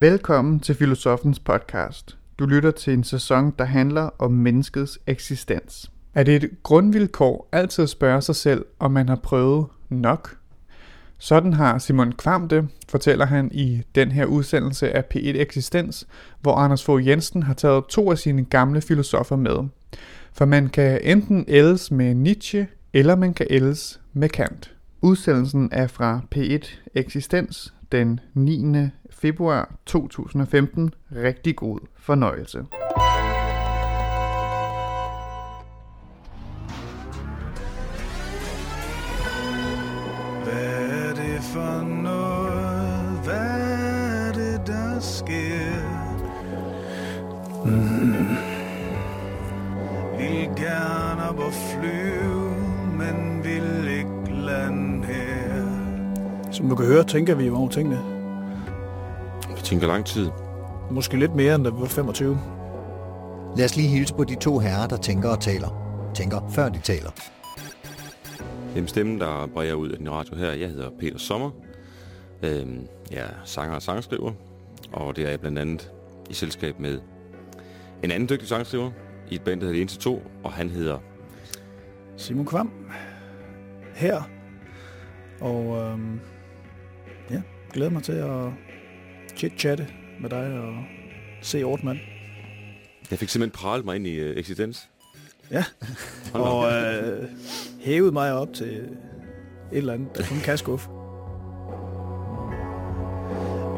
Velkommen 0.00 0.60
til 0.60 0.74
Filosofens 0.74 1.38
podcast. 1.38 2.18
Du 2.38 2.46
lytter 2.46 2.70
til 2.70 2.92
en 2.92 3.04
sæson, 3.04 3.54
der 3.58 3.64
handler 3.64 4.10
om 4.18 4.32
menneskets 4.32 4.98
eksistens. 5.06 5.90
Er 6.14 6.22
det 6.22 6.44
et 6.44 6.50
grundvilkår 6.62 7.48
altid 7.52 7.82
at 7.82 7.88
spørge 7.88 8.22
sig 8.22 8.36
selv, 8.36 8.64
om 8.78 8.90
man 8.90 9.08
har 9.08 9.16
prøvet 9.16 9.66
nok? 9.88 10.36
Sådan 11.18 11.52
har 11.52 11.78
Simon 11.78 12.12
Kvam 12.12 12.48
det, 12.48 12.68
fortæller 12.88 13.26
han 13.26 13.50
i 13.52 13.82
den 13.94 14.12
her 14.12 14.24
udsendelse 14.24 14.96
af 14.96 15.04
P1 15.14 15.36
Eksistens, 15.36 16.06
hvor 16.40 16.54
Anders 16.54 16.84
Fogh 16.84 17.08
Jensen 17.08 17.42
har 17.42 17.54
taget 17.54 17.84
to 17.88 18.10
af 18.10 18.18
sine 18.18 18.44
gamle 18.44 18.80
filosofer 18.80 19.36
med. 19.36 19.68
For 20.32 20.44
man 20.44 20.68
kan 20.68 21.00
enten 21.02 21.44
ældes 21.48 21.90
med 21.90 22.14
Nietzsche, 22.14 22.68
eller 22.92 23.16
man 23.16 23.34
kan 23.34 23.46
ældes 23.50 24.00
med 24.12 24.28
Kant. 24.28 24.74
Udsendelsen 25.02 25.68
er 25.72 25.86
fra 25.86 26.20
P1 26.34 26.68
Eksistens 26.94 27.74
den 27.92 28.20
9. 28.34 28.88
februar 29.10 29.74
2015. 29.86 30.90
Rigtig 31.12 31.56
god 31.56 31.80
fornøjelse. 31.96 32.58
Hvad 40.44 40.90
er 40.90 41.14
det 41.14 41.42
for 41.42 41.82
noget? 42.02 43.20
Hvad 43.24 43.60
er 44.26 44.32
det, 44.32 44.66
der 44.66 45.00
sker? 45.00 45.88
Mm. 47.64 48.36
Vil 50.18 50.48
gerne 50.56 51.28
op 51.28 51.38
og 51.38 51.52
flyve, 51.52 52.17
Som 56.58 56.68
du 56.68 56.74
kan 56.74 56.86
høre, 56.86 57.04
tænker 57.04 57.34
vi 57.34 57.50
over 57.50 57.68
tingene. 57.68 57.98
Vi 59.56 59.62
tænker 59.62 59.86
lang 59.86 60.06
tid. 60.06 60.30
Måske 60.90 61.18
lidt 61.18 61.34
mere, 61.34 61.54
end 61.54 61.64
da 61.64 61.70
vi 61.70 61.80
var 61.80 61.86
25. 61.86 62.38
Lad 63.56 63.64
os 63.64 63.76
lige 63.76 63.88
hilse 63.88 64.14
på 64.14 64.24
de 64.24 64.34
to 64.34 64.58
herrer, 64.58 64.86
der 64.86 64.96
tænker 64.96 65.28
og 65.28 65.40
taler. 65.40 65.68
Tænker, 66.14 66.50
før 66.50 66.68
de 66.68 66.78
taler. 66.78 67.10
Det 68.74 68.82
er 68.82 68.86
stemmen, 68.86 69.20
der 69.20 69.46
bræger 69.54 69.74
ud 69.74 69.88
af 69.88 69.98
din 69.98 70.10
radio 70.10 70.36
her. 70.36 70.52
Jeg 70.52 70.68
hedder 70.68 70.90
Peter 71.00 71.18
Sommer. 71.18 71.50
Øhm, 72.42 72.86
jeg 73.10 73.20
er 73.20 73.34
sanger 73.44 73.74
og 73.74 73.82
sangskriver. 73.82 74.32
Og 74.92 75.16
det 75.16 75.24
er 75.24 75.30
jeg 75.30 75.40
blandt 75.40 75.58
andet 75.58 75.92
i 76.30 76.34
selskab 76.34 76.80
med 76.80 77.00
en 78.02 78.10
anden 78.10 78.28
dygtig 78.28 78.48
sangskriver 78.48 78.90
i 79.30 79.34
et 79.34 79.42
band, 79.42 79.60
der 79.60 79.66
hedder 79.66 79.82
1 79.82 79.88
til 79.88 79.98
2, 79.98 80.22
og 80.44 80.52
han 80.52 80.70
hedder... 80.70 80.98
Simon 82.16 82.46
Kvam. 82.46 82.72
Her. 83.94 84.22
Og 85.40 85.76
øhm, 85.76 86.20
glæder 87.72 87.90
mig 87.90 88.02
til 88.02 88.12
at 88.12 88.50
chit-chatte 89.36 89.86
med 90.20 90.30
dig 90.30 90.58
og 90.58 90.74
se 91.42 91.62
Ortmann. 91.62 92.00
Jeg 93.10 93.18
fik 93.18 93.28
simpelthen 93.28 93.58
pralet 93.58 93.84
mig 93.84 93.96
ind 93.96 94.06
i 94.06 94.30
uh, 94.30 94.36
eksistens. 94.36 94.88
Ja, 95.50 95.64
og 96.34 96.72
øh, 96.72 97.28
hævet 97.80 98.12
mig 98.12 98.32
op 98.32 98.48
til 98.54 98.68
et 98.68 98.88
eller 99.72 99.92
andet, 99.94 100.08
der 100.16 100.24
kun 100.28 100.38
kan 100.38 100.58
skuffe. 100.58 100.88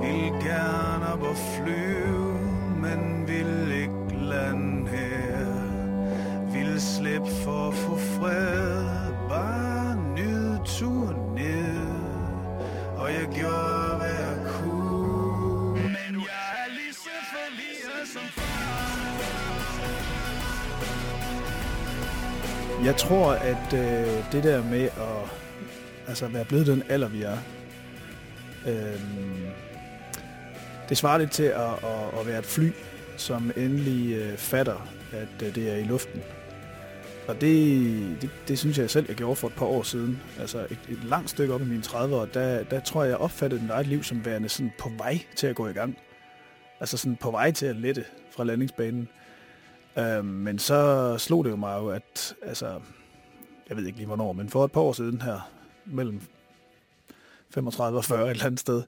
Vil 0.00 0.32
gerne 0.48 1.12
op 1.12 1.22
og 1.22 1.36
flyve, 1.36 2.32
men 2.80 3.28
vil 3.28 3.72
ikke 3.72 4.24
lande 4.24 4.88
her. 4.88 5.46
Vil 6.52 6.80
slippe 6.80 7.30
for 7.44 7.68
at 7.68 7.74
få 7.74 7.96
fred, 7.96 8.84
bare 9.28 9.96
nyde 10.16 10.60
turen 10.64 11.34
ned. 11.34 11.90
Og 12.96 13.12
jeg 13.12 13.28
gjorde, 13.34 13.79
Jeg 22.84 22.96
tror, 22.96 23.32
at 23.32 23.72
øh, 23.74 24.32
det 24.32 24.44
der 24.44 24.64
med 24.64 24.82
at 24.82 25.30
altså, 26.08 26.28
være 26.28 26.44
blevet 26.44 26.66
den 26.66 26.82
alder, 26.88 27.08
vi 27.08 27.22
er, 27.22 27.38
øh, 28.66 29.00
det 30.88 30.96
svarer 30.96 31.18
lidt 31.18 31.30
til 31.30 31.42
at, 31.42 31.72
at, 31.72 32.20
at 32.20 32.26
være 32.26 32.38
et 32.38 32.44
fly, 32.44 32.70
som 33.16 33.52
endelig 33.56 34.14
øh, 34.14 34.36
fatter, 34.36 34.88
at 35.12 35.46
øh, 35.46 35.54
det 35.54 35.70
er 35.72 35.76
i 35.76 35.84
luften. 35.84 36.22
Og 37.28 37.40
det, 37.40 38.22
det, 38.22 38.30
det 38.48 38.58
synes 38.58 38.78
jeg 38.78 38.90
selv, 38.90 39.06
jeg 39.08 39.16
gjorde 39.16 39.36
for 39.36 39.48
et 39.48 39.54
par 39.54 39.66
år 39.66 39.82
siden. 39.82 40.22
Altså 40.40 40.58
et, 40.58 40.78
et 40.88 41.04
langt 41.04 41.30
stykke 41.30 41.54
op 41.54 41.60
i 41.60 41.64
mine 41.64 41.82
30'ere, 41.86 42.26
der, 42.34 42.62
der 42.62 42.80
tror 42.80 43.02
jeg, 43.02 43.10
jeg 43.10 43.18
opfattede 43.18 43.62
mit 43.62 43.70
eget 43.70 43.86
liv 43.86 44.02
som 44.02 44.24
værende 44.24 44.48
sådan 44.48 44.72
på 44.78 44.90
vej 44.98 45.18
til 45.36 45.46
at 45.46 45.56
gå 45.56 45.68
i 45.68 45.72
gang. 45.72 45.98
Altså 46.80 46.96
sådan 46.96 47.16
på 47.16 47.30
vej 47.30 47.50
til 47.50 47.66
at 47.66 47.76
lette 47.76 48.04
fra 48.36 48.44
landingsbanen. 48.44 49.08
Øh, 49.98 50.24
men 50.24 50.58
så 50.58 51.14
slog 51.18 51.44
det 51.44 51.50
jo 51.50 51.56
mig 51.56 51.78
jo, 51.78 51.88
at 51.88 52.34
altså, 52.42 52.80
jeg 53.68 53.76
ved 53.76 53.86
ikke 53.86 53.98
lige 53.98 54.06
hvornår, 54.06 54.32
men 54.32 54.48
for 54.48 54.64
et 54.64 54.72
par 54.72 54.80
år 54.80 54.92
siden 54.92 55.22
her, 55.22 55.50
mellem 55.84 56.20
35 57.50 57.98
og 57.98 58.04
40 58.04 58.24
et 58.24 58.30
eller 58.30 58.44
andet 58.44 58.60
sted, 58.60 58.82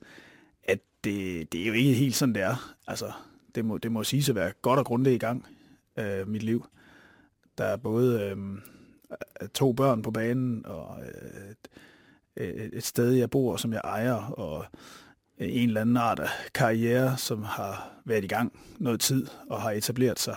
at 0.64 0.78
det, 1.04 1.52
det 1.52 1.62
er 1.62 1.66
jo 1.66 1.72
ikke 1.72 1.92
helt 1.92 2.14
sådan, 2.14 2.34
det 2.34 2.42
er. 2.42 2.74
Altså, 2.86 3.12
det 3.54 3.64
må, 3.64 3.78
det 3.78 3.92
må 3.92 4.04
sige 4.04 4.30
at 4.30 4.34
være 4.34 4.52
godt 4.62 4.78
og 4.78 4.86
grundigt 4.86 5.14
i 5.14 5.18
gang, 5.18 5.46
øh, 5.98 6.28
mit 6.28 6.42
liv. 6.42 6.66
Der 7.58 7.64
er 7.64 7.76
både 7.76 8.22
øhm, 8.22 8.60
øh, 9.42 9.48
to 9.48 9.72
børn 9.72 10.02
på 10.02 10.10
banen, 10.10 10.66
og 10.66 10.98
øh, 11.00 12.44
et, 12.46 12.70
et 12.72 12.84
sted, 12.84 13.12
jeg 13.12 13.30
bor, 13.30 13.56
som 13.56 13.72
jeg 13.72 13.80
ejer, 13.84 14.14
og 14.14 14.64
øh, 15.38 15.48
en 15.50 15.68
eller 15.68 15.80
anden 15.80 15.96
art 15.96 16.18
af 16.18 16.30
karriere, 16.54 17.18
som 17.18 17.42
har 17.42 17.90
været 18.04 18.24
i 18.24 18.28
gang 18.28 18.52
noget 18.78 19.00
tid 19.00 19.26
og 19.50 19.62
har 19.62 19.70
etableret 19.70 20.18
sig. 20.18 20.36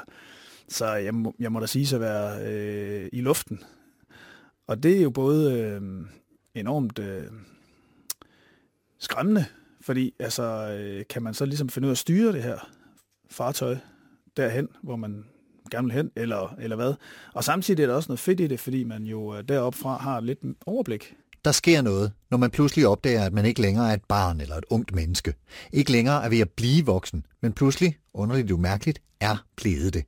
Så 0.70 0.94
jeg 0.94 1.14
må, 1.14 1.36
jeg 1.40 1.52
må 1.52 1.60
da 1.60 1.66
sige 1.66 1.96
at 1.96 2.02
være 2.02 2.48
øh, 2.48 3.10
i 3.14 3.22
luften. 3.22 3.60
Og 4.68 4.84
det 4.84 4.98
er 4.98 5.02
jo 5.02 5.10
både 5.10 5.54
øh, 5.54 5.82
enormt 6.56 7.00
øh, 7.00 7.24
skræmmende, 9.00 9.46
fordi 9.82 10.14
altså, 10.20 10.44
øh, 10.80 11.04
kan 11.10 11.24
man 11.24 11.34
så 11.34 11.46
ligesom 11.46 11.70
finde 11.70 11.86
ud 11.86 11.90
af 11.90 11.94
at 11.94 11.98
styre 11.98 12.34
det 12.34 12.44
her 12.44 12.70
fartøj 13.32 13.78
derhen, 14.38 14.68
hvor 14.84 14.96
man 14.96 15.26
gerne 15.72 15.88
vil 15.88 15.96
hen, 15.96 16.12
eller, 16.16 16.56
eller 16.60 16.76
hvad. 16.76 16.94
Og 17.34 17.44
samtidig 17.44 17.84
er 17.84 17.88
der 17.88 17.94
også 17.94 18.10
noget 18.10 18.20
fedt 18.20 18.40
i 18.40 18.48
det, 18.48 18.60
fordi 18.60 18.84
man 18.84 19.04
jo 19.04 19.36
øh, 19.36 19.44
deroppe 19.44 19.80
fra 19.80 19.98
har 19.98 20.20
lidt 20.20 20.40
overblik. 20.66 21.16
Der 21.46 21.52
sker 21.52 21.82
noget, 21.82 22.12
når 22.32 22.38
man 22.38 22.52
pludselig 22.52 22.88
opdager, 22.88 23.26
at 23.26 23.34
man 23.34 23.46
ikke 23.46 23.62
længere 23.62 23.90
er 23.90 23.94
et 23.94 24.04
barn 24.04 24.42
eller 24.42 24.56
et 24.56 24.64
ungt 24.70 24.96
menneske. 24.96 25.34
Ikke 25.74 25.92
længere 25.92 26.26
er 26.26 26.30
ved 26.30 26.40
at 26.40 26.50
blive 26.50 26.86
voksen, 26.86 27.26
men 27.42 27.54
pludselig, 27.54 27.98
underligt 28.14 28.52
umærkeligt, 28.52 29.02
er 29.20 29.46
blevet 29.56 29.94
det. 29.94 30.06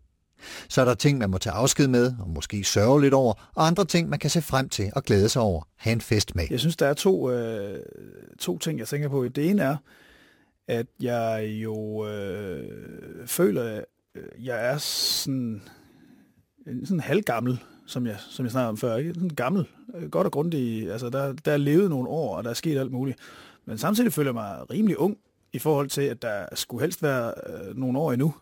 Så 0.70 0.82
er 0.82 0.86
der 0.86 0.94
ting, 0.94 1.18
man 1.18 1.30
må 1.30 1.38
tage 1.38 1.54
afsked 1.54 1.88
med, 1.88 2.14
og 2.20 2.30
måske 2.30 2.64
sørge 2.64 3.02
lidt 3.02 3.14
over, 3.14 3.52
og 3.56 3.68
andre 3.68 3.86
ting, 3.86 4.10
man 4.10 4.20
kan 4.20 4.30
se 4.30 4.42
frem 4.42 4.70
til 4.70 4.92
og 4.96 5.04
glæde 5.04 5.30
sig 5.30 5.42
over. 5.42 5.68
Ha' 5.76 5.92
en 5.92 6.02
fest 6.02 6.36
med. 6.36 6.48
Jeg 6.50 6.60
synes, 6.60 6.78
der 6.78 6.88
er 6.88 6.94
to, 6.94 7.32
øh, 7.32 7.80
to 8.40 8.58
ting, 8.58 8.80
jeg 8.80 8.88
tænker 8.88 9.10
på. 9.10 9.28
Det 9.28 9.50
ene 9.50 9.62
er, 9.62 9.78
at 10.68 10.88
jeg 11.00 11.50
jo 11.64 12.08
øh, 12.08 12.64
føler, 13.26 13.64
at 13.64 13.86
jeg 14.40 14.66
er 14.68 14.78
sådan, 14.78 15.62
sådan 16.84 17.00
halvgammel, 17.00 17.60
som 17.88 18.08
jeg, 18.08 18.16
som 18.30 18.46
jeg 18.46 18.52
snakkede 18.52 18.70
om 18.70 18.78
før. 18.78 18.96
Ikke? 18.96 19.14
Sådan 19.14 19.30
gammel, 19.30 19.68
øh, 19.96 20.10
godt 20.10 20.26
og 20.26 20.32
grundig. 20.32 20.92
Altså, 20.92 21.10
der, 21.10 21.34
der 21.34 21.52
er 21.52 21.58
levet 21.58 21.90
nogle 21.90 22.10
år, 22.10 22.38
og 22.38 22.44
der 22.44 22.50
er 22.50 22.54
sket 22.54 22.80
alt 22.80 22.92
muligt. 22.92 23.20
Men 23.66 23.78
samtidig 23.78 24.14
føler 24.14 24.30
jeg 24.30 24.34
mig 24.34 24.72
rimelig 24.72 24.98
ung 25.00 25.18
i 25.54 25.60
forhold 25.60 25.90
til, 25.90 26.02
at 26.02 26.22
der 26.22 26.46
skulle 26.54 26.82
helst 26.82 27.04
være 27.04 27.34
øh, 27.48 27.78
nogle 27.78 28.00
år 28.00 28.12
endnu. 28.12 28.34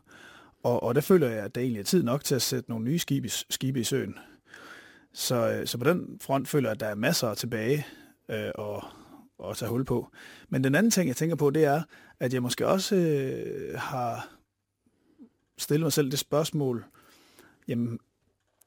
Og, 0.65 0.83
og 0.83 0.95
der 0.95 1.01
føler 1.01 1.29
jeg, 1.29 1.43
at 1.43 1.55
det 1.55 1.61
egentlig 1.61 1.79
er 1.79 1.83
tid 1.83 2.03
nok 2.03 2.23
til 2.23 2.35
at 2.35 2.41
sætte 2.41 2.69
nogle 2.69 2.85
nye 2.85 2.99
skibe, 2.99 3.29
skibe 3.29 3.79
i 3.79 3.83
søen. 3.83 4.15
Så, 5.13 5.49
øh, 5.51 5.67
så 5.67 5.77
på 5.77 5.83
den 5.83 6.19
front 6.21 6.47
føler 6.47 6.69
jeg, 6.69 6.73
at 6.73 6.79
der 6.79 6.85
er 6.87 6.95
masser 6.95 7.33
tilbage 7.33 7.87
øh, 8.29 8.51
og, 8.55 8.83
og 9.37 9.57
tage 9.57 9.69
hul 9.69 9.85
på. 9.85 10.11
Men 10.49 10.63
den 10.63 10.75
anden 10.75 10.91
ting, 10.91 11.07
jeg 11.07 11.15
tænker 11.15 11.35
på, 11.35 11.49
det 11.49 11.65
er, 11.65 11.83
at 12.19 12.33
jeg 12.33 12.41
måske 12.41 12.67
også 12.67 12.95
øh, 12.95 13.79
har 13.79 14.29
stillet 15.57 15.85
mig 15.85 15.93
selv 15.93 16.11
det 16.11 16.19
spørgsmål, 16.19 16.85
jamen, 17.67 17.99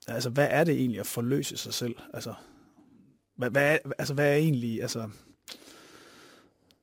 altså, 0.08 0.30
hvad 0.30 0.48
er 0.50 0.64
det 0.64 0.74
egentlig 0.74 1.00
at 1.00 1.06
forløse 1.06 1.56
sig 1.56 1.74
selv? 1.74 1.94
Altså, 2.14 2.34
hvad, 3.36 3.50
hvad, 3.50 3.72
er, 3.72 3.78
altså, 3.98 4.14
hvad 4.14 4.32
er 4.32 4.36
egentlig, 4.36 4.82
altså, 4.82 5.08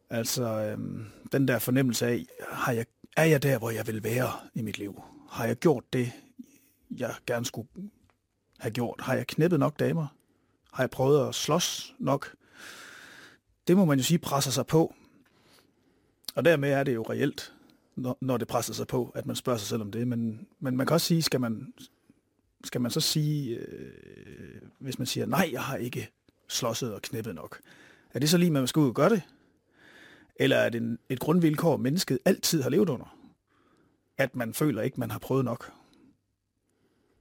altså 0.10 0.44
øhm, 0.44 1.06
den 1.31 1.48
der 1.48 1.60
fornemmelse 1.60 2.07
af, 2.07 2.25
har 2.50 2.72
jeg, 2.72 2.86
er 3.16 3.24
jeg 3.24 3.44
der, 3.44 3.58
hvor 3.58 3.70
jeg 3.70 3.88
vil 3.88 4.04
være 4.04 4.32
i 4.54 4.62
mit 4.62 4.78
liv? 4.78 5.02
Har 5.30 5.46
jeg 5.46 5.56
gjort 5.56 5.84
det, 5.94 6.12
jeg 6.98 7.16
gerne 7.28 7.46
skulle 7.46 7.68
have 8.60 8.72
gjort? 8.72 9.02
Har 9.02 9.14
jeg 9.16 9.28
knæppet 9.28 9.60
nok 9.60 9.80
damer? 9.80 10.08
Har 10.74 10.84
jeg 10.84 10.90
prøvet 10.90 11.28
at 11.28 11.36
slås 11.36 11.96
nok? 12.00 12.36
Det 13.68 13.78
må 13.78 13.86
man 13.86 13.98
jo 13.98 14.04
sige 14.04 14.18
presser 14.18 14.52
sig 14.52 14.68
på. 14.68 14.96
Og 16.36 16.46
dermed 16.46 16.72
er 16.72 16.84
det 16.84 16.96
jo 16.96 17.04
reelt, 17.04 17.54
når, 17.96 18.18
når 18.22 18.38
det 18.38 18.48
presser 18.48 18.74
sig 18.74 18.88
på, 18.88 19.12
at 19.16 19.26
man 19.26 19.36
spørger 19.36 19.58
sig 19.60 19.68
selv 19.68 19.82
om 19.82 19.92
det. 19.92 20.08
Men, 20.08 20.48
men 20.60 20.78
man 20.78 20.88
kan 20.88 20.94
også 20.94 21.08
sige, 21.08 21.22
skal 21.22 21.42
man, 21.42 21.74
skal 22.64 22.82
man 22.82 22.92
så 22.92 23.00
sige, 23.02 23.56
øh, 23.56 24.62
hvis 24.80 25.00
man 25.00 25.06
siger, 25.06 25.26
nej, 25.26 25.50
jeg 25.52 25.64
har 25.64 25.78
ikke 25.78 26.10
slåsset 26.48 26.94
og 26.94 27.02
knippet 27.02 27.36
nok. 27.36 27.60
Er 28.14 28.20
det 28.20 28.30
så 28.30 28.38
lige, 28.38 28.48
at 28.48 28.54
man 28.54 28.68
skal 28.68 28.80
ud 28.80 28.88
og 28.88 28.96
gøre 28.96 29.10
det? 29.10 29.22
Eller 30.36 30.56
er 30.56 30.70
det 30.70 30.82
en, 30.82 31.00
et 31.10 31.20
grundvilkår, 31.20 31.78
mennesket 31.78 32.20
altid 32.26 32.62
har 32.62 32.70
levet 32.70 32.90
under? 32.90 33.18
At 34.18 34.36
man 34.36 34.54
føler 34.54 34.82
ikke, 34.82 35.00
man 35.00 35.12
har 35.12 35.20
prøvet 35.20 35.46
nok. 35.46 35.72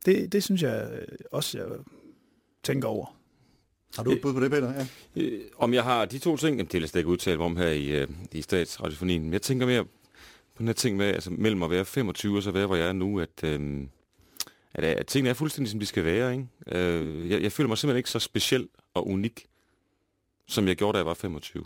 Det, 0.07 0.33
det 0.33 0.45
synes 0.45 0.63
jeg 0.63 0.91
øh, 0.93 1.19
også, 1.31 1.59
jeg 1.59 1.69
tænker 2.63 2.89
over. 2.89 3.17
Har 3.97 4.03
du 4.03 4.11
et 4.11 4.21
bud 4.21 4.35
på 4.35 4.41
det, 4.41 4.51
Peter? 4.51 4.73
Ja. 4.73 4.87
Øh, 5.23 5.41
om 5.59 5.75
jeg 5.75 5.85
har 5.85 6.05
de 6.05 6.19
to 6.19 6.37
ting, 6.37 6.57
jamen, 6.57 6.67
det 6.67 6.73
vil 6.73 6.81
jeg 6.81 6.89
slet 6.89 7.01
ikke 7.01 7.11
udtale 7.11 7.37
mig 7.37 7.47
om 7.47 7.57
her 7.57 7.69
i, 7.69 7.87
øh, 7.87 8.09
i 8.33 8.43
statsradiofonien. 8.43 9.23
Men 9.23 9.33
jeg 9.33 9.43
tænker 9.43 9.67
mere 9.67 9.85
på 10.55 10.59
den 10.59 10.67
her 10.67 10.75
ting 10.75 10.97
med, 10.97 11.07
altså 11.07 11.31
mellem 11.31 11.63
at 11.63 11.71
være 11.71 11.85
25 11.85 12.37
og 12.37 12.43
så 12.43 12.51
være, 12.51 12.67
hvor 12.67 12.77
jeg 12.77 12.89
er 12.89 12.93
nu, 12.93 13.21
at, 13.21 13.45
øh, 13.45 13.87
at, 14.75 14.85
at 14.85 15.07
tingene 15.07 15.31
er 15.31 15.35
fuldstændig, 15.35 15.71
som 15.71 15.81
de 15.81 15.87
skal 15.87 16.05
være. 16.05 16.33
Ikke? 16.33 16.47
Øh, 16.67 17.31
jeg, 17.31 17.43
jeg 17.43 17.53
føler 17.53 17.69
mig 17.69 17.79
simpelthen 17.79 17.99
ikke 17.99 18.11
så 18.11 18.19
speciel 18.19 18.69
og 18.95 19.09
unik, 19.09 19.47
som 20.47 20.69
jeg 20.69 20.77
gjorde, 20.77 20.93
da 20.93 20.99
jeg 20.99 21.07
var 21.07 21.15
25. 21.15 21.65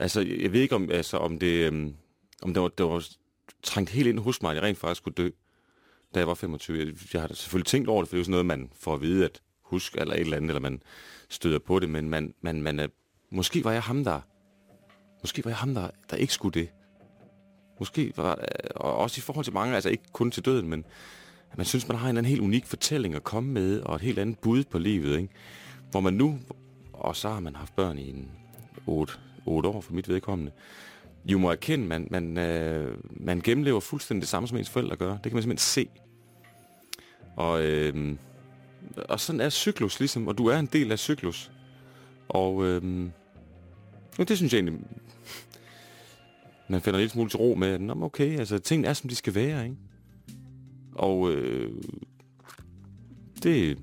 Altså, 0.00 0.20
jeg, 0.20 0.52
ved 0.52 0.60
ikke, 0.60 0.74
om, 0.74 0.90
altså, 0.90 1.16
om 1.16 1.38
det, 1.38 1.66
øhm, 1.66 1.94
om 2.42 2.54
det 2.54 2.62
var, 2.62 2.68
det 2.68 2.86
var 2.86 3.08
trængt 3.62 3.90
helt 3.90 4.08
ind 4.08 4.18
hos 4.18 4.42
mig, 4.42 4.50
at 4.50 4.56
jeg 4.56 4.62
rent 4.62 4.78
faktisk 4.78 4.98
skulle 4.98 5.14
dø, 5.14 5.30
da 6.14 6.18
jeg 6.18 6.28
var 6.28 6.34
25. 6.34 6.78
Jeg, 6.78 6.86
jeg 7.12 7.20
har 7.20 7.28
da 7.28 7.34
selvfølgelig 7.34 7.66
tænkt 7.66 7.88
over 7.88 8.02
det, 8.02 8.08
for 8.08 8.16
det 8.16 8.18
er 8.18 8.20
jo 8.20 8.24
sådan 8.24 8.30
noget, 8.30 8.46
man 8.46 8.70
får 8.74 8.94
at 8.94 9.00
vide, 9.00 9.24
at 9.24 9.42
husk, 9.62 9.96
eller 9.96 10.14
et 10.14 10.20
eller 10.20 10.36
andet, 10.36 10.48
eller 10.48 10.60
man 10.60 10.82
støder 11.28 11.58
på 11.58 11.78
det, 11.78 11.90
men 11.90 12.10
man, 12.10 12.34
man, 12.40 12.62
man, 12.62 12.80
er, 12.80 12.86
måske 13.30 13.64
var 13.64 13.72
jeg 13.72 13.82
ham, 13.82 14.04
der, 14.04 14.20
måske 15.22 15.44
var 15.44 15.50
jeg 15.50 15.58
ham, 15.58 15.74
der, 15.74 15.90
der 16.10 16.16
ikke 16.16 16.32
skulle 16.32 16.60
det. 16.60 16.68
Måske 17.78 18.12
var, 18.16 18.30
øh, 18.30 18.70
og 18.76 18.96
også 18.96 19.18
i 19.18 19.20
forhold 19.20 19.44
til 19.44 19.54
mange, 19.54 19.74
altså 19.74 19.90
ikke 19.90 20.04
kun 20.12 20.30
til 20.30 20.44
døden, 20.44 20.68
men 20.68 20.84
at 21.50 21.56
man 21.56 21.66
synes, 21.66 21.88
man 21.88 21.96
har 21.96 22.10
en 22.10 22.16
anden 22.16 22.30
helt 22.30 22.40
unik 22.40 22.66
fortælling 22.66 23.14
at 23.14 23.24
komme 23.24 23.52
med, 23.52 23.80
og 23.80 23.94
et 23.94 24.00
helt 24.00 24.18
andet 24.18 24.38
bud 24.38 24.64
på 24.64 24.78
livet, 24.78 25.20
ikke? 25.20 25.34
Hvor 25.90 26.00
man 26.00 26.14
nu, 26.14 26.38
og 26.92 27.16
så 27.16 27.28
har 27.28 27.40
man 27.40 27.56
haft 27.56 27.76
børn 27.76 27.98
i 27.98 28.10
en 28.10 28.30
8, 28.86 29.12
otte 29.46 29.68
år 29.68 29.80
for 29.80 29.92
mit 29.92 30.08
vedkommende, 30.08 30.52
jo 31.24 31.38
må 31.38 31.50
erkende, 31.50 31.86
man, 31.86 32.08
man, 32.10 32.38
øh, 32.38 32.98
man 33.10 33.40
gennemlever 33.40 33.80
fuldstændig 33.80 34.20
det 34.20 34.28
samme, 34.28 34.48
som 34.48 34.58
ens 34.58 34.70
forældre 34.70 34.96
gør. 34.96 35.12
Det 35.12 35.22
kan 35.22 35.32
man 35.32 35.42
simpelthen 35.42 35.58
se. 35.58 35.88
Og, 37.36 37.62
øh, 37.62 38.16
og 39.08 39.20
sådan 39.20 39.40
er 39.40 39.50
cyklus 39.50 39.98
ligesom, 39.98 40.28
og 40.28 40.38
du 40.38 40.46
er 40.46 40.58
en 40.58 40.66
del 40.66 40.92
af 40.92 40.98
cyklus. 40.98 41.50
Og 42.28 42.66
øh, 42.66 42.82
det 44.18 44.36
synes 44.36 44.52
jeg 44.52 44.58
egentlig, 44.58 44.80
man 46.68 46.80
finder 46.80 47.00
lidt 47.00 47.12
smule 47.12 47.30
til 47.30 47.38
ro 47.38 47.54
med, 47.54 47.68
at 47.68 47.80
Nå, 47.80 48.02
okay, 48.02 48.38
altså 48.38 48.58
tingene 48.58 48.88
er, 48.88 48.92
som 48.92 49.08
de 49.08 49.14
skal 49.14 49.34
være, 49.34 49.64
ikke? 49.64 49.76
Og 50.94 51.32
øh, 51.32 51.72
det, 53.42 53.78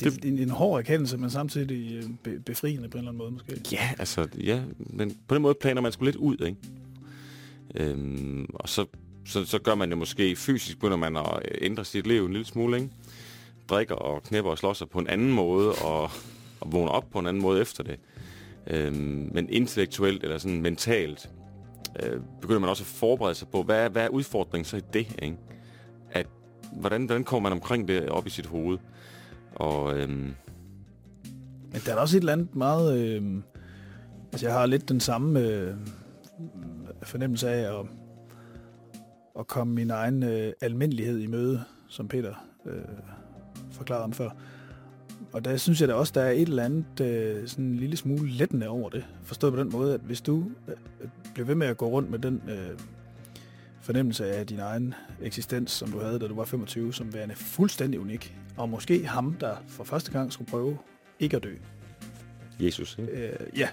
det 0.00 0.06
er 0.24 0.28
en, 0.28 0.38
en 0.38 0.50
hård 0.50 0.78
erkendelse, 0.78 1.16
men 1.16 1.30
samtidig 1.30 1.94
øh, 1.96 2.02
be, 2.22 2.40
befriende 2.40 2.88
på 2.88 2.98
en 2.98 2.98
eller 2.98 3.10
anden 3.10 3.18
måde 3.18 3.30
måske. 3.30 3.60
Ja, 3.72 3.90
altså, 3.98 4.28
ja, 4.36 4.62
men 4.78 5.16
på 5.28 5.34
den 5.34 5.42
måde 5.42 5.54
planer 5.54 5.80
man 5.80 5.92
sgu 5.92 6.04
lidt 6.04 6.16
ud, 6.16 6.36
ikke? 6.46 6.56
Øhm, 7.74 8.46
og 8.54 8.68
så, 8.68 8.86
så, 9.26 9.44
så 9.44 9.58
gør 9.58 9.74
man 9.74 9.90
det 9.90 9.98
måske 9.98 10.36
fysisk, 10.36 10.78
begynder 10.78 10.96
man 10.96 11.16
at 11.16 11.40
ændre 11.60 11.84
sit 11.84 12.06
liv 12.06 12.24
en 12.24 12.32
lille 12.32 12.46
smule, 12.46 12.76
ikke? 12.76 12.90
Drikker 13.68 13.94
og 13.94 14.22
knæpper 14.22 14.50
og 14.50 14.58
slår 14.58 14.72
sig 14.72 14.88
på 14.88 14.98
en 14.98 15.06
anden 15.06 15.32
måde, 15.32 15.72
og, 15.72 16.02
og 16.60 16.72
vågner 16.72 16.90
op 16.90 17.10
på 17.10 17.18
en 17.18 17.26
anden 17.26 17.42
måde 17.42 17.60
efter 17.60 17.82
det. 17.82 17.98
Øhm, 18.66 19.30
men 19.32 19.48
intellektuelt 19.48 20.22
eller 20.22 20.38
sådan 20.38 20.62
mentalt, 20.62 21.30
øh, 22.02 22.20
begynder 22.40 22.60
man 22.60 22.70
også 22.70 22.82
at 22.82 22.86
forberede 22.86 23.34
sig 23.34 23.48
på, 23.48 23.62
hvad 23.62 23.90
hvad 23.90 24.04
er 24.04 24.08
udfordringen 24.08 24.64
så 24.64 24.76
i 24.76 24.80
det, 24.92 25.06
ikke? 25.22 25.36
At, 26.10 26.26
hvordan, 26.72 27.04
hvordan 27.04 27.24
kommer 27.24 27.50
man 27.50 27.58
omkring 27.58 27.88
det 27.88 28.08
op 28.08 28.26
i 28.26 28.30
sit 28.30 28.46
hoved? 28.46 28.78
Og 29.54 29.98
øhm, 29.98 30.34
Men 31.72 31.80
der 31.86 31.94
er 31.94 31.96
også 31.96 32.16
et 32.16 32.20
eller 32.20 32.32
andet 32.32 32.54
meget... 32.54 32.98
Øh, 32.98 33.22
altså, 34.32 34.46
jeg 34.46 34.54
har 34.54 34.66
lidt 34.66 34.88
den 34.88 35.00
samme 35.00 35.40
øh, 35.40 35.74
fornemmelse 37.02 37.48
af 37.48 37.80
at, 37.80 37.86
at 39.38 39.46
komme 39.46 39.74
min 39.74 39.90
egen 39.90 40.22
øh, 40.22 40.52
almindelighed 40.60 41.18
i 41.18 41.26
møde, 41.26 41.64
som 41.88 42.08
Peter 42.08 42.34
øh, 42.66 42.82
forklarede 43.70 44.04
om 44.04 44.12
før. 44.12 44.30
Og 45.32 45.44
der 45.44 45.56
synes 45.56 45.80
jeg 45.80 45.88
da 45.88 45.94
også, 45.94 46.12
der 46.14 46.20
er 46.20 46.30
et 46.30 46.48
eller 46.48 46.64
andet 46.64 47.00
øh, 47.00 47.48
sådan 47.48 47.64
en 47.64 47.76
lille 47.76 47.96
smule 47.96 48.30
lettende 48.30 48.68
over 48.68 48.88
det. 48.90 49.04
Forstået 49.22 49.52
på 49.52 49.60
den 49.60 49.72
måde, 49.72 49.94
at 49.94 50.00
hvis 50.00 50.20
du 50.20 50.44
øh, 50.68 50.74
øh 51.00 51.08
bliver 51.34 51.46
ved 51.46 51.54
med 51.54 51.66
at 51.66 51.76
gå 51.76 51.88
rundt 51.88 52.10
med 52.10 52.18
den 52.18 52.42
øh, 52.48 52.78
fornemmelse 53.84 54.32
af 54.32 54.46
din 54.46 54.60
egen 54.60 54.94
eksistens, 55.22 55.70
som 55.70 55.90
du 55.92 55.98
havde, 55.98 56.18
da 56.18 56.28
du 56.28 56.34
var 56.34 56.44
25, 56.44 56.94
som 56.94 57.14
værende 57.14 57.34
fuldstændig 57.34 58.00
unik, 58.00 58.36
og 58.56 58.68
måske 58.68 59.06
ham, 59.06 59.34
der 59.34 59.56
for 59.68 59.84
første 59.84 60.12
gang 60.12 60.32
skulle 60.32 60.50
prøve 60.50 60.78
ikke 61.20 61.36
at 61.36 61.42
dø. 61.42 61.54
Jesus, 62.60 62.98
ikke? 62.98 63.12
Øh, 63.12 63.58
ja, 63.58 63.68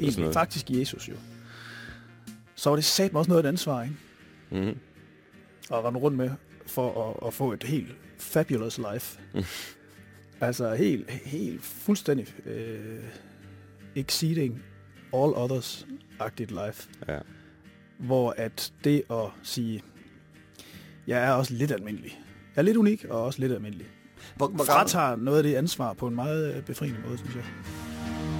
egentlig 0.00 0.32
faktisk 0.32 0.70
Jesus 0.70 1.08
jo. 1.08 1.14
Så 2.54 2.70
var 2.70 2.76
det 2.76 2.84
sat 2.84 3.14
også 3.14 3.28
noget 3.28 3.42
af 3.42 3.46
et 3.46 3.48
ansvar, 3.48 3.82
ikke? 3.82 3.94
Mm-hmm. 4.50 4.78
at 5.72 5.84
rende 5.84 6.00
rundt 6.00 6.16
med 6.16 6.30
for 6.66 7.10
at, 7.10 7.26
at 7.26 7.34
få 7.34 7.52
et 7.52 7.62
helt 7.62 7.96
fabulous 8.18 8.78
life. 8.92 9.20
altså 10.40 10.74
helt, 10.74 11.10
helt 11.10 11.62
fuldstændig 11.62 12.26
øh, 12.46 13.04
exceeding 13.94 14.62
all 15.14 15.32
others-agtigt 15.34 16.66
life. 16.66 16.88
Ja. 17.08 17.18
Hvor 17.98 18.34
at 18.36 18.72
det 18.84 19.02
at 19.10 19.24
sige, 19.42 19.82
jeg 21.06 21.24
er 21.24 21.32
også 21.32 21.54
lidt 21.54 21.72
almindelig. 21.72 22.20
Jeg 22.56 22.62
er 22.62 22.64
lidt 22.64 22.76
unik 22.76 23.04
og 23.04 23.24
også 23.24 23.40
lidt 23.40 23.52
almindelig. 23.52 23.86
Hvor, 24.36 24.48
hvor 24.48 24.64
Fratager 24.64 25.16
noget 25.16 25.38
af 25.38 25.42
det 25.42 25.54
ansvar 25.54 25.92
på 25.92 26.06
en 26.06 26.14
meget 26.14 26.54
øh, 26.54 26.62
befriende 26.62 27.00
måde, 27.06 27.18
synes 27.18 27.34
jeg. 27.34 27.44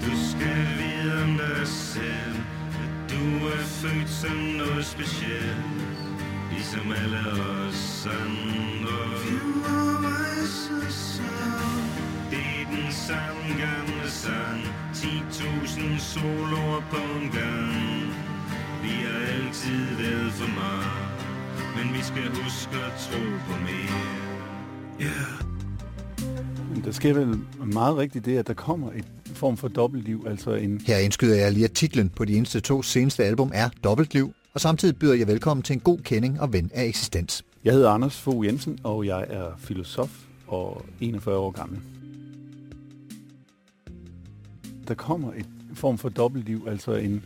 Du 0.05 0.13
skal 0.31 0.61
vide 0.81 1.23
om 1.23 1.37
dig 1.37 1.67
selv 1.67 2.37
At 2.85 3.11
du 3.11 3.47
er 3.47 3.63
født 3.81 4.11
som 4.11 4.37
noget 4.37 4.85
specielt 4.85 5.57
Ligesom 6.53 6.93
alle 7.03 7.19
os 7.41 8.07
andre 8.07 9.01
Det 12.31 12.45
er 12.61 12.65
den 12.77 12.93
samme 12.93 13.49
gamle 13.65 14.11
sang 14.11 14.61
10.000 14.95 15.99
soloer 15.99 16.83
på 16.91 16.97
en 16.97 17.31
gang 17.31 18.08
Vi 18.89 18.95
har 19.09 19.21
altid 19.37 19.81
været 20.03 20.33
for 20.33 20.51
meget 20.61 21.09
Men 21.77 21.95
vi 21.97 22.03
skal 22.03 22.27
huske 22.43 22.77
at 22.89 22.93
tro 23.05 23.23
på 23.47 23.55
mere 23.69 24.03
Yeah 25.01 26.85
Der 26.85 26.93
sker 26.93 27.15
vel 27.15 27.39
meget 27.75 27.97
rigtigt 27.97 28.25
det, 28.25 28.39
at 28.39 28.47
der 28.47 28.55
kommer 28.55 28.93
et 28.93 29.05
form 29.25 29.57
for 29.57 29.69
dobbeltliv, 29.69 30.25
altså 30.29 30.55
en, 30.55 30.81
Her 30.87 30.99
indskyder 30.99 31.37
jeg 31.37 31.53
lige, 31.53 31.65
at 31.65 31.73
titlen 31.73 32.09
på 32.09 32.25
de 32.25 32.37
eneste 32.37 32.61
to 32.61 32.83
seneste 32.83 33.25
album 33.25 33.51
er 33.55 33.69
Dobbeltliv, 33.85 34.33
og 34.55 34.61
samtidig 34.61 34.97
byder 34.97 35.15
jeg 35.15 35.27
velkommen 35.27 35.63
til 35.63 35.75
en 35.75 35.81
god 35.81 35.99
kending 35.99 36.41
og 36.41 36.53
ven 36.53 36.71
af 36.75 36.85
eksistens. 36.85 37.45
Jeg 37.65 37.73
hedder 37.73 37.91
Anders 37.91 38.17
Fogh 38.21 38.47
Jensen, 38.47 38.79
og 38.83 39.07
jeg 39.07 39.27
er 39.29 39.47
filosof 39.59 40.11
og 40.47 40.85
41 41.01 41.37
år 41.37 41.51
gammel. 41.51 41.79
Der 44.89 44.95
kommer 44.95 45.33
et 45.33 45.47
form 45.75 45.99
for 45.99 46.09
dobbeltliv, 46.09 46.65
altså 46.69 46.95
en, 46.95 47.25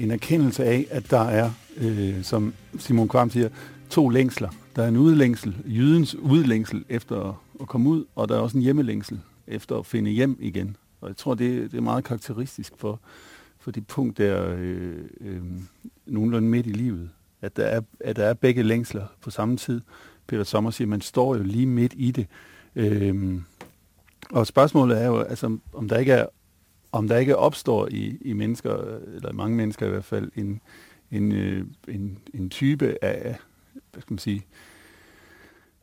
en 0.00 0.10
erkendelse 0.10 0.64
af, 0.64 0.86
at 0.90 1.10
der 1.10 1.20
er, 1.20 1.50
øh, 1.76 2.22
som 2.22 2.54
Simon 2.78 3.08
Kvam 3.08 3.30
siger, 3.30 3.48
to 3.90 4.08
længsler. 4.08 4.48
Der 4.76 4.82
er 4.82 4.88
en 4.88 4.96
udlængsel, 4.96 5.56
jydens 5.66 6.14
udlængsel 6.14 6.84
efter 6.88 7.40
at, 7.60 7.66
komme 7.68 7.88
ud, 7.88 8.04
og 8.14 8.28
der 8.28 8.36
er 8.36 8.40
også 8.40 8.56
en 8.56 8.62
hjemmelængsel 8.62 9.20
efter 9.46 9.76
at 9.78 9.86
finde 9.86 10.10
hjem 10.10 10.38
igen. 10.40 10.76
Og 11.00 11.08
jeg 11.08 11.16
tror, 11.16 11.34
det, 11.34 11.70
det 11.70 11.78
er 11.78 11.82
meget 11.82 12.04
karakteristisk 12.04 12.72
for, 12.76 13.00
for 13.58 13.70
det 13.70 13.86
punkt 13.86 14.18
der 14.18 14.54
øh, 14.58 14.94
øh, 15.20 15.42
nogenlunde 16.06 16.48
midt 16.48 16.66
i 16.66 16.70
livet, 16.70 17.10
at 17.42 17.56
der, 17.56 17.64
er, 17.64 17.80
at 18.00 18.16
der 18.16 18.24
er 18.24 18.34
begge 18.34 18.62
længsler 18.62 19.06
på 19.20 19.30
samme 19.30 19.56
tid. 19.56 19.80
Peter 20.26 20.44
Sommer 20.44 20.70
siger, 20.70 20.86
at 20.86 20.90
man 20.90 21.00
står 21.00 21.36
jo 21.36 21.42
lige 21.42 21.66
midt 21.66 21.94
i 21.96 22.10
det. 22.10 22.26
Øh, 22.76 23.40
og 24.30 24.46
spørgsmålet 24.46 25.02
er 25.02 25.06
jo, 25.06 25.20
altså, 25.20 25.58
om 25.72 25.88
der 25.88 25.98
ikke 25.98 26.12
er 26.12 26.26
om 26.96 27.08
der 27.08 27.16
ikke 27.16 27.36
opstår 27.36 27.88
i, 27.90 28.18
i 28.20 28.32
mennesker, 28.32 28.74
eller 29.14 29.30
i 29.32 29.36
mange 29.36 29.56
mennesker 29.56 29.86
i 29.86 29.90
hvert 29.90 30.04
fald, 30.04 30.30
en, 30.36 30.60
en, 31.10 31.32
øh, 31.32 31.66
en, 31.88 32.18
en 32.34 32.50
type 32.50 33.04
af, 33.04 33.36
hvad 33.92 34.02
skal 34.02 34.12
man 34.12 34.18
sige, 34.18 34.46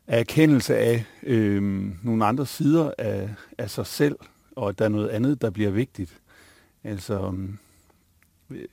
af 0.08 0.20
erkendelse 0.20 0.78
af 0.78 1.06
øh, 1.24 1.64
nogle 2.04 2.26
andre 2.26 2.46
sider 2.46 2.92
af, 2.98 3.30
af 3.58 3.70
sig 3.70 3.88
selv, 3.88 4.16
og 4.56 4.70
at 4.70 4.80
der 4.80 4.86
er 4.86 4.90
noget 4.90 5.10
andet, 5.10 5.42
der 5.42 5.50
bliver 5.50 5.72
vigtigt. 5.72 6.22
Altså, 6.84 7.34
øh, 8.50 8.66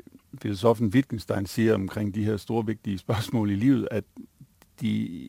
filosofen 0.42 0.88
Wittgenstein 0.88 1.46
siger 1.46 1.74
omkring 1.74 2.14
de 2.14 2.24
her 2.24 2.36
store 2.36 2.66
vigtige 2.66 2.98
spørgsmål 2.98 3.50
i 3.50 3.54
livet, 3.54 3.88
at 3.90 4.04
de 4.80 5.28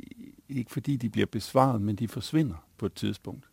ikke 0.50 0.72
fordi 0.72 0.96
de 0.96 1.10
bliver 1.10 1.28
besvaret, 1.28 1.82
men 1.82 1.96
de 1.96 2.08
forsvinder 2.08 2.66
på 2.78 2.86
et 2.86 2.94
tidspunkt. 2.94 3.51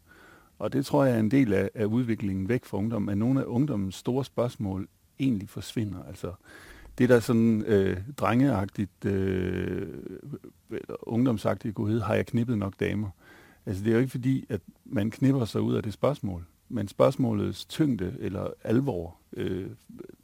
Og 0.58 0.72
det 0.72 0.86
tror 0.86 1.04
jeg 1.04 1.14
er 1.14 1.20
en 1.20 1.30
del 1.30 1.52
af, 1.52 1.70
af 1.74 1.84
udviklingen 1.84 2.48
væk 2.48 2.64
fra 2.64 2.78
ungdom, 2.78 3.08
at 3.08 3.18
nogle 3.18 3.40
af 3.40 3.44
ungdommens 3.44 3.94
store 3.94 4.24
spørgsmål 4.24 4.88
egentlig 5.18 5.48
forsvinder. 5.48 6.02
Altså 6.08 6.32
det 6.98 7.08
der 7.08 7.20
sådan 7.20 7.62
øh, 7.66 7.96
drengeagtigt, 8.16 9.04
øh, 9.04 9.88
eller 10.70 11.08
ungdomsagtigt 11.08 11.74
kunne 11.74 11.88
hedde, 11.88 12.04
har 12.04 12.14
jeg 12.14 12.26
knippet 12.26 12.58
nok 12.58 12.74
damer? 12.80 13.10
Altså 13.66 13.84
det 13.84 13.90
er 13.90 13.94
jo 13.94 14.00
ikke 14.00 14.10
fordi, 14.10 14.46
at 14.48 14.60
man 14.84 15.10
knipper 15.10 15.44
sig 15.44 15.60
ud 15.60 15.74
af 15.74 15.82
det 15.82 15.92
spørgsmål. 15.92 16.44
men 16.68 16.88
spørgsmålets 16.88 17.64
tyngde 17.64 18.16
eller 18.20 18.46
alvor 18.64 19.16
øh, 19.36 19.70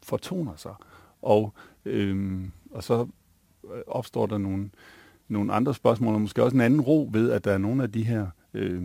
fortoner 0.03 0.57
sig. 0.57 0.75
Og, 1.23 1.55
øh, 1.85 2.45
og 2.71 2.85
så 2.85 3.07
øh, 3.65 3.81
opstår 3.87 4.27
der 4.27 4.39
nogle, 4.39 4.71
nogle 5.29 5.53
andre 5.53 5.75
spørgsmål, 5.75 6.15
og 6.15 6.21
måske 6.21 6.43
også 6.43 6.57
en 6.57 6.61
anden 6.61 6.81
ro 6.81 7.09
ved, 7.13 7.31
at 7.31 7.45
der 7.45 7.53
er 7.53 7.59
nogle 7.59 7.83
af 7.83 7.93
de 7.93 8.03
her, 8.03 8.27
øh, 8.55 8.83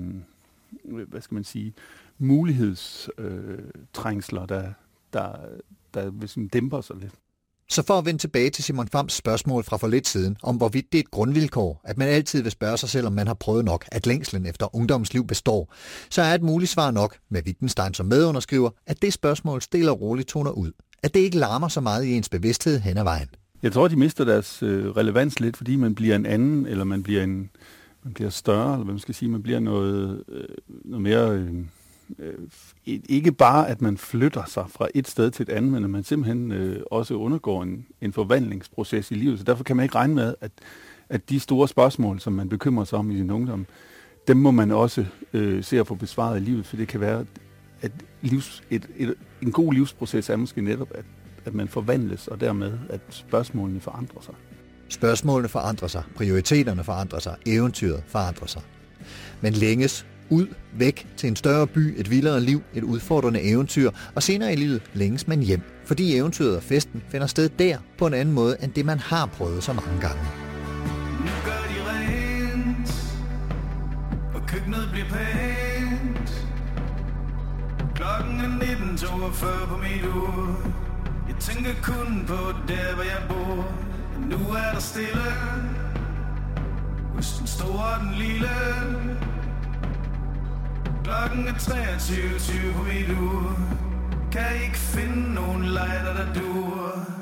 hvad 1.08 1.22
skal 1.22 1.36
man 1.36 1.44
sige, 1.44 1.74
mulighedstrængsler, 2.18 4.42
øh, 4.42 4.50
der, 4.50 4.74
der, 5.14 5.36
der 5.94 6.12
man 6.12 6.48
dæmper 6.48 6.82
sig 6.82 6.96
lidt. 6.96 7.14
Så 7.72 7.84
for 7.84 7.98
at 7.98 8.06
vende 8.06 8.20
tilbage 8.20 8.50
til 8.50 8.64
Simon 8.64 8.88
Fams 8.88 9.14
spørgsmål 9.14 9.64
fra 9.64 9.78
for 9.78 9.88
lidt 9.88 10.08
siden, 10.08 10.38
om 10.44 10.58
hvorvidt 10.58 10.92
det 10.92 10.98
er 10.98 11.04
et 11.04 11.12
grundvilkår, 11.12 11.82
at 11.84 11.98
man 11.98 12.08
altid 12.08 12.42
vil 12.42 12.52
spørge 12.52 12.78
sig 12.78 12.90
selv, 12.90 13.08
om 13.08 13.14
man 13.14 13.28
har 13.28 13.34
prøvet 13.34 13.66
nok, 13.66 13.86
at 13.92 14.08
længslen 14.08 14.46
efter 14.46 14.76
ungdomsliv 14.76 15.28
består, 15.28 15.74
så 16.10 16.22
er 16.22 16.34
et 16.34 16.42
muligt 16.42 16.72
svar 16.72 16.92
nok, 16.92 17.18
med 17.30 17.42
Wittgenstein 17.46 17.94
som 17.94 18.06
medunderskriver, 18.06 18.70
at 18.88 19.02
det 19.02 19.14
spørgsmål 19.14 19.62
stille 19.62 19.92
og 19.92 20.02
roligt 20.02 20.28
toner 20.28 20.52
ud. 20.52 20.72
At 21.04 21.14
det 21.14 21.20
ikke 21.20 21.38
larmer 21.38 21.68
så 21.68 21.82
meget 21.82 22.06
i 22.06 22.14
ens 22.14 22.30
bevidsthed 22.30 22.80
hen 22.80 22.98
ad 22.98 23.04
vejen. 23.04 23.28
Jeg 23.64 23.72
tror, 23.72 23.88
de 23.88 23.96
mister 23.96 24.26
deres 24.26 24.64
øh, 24.64 24.86
relevans 24.86 25.40
lidt, 25.40 25.58
fordi 25.58 25.76
man 25.76 25.96
bliver 25.96 26.16
en 26.16 26.26
anden, 26.26 26.66
eller 26.66 26.84
man 26.84 27.04
bliver 27.04 27.24
en 27.24 27.50
man 28.10 28.14
bliver 28.14 28.30
større, 28.30 28.74
eller 28.74 28.84
hvad 28.84 28.94
man 28.94 29.00
skal 29.00 29.16
sige, 29.16 29.30
man 29.30 29.44
bliver 29.44 29.60
noget, 29.60 30.24
øh, 30.30 30.48
noget 30.68 31.02
mere... 31.02 31.32
Øh, 31.32 31.56
øh, 32.20 32.34
ikke 32.86 33.32
bare, 33.32 33.70
at 33.70 33.82
man 33.82 33.98
flytter 33.98 34.46
sig 34.46 34.66
fra 34.70 34.88
et 34.94 35.08
sted 35.08 35.32
til 35.32 35.44
et 35.44 35.50
andet, 35.50 35.72
men 35.72 35.84
at 35.84 35.90
man 35.90 36.04
simpelthen 36.04 36.52
øh, 36.52 36.82
også 36.92 37.14
undergår 37.14 37.64
en, 37.64 37.86
en 38.02 38.14
forvandlingsproces 38.14 39.12
i 39.12 39.14
livet. 39.14 39.40
Så 39.40 39.46
derfor 39.46 39.64
kan 39.64 39.76
man 39.76 39.84
ikke 39.84 39.96
regne 39.96 40.16
med, 40.16 40.36
at, 40.42 40.52
at 41.10 41.30
de 41.30 41.40
store 41.40 41.68
spørgsmål, 41.68 42.20
som 42.20 42.34
man 42.34 42.50
bekymrer 42.50 42.84
sig 42.84 43.00
om 43.00 43.12
i 43.12 43.18
sin 43.18 43.32
ungdom, 43.32 43.66
dem 44.28 44.38
må 44.38 44.52
man 44.52 44.72
også 44.72 45.06
øh, 45.34 45.64
se 45.64 45.80
at 45.80 45.88
få 45.88 45.96
besvaret 45.96 46.42
i 46.42 46.44
livet, 46.44 46.66
for 46.66 46.76
det 46.76 46.88
kan 46.88 47.00
være, 47.00 47.26
at 47.82 47.92
livs, 48.22 48.64
et, 48.70 48.90
et, 48.98 49.16
en 49.42 49.52
god 49.52 49.74
livsproces 49.74 50.30
er 50.30 50.36
måske 50.36 50.62
netop, 50.62 50.92
at, 50.96 51.06
at 51.46 51.54
man 51.54 51.68
forvandles, 51.68 52.28
og 52.28 52.42
dermed, 52.42 52.74
at 52.90 53.02
spørgsmålene 53.10 53.80
forandrer 53.80 54.22
sig. 54.22 54.36
Spørgsmålene 54.90 55.50
forandrer 55.50 55.88
sig, 55.88 56.04
prioriteterne 56.16 56.84
forandrer 56.84 57.20
sig, 57.20 57.36
eventyret 57.46 58.04
forandrer 58.08 58.48
sig. 58.48 58.62
Men 59.42 59.54
længes 59.54 60.06
ud, 60.30 60.48
væk 60.74 61.08
til 61.18 61.28
en 61.28 61.36
større 61.36 61.68
by, 61.68 62.00
et 62.00 62.10
vildere 62.10 62.42
liv, 62.42 62.62
et 62.74 62.84
udfordrende 62.84 63.42
eventyr, 63.42 63.92
og 64.16 64.24
senere 64.24 64.54
i 64.54 64.56
livet 64.56 64.82
længes 64.94 65.28
man 65.28 65.40
hjem, 65.40 65.62
fordi 65.86 66.16
eventyret 66.16 66.58
og 66.58 66.64
festen 66.64 67.04
finder 67.10 67.28
sted 67.28 67.50
der 67.50 67.78
på 67.98 68.08
en 68.08 68.14
anden 68.14 68.36
måde, 68.36 68.58
end 68.64 68.72
det 68.74 68.86
man 68.86 69.00
har 69.00 69.26
prøvet 69.26 69.64
så 69.64 69.74
mange 69.74 70.02
gange. 70.02 70.22
Nu 71.20 71.32
gør 71.46 71.64
de 71.72 71.80
rent, 71.90 73.20
og 74.36 74.42
køkkenet 74.48 74.90
bliver 74.92 75.08
pænt. 75.10 76.50
Klokken 77.96 78.40
er 78.40 78.66
19.42 78.66 79.68
på 79.68 79.78
mit 79.78 80.06
ur. 80.16 80.60
Jeg 81.28 81.36
tænker 81.40 81.72
kun 81.84 82.24
på 82.28 82.38
der, 82.68 82.96
hvor 82.96 83.04
jeg 83.04 83.24
bor. 83.30 83.89
Nu 84.26 84.36
er 84.36 84.72
der 84.74 84.80
stille, 84.80 85.32
hos 87.16 87.34
den 87.38 87.48
store 87.48 87.94
og 87.96 88.00
den 88.02 88.14
lille. 88.18 88.50
Klokken 91.04 91.48
er 91.48 91.54
23.20 91.54 92.78
på 92.78 92.84
mit 92.84 93.18
ur. 93.20 93.60
Kan 94.32 94.56
ikke 94.64 94.78
finde 94.78 95.34
nogen 95.34 95.64
lighter, 95.64 96.14
der 96.14 96.34
duer 96.34 97.20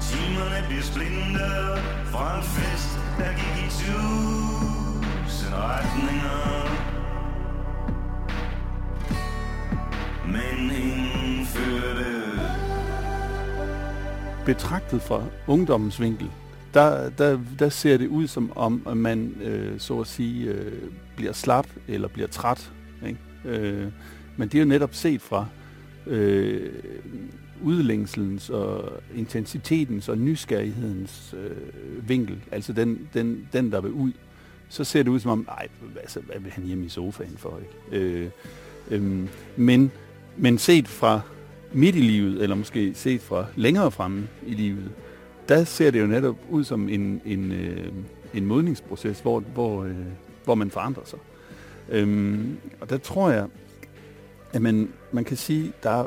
Timerne 0.00 0.64
bliver 0.68 0.82
splinter 0.82 1.76
fra 2.04 2.36
en 2.36 2.42
fest, 2.42 2.98
der 3.18 3.30
gik 3.30 3.64
i 3.64 3.68
tusind 3.70 5.54
retninger. 5.54 6.68
Men 10.26 10.70
ingen 10.70 11.46
førte 11.46 12.27
betragtet 14.48 15.02
fra 15.02 15.24
ungdommens 15.46 16.00
vinkel, 16.00 16.30
der, 16.74 17.10
der, 17.10 17.40
der 17.58 17.68
ser 17.68 17.96
det 17.96 18.06
ud 18.06 18.26
som 18.26 18.52
om, 18.56 18.82
at 18.86 18.96
man 18.96 19.34
øh, 19.42 19.80
så 19.80 20.00
at 20.00 20.06
sige 20.06 20.50
øh, 20.50 20.82
bliver 21.16 21.32
slap 21.32 21.66
eller 21.88 22.08
bliver 22.08 22.28
træt. 22.28 22.72
Ikke? 23.06 23.18
Øh, 23.44 23.86
men 24.36 24.48
det 24.48 24.58
er 24.58 24.62
jo 24.62 24.68
netop 24.68 24.94
set 24.94 25.20
fra 25.20 25.46
øh, 26.06 26.72
udlængselens 27.62 28.50
og 28.50 28.92
intensitetens 29.16 30.08
og 30.08 30.18
nysgerrighedens 30.18 31.34
øh, 31.38 32.08
vinkel, 32.08 32.38
altså 32.50 32.72
den, 32.72 33.08
den, 33.14 33.48
den, 33.52 33.72
der 33.72 33.80
vil 33.80 33.92
ud, 33.92 34.12
så 34.68 34.84
ser 34.84 35.02
det 35.02 35.10
ud 35.10 35.20
som 35.20 35.30
om, 35.30 35.44
nej, 35.48 35.68
altså, 36.00 36.20
hvad 36.20 36.40
vil 36.40 36.52
han 36.52 36.64
hjemme 36.64 36.84
i 36.84 36.88
sofaen 36.88 37.36
for? 37.36 37.60
Ikke? 37.92 38.04
Øh, 38.04 38.30
øh, 38.90 39.28
men, 39.56 39.90
men 40.36 40.58
set 40.58 40.88
fra 40.88 41.20
midt 41.72 41.96
i 41.96 42.00
livet, 42.00 42.42
eller 42.42 42.56
måske 42.56 42.94
set 42.94 43.20
fra 43.20 43.46
længere 43.56 43.90
fremme 43.90 44.28
i 44.46 44.54
livet, 44.54 44.90
der 45.48 45.64
ser 45.64 45.90
det 45.90 46.00
jo 46.00 46.06
netop 46.06 46.36
ud 46.50 46.64
som 46.64 46.88
en, 46.88 47.20
en, 47.24 47.52
øh, 47.52 47.92
en 48.34 48.46
modningsproces, 48.46 49.20
hvor, 49.20 49.40
hvor, 49.40 49.84
øh, 49.84 49.96
hvor 50.44 50.54
man 50.54 50.70
forandrer 50.70 51.04
sig. 51.04 51.18
Øhm, 51.88 52.56
og 52.80 52.90
der 52.90 52.98
tror 52.98 53.30
jeg, 53.30 53.46
at 54.52 54.62
man, 54.62 54.88
man 55.12 55.24
kan 55.24 55.36
sige, 55.36 55.72
der 55.82 56.04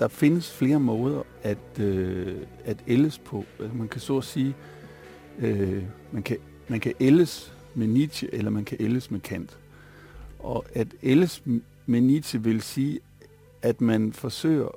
der 0.00 0.08
findes 0.08 0.52
flere 0.52 0.80
måder 0.80 1.22
at, 1.42 1.80
øh, 1.80 2.36
at 2.64 2.76
ældes 2.86 3.18
på. 3.18 3.44
Altså 3.60 3.76
man 3.76 3.88
kan 3.88 4.00
så 4.00 4.18
at 4.18 4.24
sige, 4.24 4.54
øh, 5.38 5.82
man, 6.12 6.22
kan, 6.22 6.36
man 6.68 6.80
kan 6.80 6.92
ældes 7.00 7.54
med 7.74 7.86
Nietzsche, 7.86 8.34
eller 8.34 8.50
man 8.50 8.64
kan 8.64 8.76
ældes 8.80 9.10
med 9.10 9.20
Kant. 9.20 9.58
Og 10.38 10.64
at 10.74 10.88
ældes 11.02 11.42
med 11.86 12.00
Nietzsche 12.00 12.42
vil 12.42 12.62
sige, 12.62 13.00
at 13.62 13.80
man 13.80 14.12
forsøger 14.12 14.68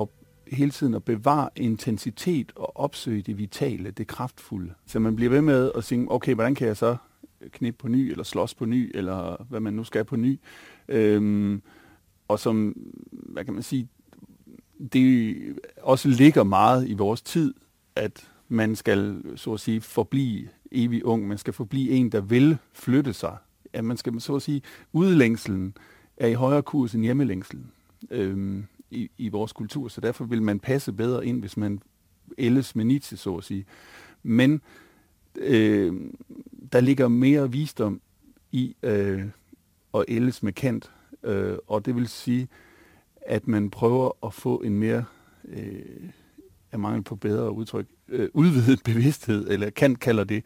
at 0.00 0.08
hele 0.46 0.70
tiden 0.70 0.94
at 0.94 1.04
bevare 1.04 1.48
intensitet 1.56 2.52
og 2.56 2.76
opsøge 2.76 3.22
det 3.22 3.38
vitale, 3.38 3.90
det 3.90 4.06
kraftfulde. 4.06 4.74
Så 4.86 4.98
man 4.98 5.16
bliver 5.16 5.30
ved 5.30 5.40
med 5.40 5.72
at 5.74 5.84
sige, 5.84 6.06
okay, 6.10 6.34
hvordan 6.34 6.54
kan 6.54 6.66
jeg 6.66 6.76
så 6.76 6.96
knip 7.52 7.74
på 7.78 7.88
ny, 7.88 8.10
eller 8.10 8.24
slås 8.24 8.54
på 8.54 8.64
ny, 8.64 8.90
eller 8.94 9.46
hvad 9.48 9.60
man 9.60 9.74
nu 9.74 9.84
skal 9.84 10.04
på 10.04 10.16
ny. 10.16 10.40
Øhm, 10.88 11.62
og 12.28 12.38
som, 12.38 12.76
hvad 13.12 13.44
kan 13.44 13.54
man 13.54 13.62
sige, 13.62 13.88
det 14.92 15.36
også 15.82 16.08
ligger 16.08 16.42
meget 16.42 16.88
i 16.88 16.94
vores 16.94 17.22
tid, 17.22 17.54
at 17.96 18.30
man 18.48 18.76
skal, 18.76 19.22
så 19.36 19.52
at 19.52 19.60
sige, 19.60 19.80
forblive 19.80 20.48
evig 20.72 21.04
ung. 21.04 21.28
Man 21.28 21.38
skal 21.38 21.52
forblive 21.52 21.90
en, 21.90 22.12
der 22.12 22.20
vil 22.20 22.58
flytte 22.72 23.12
sig. 23.12 23.36
At 23.72 23.84
man 23.84 23.96
skal, 23.96 24.20
så 24.20 24.36
at 24.36 24.42
sige, 24.42 24.62
udlængselen 24.92 25.76
er 26.16 26.26
i 26.26 26.32
højere 26.32 26.62
kurs 26.62 26.94
end 26.94 27.02
hjemmelængselen 27.02 27.72
øhm, 28.10 28.66
i, 28.90 29.10
i 29.18 29.28
vores 29.28 29.52
kultur. 29.52 29.88
Så 29.88 30.00
derfor 30.00 30.24
vil 30.24 30.42
man 30.42 30.60
passe 30.60 30.92
bedre 30.92 31.26
ind, 31.26 31.40
hvis 31.40 31.56
man 31.56 31.80
ældes 32.38 32.76
med 32.76 32.84
Nietzsche, 32.84 33.16
så 33.16 33.36
at 33.36 33.44
sige. 33.44 33.64
Men 34.22 34.60
øh, 35.36 35.94
der 36.72 36.80
ligger 36.80 37.08
mere 37.08 37.52
visdom 37.52 38.00
i 38.52 38.76
øh, 38.82 39.24
at 39.94 40.04
ældes 40.08 40.42
med 40.42 40.52
Kant, 40.52 40.90
øh, 41.22 41.56
og 41.66 41.86
det 41.86 41.96
vil 41.96 42.08
sige, 42.08 42.48
at 43.16 43.48
man 43.48 43.70
prøver 43.70 44.26
at 44.26 44.34
få 44.34 44.56
en 44.56 44.78
mere, 44.78 45.04
øh, 45.44 46.10
af 46.72 46.78
mangel 46.78 47.02
på 47.02 47.16
bedre 47.16 47.52
udtryk, 47.52 47.86
øh, 48.08 48.28
udvidet 48.32 48.82
bevidsthed, 48.84 49.48
eller 49.50 49.70
Kant 49.70 50.00
kalder 50.00 50.24
det 50.24 50.44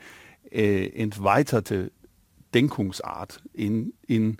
øh, 0.52 0.86
en 0.94 1.12
til 1.64 1.90
Denkungsart, 2.54 3.42
en, 3.54 3.92
en, 4.08 4.38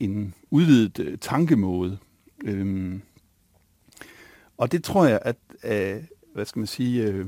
en 0.00 0.34
udvidet 0.50 0.98
øh, 0.98 1.18
tankemåde. 1.18 1.98
Øhm, 2.44 3.02
og 4.58 4.72
det 4.72 4.84
tror 4.84 5.06
jeg, 5.06 5.20
at, 5.22 5.36
øh, 5.64 6.02
hvad 6.34 6.44
skal 6.44 6.60
man 6.60 6.66
sige, 6.66 7.02
øh, 7.02 7.26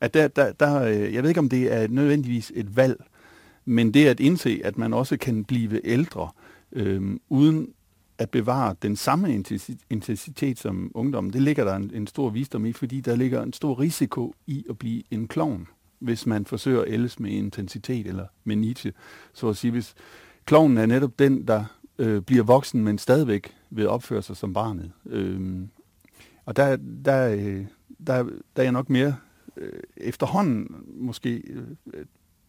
at 0.00 0.14
der, 0.14 0.28
der, 0.28 0.52
der, 0.52 0.82
øh, 0.82 1.14
jeg 1.14 1.22
ved 1.22 1.30
ikke, 1.30 1.40
om 1.40 1.48
det 1.48 1.72
er 1.72 1.88
nødvendigvis 1.88 2.52
et 2.54 2.76
valg, 2.76 3.04
men 3.64 3.94
det 3.94 4.06
at 4.06 4.20
indse, 4.20 4.60
at 4.64 4.78
man 4.78 4.94
også 4.94 5.16
kan 5.16 5.44
blive 5.44 5.86
ældre, 5.86 6.28
øh, 6.72 7.16
uden 7.28 7.72
at 8.18 8.30
bevare 8.30 8.74
den 8.82 8.96
samme 8.96 9.44
intensitet 9.90 10.58
som 10.58 10.90
ungdommen, 10.94 11.32
det 11.32 11.42
ligger 11.42 11.64
der 11.64 11.76
en, 11.76 11.90
en 11.94 12.06
stor 12.06 12.30
visdom 12.30 12.66
i, 12.66 12.72
fordi 12.72 13.00
der 13.00 13.16
ligger 13.16 13.42
en 13.42 13.52
stor 13.52 13.80
risiko 13.80 14.34
i 14.46 14.64
at 14.70 14.78
blive 14.78 15.02
en 15.10 15.28
klovn, 15.28 15.68
hvis 15.98 16.26
man 16.26 16.46
forsøger 16.46 16.82
at 16.82 16.88
ældes 16.88 17.20
med 17.20 17.30
intensitet 17.30 18.06
eller 18.06 18.26
med 18.44 18.56
Nietzsche. 18.56 18.92
Så 19.32 19.48
at 19.48 19.56
sige, 19.56 19.70
hvis 19.70 19.94
klovnen 20.44 20.78
er 20.78 20.86
netop 20.86 21.18
den, 21.18 21.48
der 21.48 21.64
øh, 21.98 22.22
bliver 22.22 22.42
voksen, 22.42 22.84
men 22.84 22.98
stadigvæk 22.98 23.54
vil 23.70 23.88
opføre 23.88 24.22
sig 24.22 24.36
som 24.36 24.52
barnet. 24.52 24.92
Øh, 25.06 25.60
og 26.46 26.56
der, 26.56 26.76
der, 27.04 27.28
øh, 27.28 27.64
der, 28.06 28.22
der 28.22 28.30
er 28.56 28.62
jeg 28.62 28.72
nok 28.72 28.90
mere 28.90 29.16
øh, 29.56 29.80
efterhånden 29.96 30.66
måske 30.86 31.42
øh, 31.94 32.04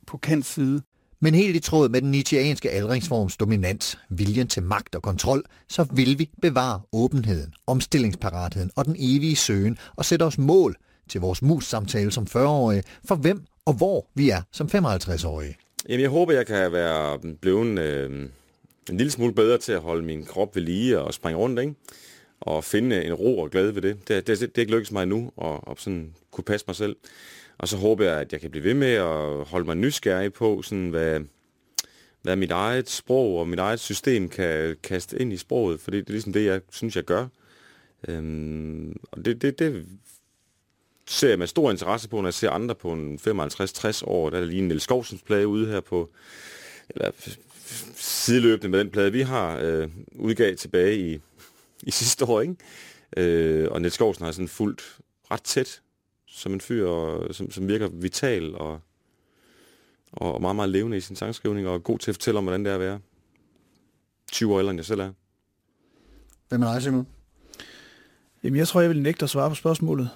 på 0.07 0.17
kant 0.17 0.45
side. 0.45 0.81
Men 1.19 1.35
helt 1.35 1.55
i 1.55 1.59
tråd 1.59 1.89
med 1.89 2.01
den 2.01 2.11
nietzscheanske 2.11 2.69
aldringsforms 2.71 3.37
dominans, 3.37 3.99
viljen 4.09 4.47
til 4.47 4.63
magt 4.63 4.95
og 4.95 5.01
kontrol, 5.01 5.43
så 5.69 5.83
vil 5.91 6.19
vi 6.19 6.29
bevare 6.41 6.81
åbenheden, 6.93 7.53
omstillingsparatheden 7.67 8.71
og 8.75 8.85
den 8.85 8.95
evige 8.99 9.35
søgen 9.35 9.77
og 9.95 10.05
sætte 10.05 10.23
os 10.23 10.37
mål 10.37 10.75
til 11.09 11.21
vores 11.21 11.41
mus-samtale 11.41 12.11
som 12.11 12.27
40-årige, 12.29 12.83
for 13.05 13.15
hvem 13.15 13.43
og 13.65 13.73
hvor 13.73 14.07
vi 14.15 14.29
er 14.29 14.41
som 14.51 14.67
55-årige. 14.67 15.55
Jamen, 15.89 16.01
jeg 16.01 16.09
håber, 16.09 16.33
jeg 16.33 16.47
kan 16.47 16.71
være 16.71 17.19
blevet 17.41 17.79
øh, 17.79 18.29
en 18.91 18.97
lille 18.97 19.11
smule 19.11 19.33
bedre 19.33 19.57
til 19.57 19.71
at 19.71 19.81
holde 19.81 20.03
min 20.05 20.25
krop 20.25 20.55
ved 20.55 20.63
lige 20.63 20.99
og 20.99 21.13
springe 21.13 21.37
rundt, 21.37 21.59
ikke? 21.59 21.73
Og 22.39 22.63
finde 22.63 23.03
en 23.03 23.13
ro 23.13 23.39
og 23.39 23.51
glæde 23.51 23.75
ved 23.75 23.81
det. 23.81 24.07
Det, 24.07 24.27
det, 24.27 24.39
det, 24.39 24.39
det 24.39 24.57
er 24.57 24.61
ikke 24.61 24.71
lykkedes 24.71 24.91
mig 24.91 25.03
endnu 25.03 25.31
at, 25.41 25.59
at 25.71 25.79
sådan 25.79 26.13
kunne 26.31 26.43
passe 26.43 26.65
mig 26.67 26.75
selv. 26.75 26.95
Og 27.57 27.67
så 27.67 27.77
håber 27.77 28.05
jeg, 28.05 28.19
at 28.19 28.31
jeg 28.31 28.41
kan 28.41 28.51
blive 28.51 28.63
ved 28.63 28.73
med 28.73 28.93
at 28.93 29.45
holde 29.47 29.65
mig 29.65 29.75
nysgerrig 29.75 30.33
på, 30.33 30.61
sådan, 30.61 30.89
hvad, 30.89 31.19
hvad 32.21 32.35
mit 32.35 32.51
eget 32.51 32.89
sprog 32.89 33.39
og 33.39 33.47
mit 33.47 33.59
eget 33.59 33.79
system 33.79 34.29
kan 34.29 34.77
kaste 34.83 35.21
ind 35.21 35.33
i 35.33 35.37
sproget, 35.37 35.79
fordi 35.79 35.97
det 35.97 36.07
er 36.07 36.11
ligesom 36.11 36.33
det, 36.33 36.45
jeg 36.45 36.61
synes, 36.71 36.95
jeg 36.95 37.03
gør. 37.03 37.27
Øhm, 38.07 38.99
og 39.11 39.25
det, 39.25 39.41
det, 39.41 39.59
det 39.59 39.85
ser 41.07 41.29
jeg 41.29 41.39
med 41.39 41.47
stor 41.47 41.71
interesse 41.71 42.09
på, 42.09 42.21
når 42.21 42.27
jeg 42.27 42.33
ser 42.33 42.49
andre 42.49 42.75
på 42.75 42.91
en 42.91 43.19
55-60 43.27 44.01
år. 44.05 44.29
Der 44.29 44.37
er 44.37 44.45
lige 44.45 44.59
en 44.59 44.67
Niels 44.67 44.83
Skovsens 44.83 45.21
plade 45.21 45.47
ude 45.47 45.67
her 45.67 45.79
på, 45.79 46.09
eller 46.89 47.11
sideløbende 47.95 48.69
med 48.69 48.79
den 48.79 48.89
plade, 48.89 49.11
vi 49.11 49.21
har 49.21 49.59
øh, 49.61 49.89
udgav 50.15 50.55
tilbage 50.55 50.97
i, 50.97 51.19
i 51.83 51.91
sidste 51.91 52.25
år, 52.25 52.41
ikke? 52.41 52.55
Øh, 53.17 53.67
og 53.71 53.81
Niels 53.81 53.93
Skovsen 53.93 54.25
har 54.25 54.31
sådan 54.31 54.47
fuldt 54.47 54.97
ret 55.31 55.41
tæt 55.41 55.81
som 56.27 56.53
en 56.53 56.61
fyr, 56.61 56.87
og, 56.87 57.35
som, 57.35 57.51
som 57.51 57.67
virker 57.67 57.87
vital 57.87 58.55
og, 58.55 58.79
og 60.11 60.41
meget, 60.41 60.55
meget 60.55 60.69
levende 60.69 60.97
i 60.97 61.01
sin 61.01 61.15
sangskrivning, 61.15 61.67
og 61.67 61.83
god 61.83 61.99
til 61.99 62.11
at 62.11 62.15
fortælle 62.15 62.37
om, 62.37 62.43
hvordan 62.43 62.65
det 62.65 62.69
er 62.69 62.75
at 62.75 62.81
være 62.81 62.99
20 64.31 64.53
år 64.53 64.59
ældre, 64.59 64.71
end 64.71 64.79
jeg 64.79 64.85
selv 64.85 64.99
er. 64.99 65.11
Hvem 66.49 66.61
er 66.61 66.73
dig, 66.73 66.81
Simon? 66.81 67.07
Jamen, 68.43 68.57
jeg 68.57 68.67
tror, 68.67 68.81
jeg 68.81 68.89
vil 68.89 69.01
nægte 69.01 69.23
at 69.23 69.29
svare 69.29 69.49
på 69.49 69.55
spørgsmålet, 69.55 70.09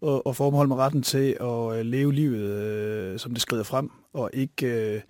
og, 0.00 0.26
og 0.26 0.36
forbeholde 0.36 0.68
mig 0.68 0.78
retten 0.78 1.02
til 1.02 1.36
at 1.40 1.78
øh, 1.78 1.86
leve 1.86 2.12
livet, 2.12 2.40
øh, 2.40 3.18
som 3.18 3.32
det 3.32 3.42
skrider 3.42 3.62
frem, 3.62 3.90
og 4.12 4.30
ikke 4.32 4.66
øh, 4.66 5.00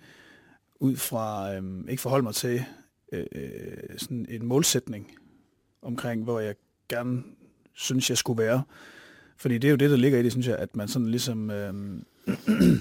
ud 0.79 0.95
fra, 0.95 1.55
øh, 1.55 1.63
ikke 1.89 2.01
forholde 2.01 2.23
mig 2.23 2.35
til 2.35 2.63
øh, 3.11 3.25
øh, 3.31 3.97
sådan 3.97 4.25
en 4.29 4.45
målsætning 4.45 5.11
omkring, 5.81 6.23
hvor 6.23 6.39
jeg 6.39 6.55
gerne 6.89 7.23
synes, 7.73 8.09
jeg 8.09 8.17
skulle 8.17 8.43
være. 8.43 8.63
Fordi 9.37 9.57
det 9.57 9.67
er 9.67 9.71
jo 9.71 9.77
det, 9.77 9.89
der 9.89 9.97
ligger 9.97 10.19
i 10.19 10.23
det, 10.23 10.31
synes 10.31 10.47
jeg, 10.47 10.55
at 10.55 10.75
man 10.75 10.87
sådan 10.87 11.11
ligesom... 11.11 11.51
Øh, 11.51 11.73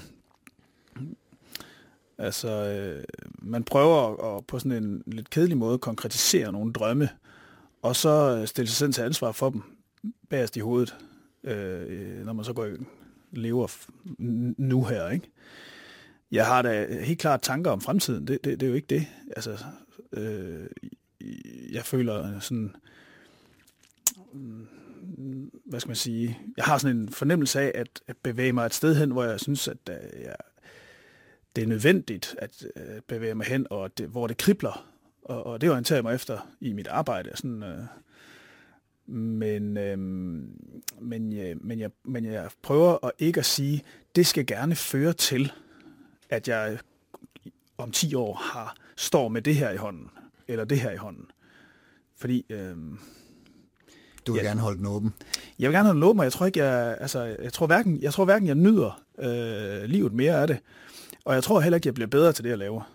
altså, 2.18 2.48
øh, 2.50 3.04
man 3.42 3.64
prøver 3.64 4.24
at, 4.24 4.36
at 4.36 4.46
på 4.46 4.58
sådan 4.58 4.84
en 4.84 5.02
lidt 5.06 5.30
kedelig 5.30 5.56
måde 5.56 5.78
konkretisere 5.78 6.52
nogle 6.52 6.72
drømme, 6.72 7.08
og 7.82 7.96
så 7.96 8.38
øh, 8.40 8.46
stille 8.46 8.68
sig 8.68 8.76
selv 8.76 8.92
til 8.92 9.02
ansvar 9.02 9.32
for 9.32 9.50
dem 9.50 9.62
bagerst 10.28 10.56
i 10.56 10.60
hovedet, 10.60 10.96
øh, 11.44 12.24
når 12.24 12.32
man 12.32 12.44
så 12.44 12.52
går 12.52 12.64
og 12.64 12.70
lever 13.32 13.86
nu 14.58 14.84
her, 14.84 15.08
ikke? 15.08 15.30
Jeg 16.32 16.46
har 16.46 16.62
da 16.62 17.00
helt 17.00 17.20
klart 17.20 17.42
tanker 17.42 17.70
om 17.70 17.80
fremtiden. 17.80 18.26
Det, 18.26 18.44
det, 18.44 18.60
det 18.60 18.66
er 18.66 18.70
jo 18.70 18.74
ikke 18.74 18.86
det. 18.86 19.06
Altså, 19.36 19.58
øh, 20.12 20.66
jeg 21.72 21.84
føler 21.84 22.40
sådan 22.40 22.76
mm, 24.32 24.66
hvad 25.64 25.80
skal 25.80 25.88
man 25.88 25.96
sige, 25.96 26.38
jeg 26.56 26.64
har 26.64 26.78
sådan 26.78 26.96
en 26.96 27.08
fornemmelse 27.08 27.60
af 27.60 27.72
at, 27.74 28.00
at 28.06 28.16
bevæge 28.16 28.52
mig 28.52 28.66
et 28.66 28.74
sted 28.74 28.96
hen, 28.96 29.10
hvor 29.10 29.24
jeg 29.24 29.40
synes, 29.40 29.68
at 29.68 29.78
øh, 29.90 30.22
jeg, 30.22 30.36
det 31.56 31.64
er 31.64 31.68
nødvendigt 31.68 32.34
at 32.38 32.66
øh, 32.76 33.00
bevæge 33.06 33.34
mig 33.34 33.46
hen, 33.46 33.66
og 33.70 33.98
det, 33.98 34.08
hvor 34.08 34.26
det 34.26 34.36
kribler. 34.36 34.88
Og, 35.22 35.46
og 35.46 35.60
det 35.60 35.70
orienterer 35.70 35.96
jeg 35.96 36.04
mig 36.04 36.14
efter 36.14 36.48
i 36.60 36.72
mit 36.72 36.86
arbejde. 36.86 37.30
Sådan, 37.34 37.62
øh, 37.62 37.78
men, 39.16 39.76
øh, 39.76 39.98
men, 39.98 41.32
uh, 41.32 41.66
men, 41.66 41.80
jeg, 41.80 41.90
men 42.04 42.24
jeg 42.24 42.48
prøver 42.62 43.06
at 43.06 43.12
ikke 43.18 43.40
at 43.40 43.46
sige, 43.46 43.82
det 44.16 44.26
skal 44.26 44.46
gerne 44.46 44.74
føre 44.74 45.12
til, 45.12 45.52
at 46.30 46.48
jeg 46.48 46.78
om 47.78 47.90
10 47.90 48.14
år 48.14 48.34
har 48.34 48.76
står 48.96 49.28
med 49.28 49.42
det 49.42 49.54
her 49.54 49.70
i 49.70 49.76
hånden, 49.76 50.10
eller 50.48 50.64
det 50.64 50.80
her 50.80 50.90
i 50.90 50.96
hånden. 50.96 51.24
Fordi 52.16 52.44
Uh, 52.50 52.58
du 54.26 54.32
vil 54.32 54.40
Ja. 54.42 54.48
gerne 54.48 54.60
holde 54.60 54.78
den 54.78 54.86
åben. 54.86 55.14
Jeg 55.58 55.68
vil 55.68 55.74
gerne 55.74 55.86
have 55.88 55.94
den 55.94 56.02
åben, 56.02 56.20
og 56.20 56.24
jeg 56.24 56.32
tror 56.32 56.46
ikke, 56.46 56.64
jeg, 56.64 56.96
altså, 57.00 57.22
jeg 57.42 57.52
tror 57.52 57.66
hverken, 57.66 58.02
jeg 58.02 58.12
tror 58.12 58.24
hverken, 58.24 58.46
jeg 58.48 58.54
nyder 58.54 59.02
øh, 59.18 59.82
livet 59.88 60.12
mere 60.12 60.34
af 60.40 60.46
det, 60.46 60.58
og 61.24 61.34
jeg 61.34 61.42
tror 61.42 61.60
heller 61.60 61.76
ikke, 61.76 61.86
jeg 61.86 61.94
bliver 61.94 62.08
bedre 62.08 62.32
til 62.32 62.44
det, 62.44 62.50
jeg 62.50 62.58
laver. 62.58 62.92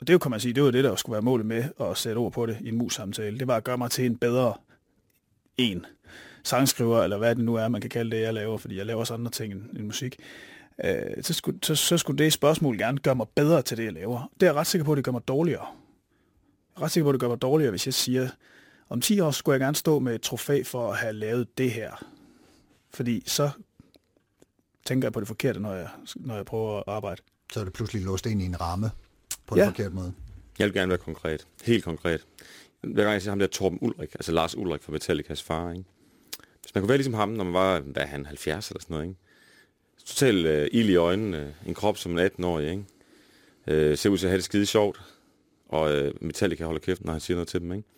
Og 0.00 0.06
det 0.06 0.12
jo, 0.12 0.18
kan 0.18 0.30
man 0.30 0.40
sige, 0.40 0.52
det 0.54 0.62
var 0.62 0.70
det, 0.70 0.84
der 0.84 0.96
skulle 0.96 1.12
være 1.14 1.22
målet 1.22 1.46
med 1.46 1.64
at 1.80 1.96
sætte 1.96 2.18
ord 2.18 2.32
på 2.32 2.46
det 2.46 2.58
i 2.60 2.68
en 2.68 2.76
mus-samtale. 2.78 3.38
Det 3.38 3.46
var 3.46 3.56
at 3.56 3.64
gøre 3.64 3.78
mig 3.78 3.90
til 3.90 4.06
en 4.06 4.16
bedre 4.16 4.54
en 5.56 5.86
sangskriver, 6.44 7.02
eller 7.02 7.18
hvad 7.18 7.34
det 7.34 7.44
nu 7.44 7.54
er, 7.54 7.68
man 7.68 7.80
kan 7.80 7.90
kalde 7.90 8.16
det, 8.16 8.22
jeg 8.22 8.34
laver, 8.34 8.58
fordi 8.58 8.76
jeg 8.76 8.86
laver 8.86 9.00
også 9.00 9.14
andre 9.14 9.30
ting 9.30 9.52
end, 9.52 9.62
end 9.76 9.86
musik. 9.86 10.16
Øh, 10.84 11.22
så, 11.22 11.32
skulle, 11.34 11.58
så, 11.62 11.74
så 11.74 11.98
skulle 11.98 12.24
det 12.24 12.32
spørgsmål 12.32 12.78
gerne 12.78 12.98
gøre 12.98 13.14
mig 13.14 13.26
bedre 13.34 13.62
til 13.62 13.76
det, 13.76 13.84
jeg 13.84 13.92
laver. 13.92 14.30
Det 14.34 14.42
er 14.42 14.50
jeg 14.50 14.54
ret 14.54 14.66
sikker 14.66 14.84
på, 14.84 14.92
at 14.92 14.96
det 14.96 15.04
gør 15.04 15.12
mig 15.12 15.28
dårligere. 15.28 15.66
Jeg 16.76 16.80
er 16.80 16.84
ret 16.84 16.90
sikker 16.90 17.04
på, 17.04 17.08
at 17.10 17.12
det 17.14 17.20
gør 17.20 17.28
mig 17.28 17.42
dårligere, 17.42 17.70
hvis 17.70 17.86
jeg 17.86 17.94
siger, 17.94 18.28
om 18.88 19.00
10 19.00 19.20
år 19.20 19.30
skulle 19.30 19.52
jeg 19.54 19.60
gerne 19.60 19.76
stå 19.76 19.98
med 19.98 20.14
et 20.14 20.22
trofæ 20.22 20.62
for 20.62 20.90
at 20.92 20.98
have 20.98 21.12
lavet 21.12 21.58
det 21.58 21.70
her. 21.70 22.04
Fordi 22.90 23.22
så 23.26 23.50
tænker 24.84 25.06
jeg 25.06 25.12
på 25.12 25.20
det 25.20 25.28
forkerte, 25.28 25.60
når 25.60 25.74
jeg, 25.74 25.88
når 26.16 26.36
jeg 26.36 26.44
prøver 26.44 26.76
at 26.78 26.84
arbejde. 26.86 27.22
Så 27.52 27.60
er 27.60 27.64
det 27.64 27.72
pludselig 27.72 28.02
låst 28.02 28.26
ind 28.26 28.42
i 28.42 28.44
en 28.44 28.60
ramme 28.60 28.90
på 29.46 29.56
Ja. 29.56 29.62
en 29.62 29.74
forkert 29.74 29.92
måde. 29.92 30.12
Jeg 30.58 30.64
vil 30.66 30.74
gerne 30.74 30.88
være 30.88 30.98
konkret. 30.98 31.46
Helt 31.64 31.84
konkret. 31.84 32.26
Hver 32.80 33.02
gang 33.02 33.12
jeg 33.12 33.22
siger 33.22 33.30
ham 33.32 33.38
der 33.38 33.46
Torben 33.46 33.78
Ulrik, 33.82 34.14
altså 34.14 34.32
Lars 34.32 34.56
Ulrik 34.56 34.82
fra 34.82 34.92
Metallicas 34.92 35.42
far, 35.42 35.70
ikke? 35.72 35.84
Hvis 36.62 36.74
man 36.74 36.82
kunne 36.82 36.88
være 36.88 36.98
ligesom 36.98 37.14
ham, 37.14 37.28
når 37.28 37.44
man 37.44 37.52
var, 37.52 37.80
hvad 37.80 38.02
er 38.02 38.06
han, 38.06 38.26
70 38.26 38.70
eller 38.70 38.80
sådan 38.80 38.94
noget, 38.94 39.08
ikke? 39.08 39.20
Total 40.06 40.46
øh, 40.46 40.68
ild 40.72 40.88
i 40.90 40.96
øjnene, 40.96 41.54
en 41.66 41.74
krop 41.74 41.98
som 41.98 42.18
en 42.18 42.26
18-årig, 42.26 42.70
ikke? 42.70 42.84
Øh, 43.66 43.98
ser 43.98 44.10
ud 44.10 44.18
til 44.18 44.26
at 44.26 44.30
have 44.30 44.36
det 44.36 44.44
skide 44.44 44.66
sjovt, 44.66 45.00
og 45.68 45.92
øh, 45.92 46.14
Metallica 46.20 46.64
holder 46.64 46.80
kæft, 46.80 47.04
når 47.04 47.12
han 47.12 47.20
siger 47.20 47.36
noget 47.36 47.48
til 47.48 47.60
dem, 47.60 47.72
ikke? 47.72 47.88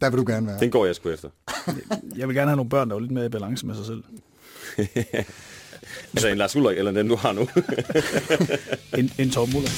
Der 0.00 0.10
vil 0.10 0.18
du 0.18 0.24
gerne 0.26 0.46
være. 0.46 0.60
Den 0.60 0.70
går 0.70 0.86
jeg 0.86 0.94
sgu 0.94 1.10
efter. 1.10 1.28
Jeg 2.18 2.28
vil 2.28 2.36
gerne 2.36 2.48
have 2.50 2.56
nogle 2.56 2.70
børn, 2.70 2.90
der 2.90 2.96
er 2.96 3.00
lidt 3.00 3.12
mere 3.12 3.26
i 3.26 3.28
balance 3.28 3.66
med 3.66 3.74
sig 3.74 3.86
selv. 3.86 4.02
Altså 6.12 6.28
en 6.28 6.38
Lars 6.38 6.56
Ulrik, 6.56 6.78
eller 6.78 6.92
den 6.92 7.08
du 7.08 7.16
har 7.16 7.32
nu. 7.32 7.48
En, 8.98 9.10
en 9.18 9.30
Torben 9.30 9.54
Muller. 9.54 9.68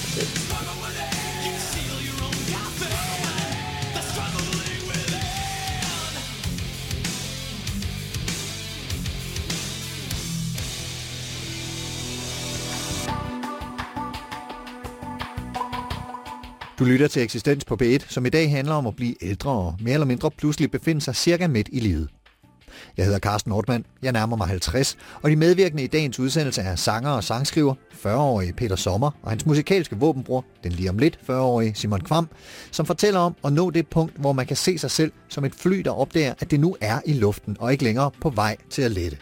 Du 16.79 16.85
lytter 16.85 17.09
til 17.09 17.23
Eksistens 17.23 17.65
på 17.65 17.79
B1, 17.83 18.09
som 18.09 18.27
i 18.27 18.29
dag 18.29 18.51
handler 18.51 18.75
om 18.75 18.87
at 18.87 18.97
blive 18.97 19.15
ældre 19.25 19.51
og 19.51 19.75
mere 19.81 19.95
eller 19.95 20.07
mindre 20.07 20.31
pludselig 20.31 20.71
befinde 20.71 21.01
sig 21.01 21.17
cirka 21.17 21.49
midt 21.49 21.69
i 21.73 21.81
livet. 21.81 22.09
Jeg 22.97 23.05
hedder 23.05 23.19
Carsten 23.19 23.51
Nordmann, 23.51 23.85
jeg 24.03 24.13
nærmer 24.13 24.37
mig 24.37 24.47
50, 24.47 24.97
og 25.23 25.31
de 25.31 25.37
medvirkende 25.37 25.85
i 25.85 25.87
dagens 25.87 26.19
udsendelse 26.19 26.63
er 26.63 26.77
sanger 26.77 27.11
og 27.11 27.25
sangskriver, 27.25 27.75
40-årige 27.93 28.53
Peter 28.53 28.77
Sommer 28.77 29.11
og 29.23 29.31
hans 29.31 29.47
musikalske 29.47 29.97
våbenbror, 29.97 30.45
den 30.65 30.73
lige 30.73 30.91
om 30.91 30.99
lidt 30.99 31.19
40-årige 31.31 31.75
Simon 31.75 32.01
Kvam, 32.01 32.29
som 32.71 32.87
fortæller 32.87 33.21
om 33.21 33.37
at 33.45 33.53
nå 33.53 33.71
det 33.71 33.89
punkt, 33.89 34.17
hvor 34.17 34.33
man 34.33 34.47
kan 34.47 34.57
se 34.57 34.79
sig 34.79 34.91
selv 34.91 35.13
som 35.29 35.45
et 35.45 35.55
fly, 35.55 35.79
der 35.79 35.91
opdager, 35.91 36.35
at 36.39 36.51
det 36.51 36.61
nu 36.61 36.77
er 36.81 37.01
i 37.07 37.13
luften 37.13 37.57
og 37.61 37.73
ikke 37.73 37.85
længere 37.85 38.11
på 38.21 38.31
vej 38.31 38.57
til 38.71 38.83
at 38.83 38.91
lette. 38.91 39.17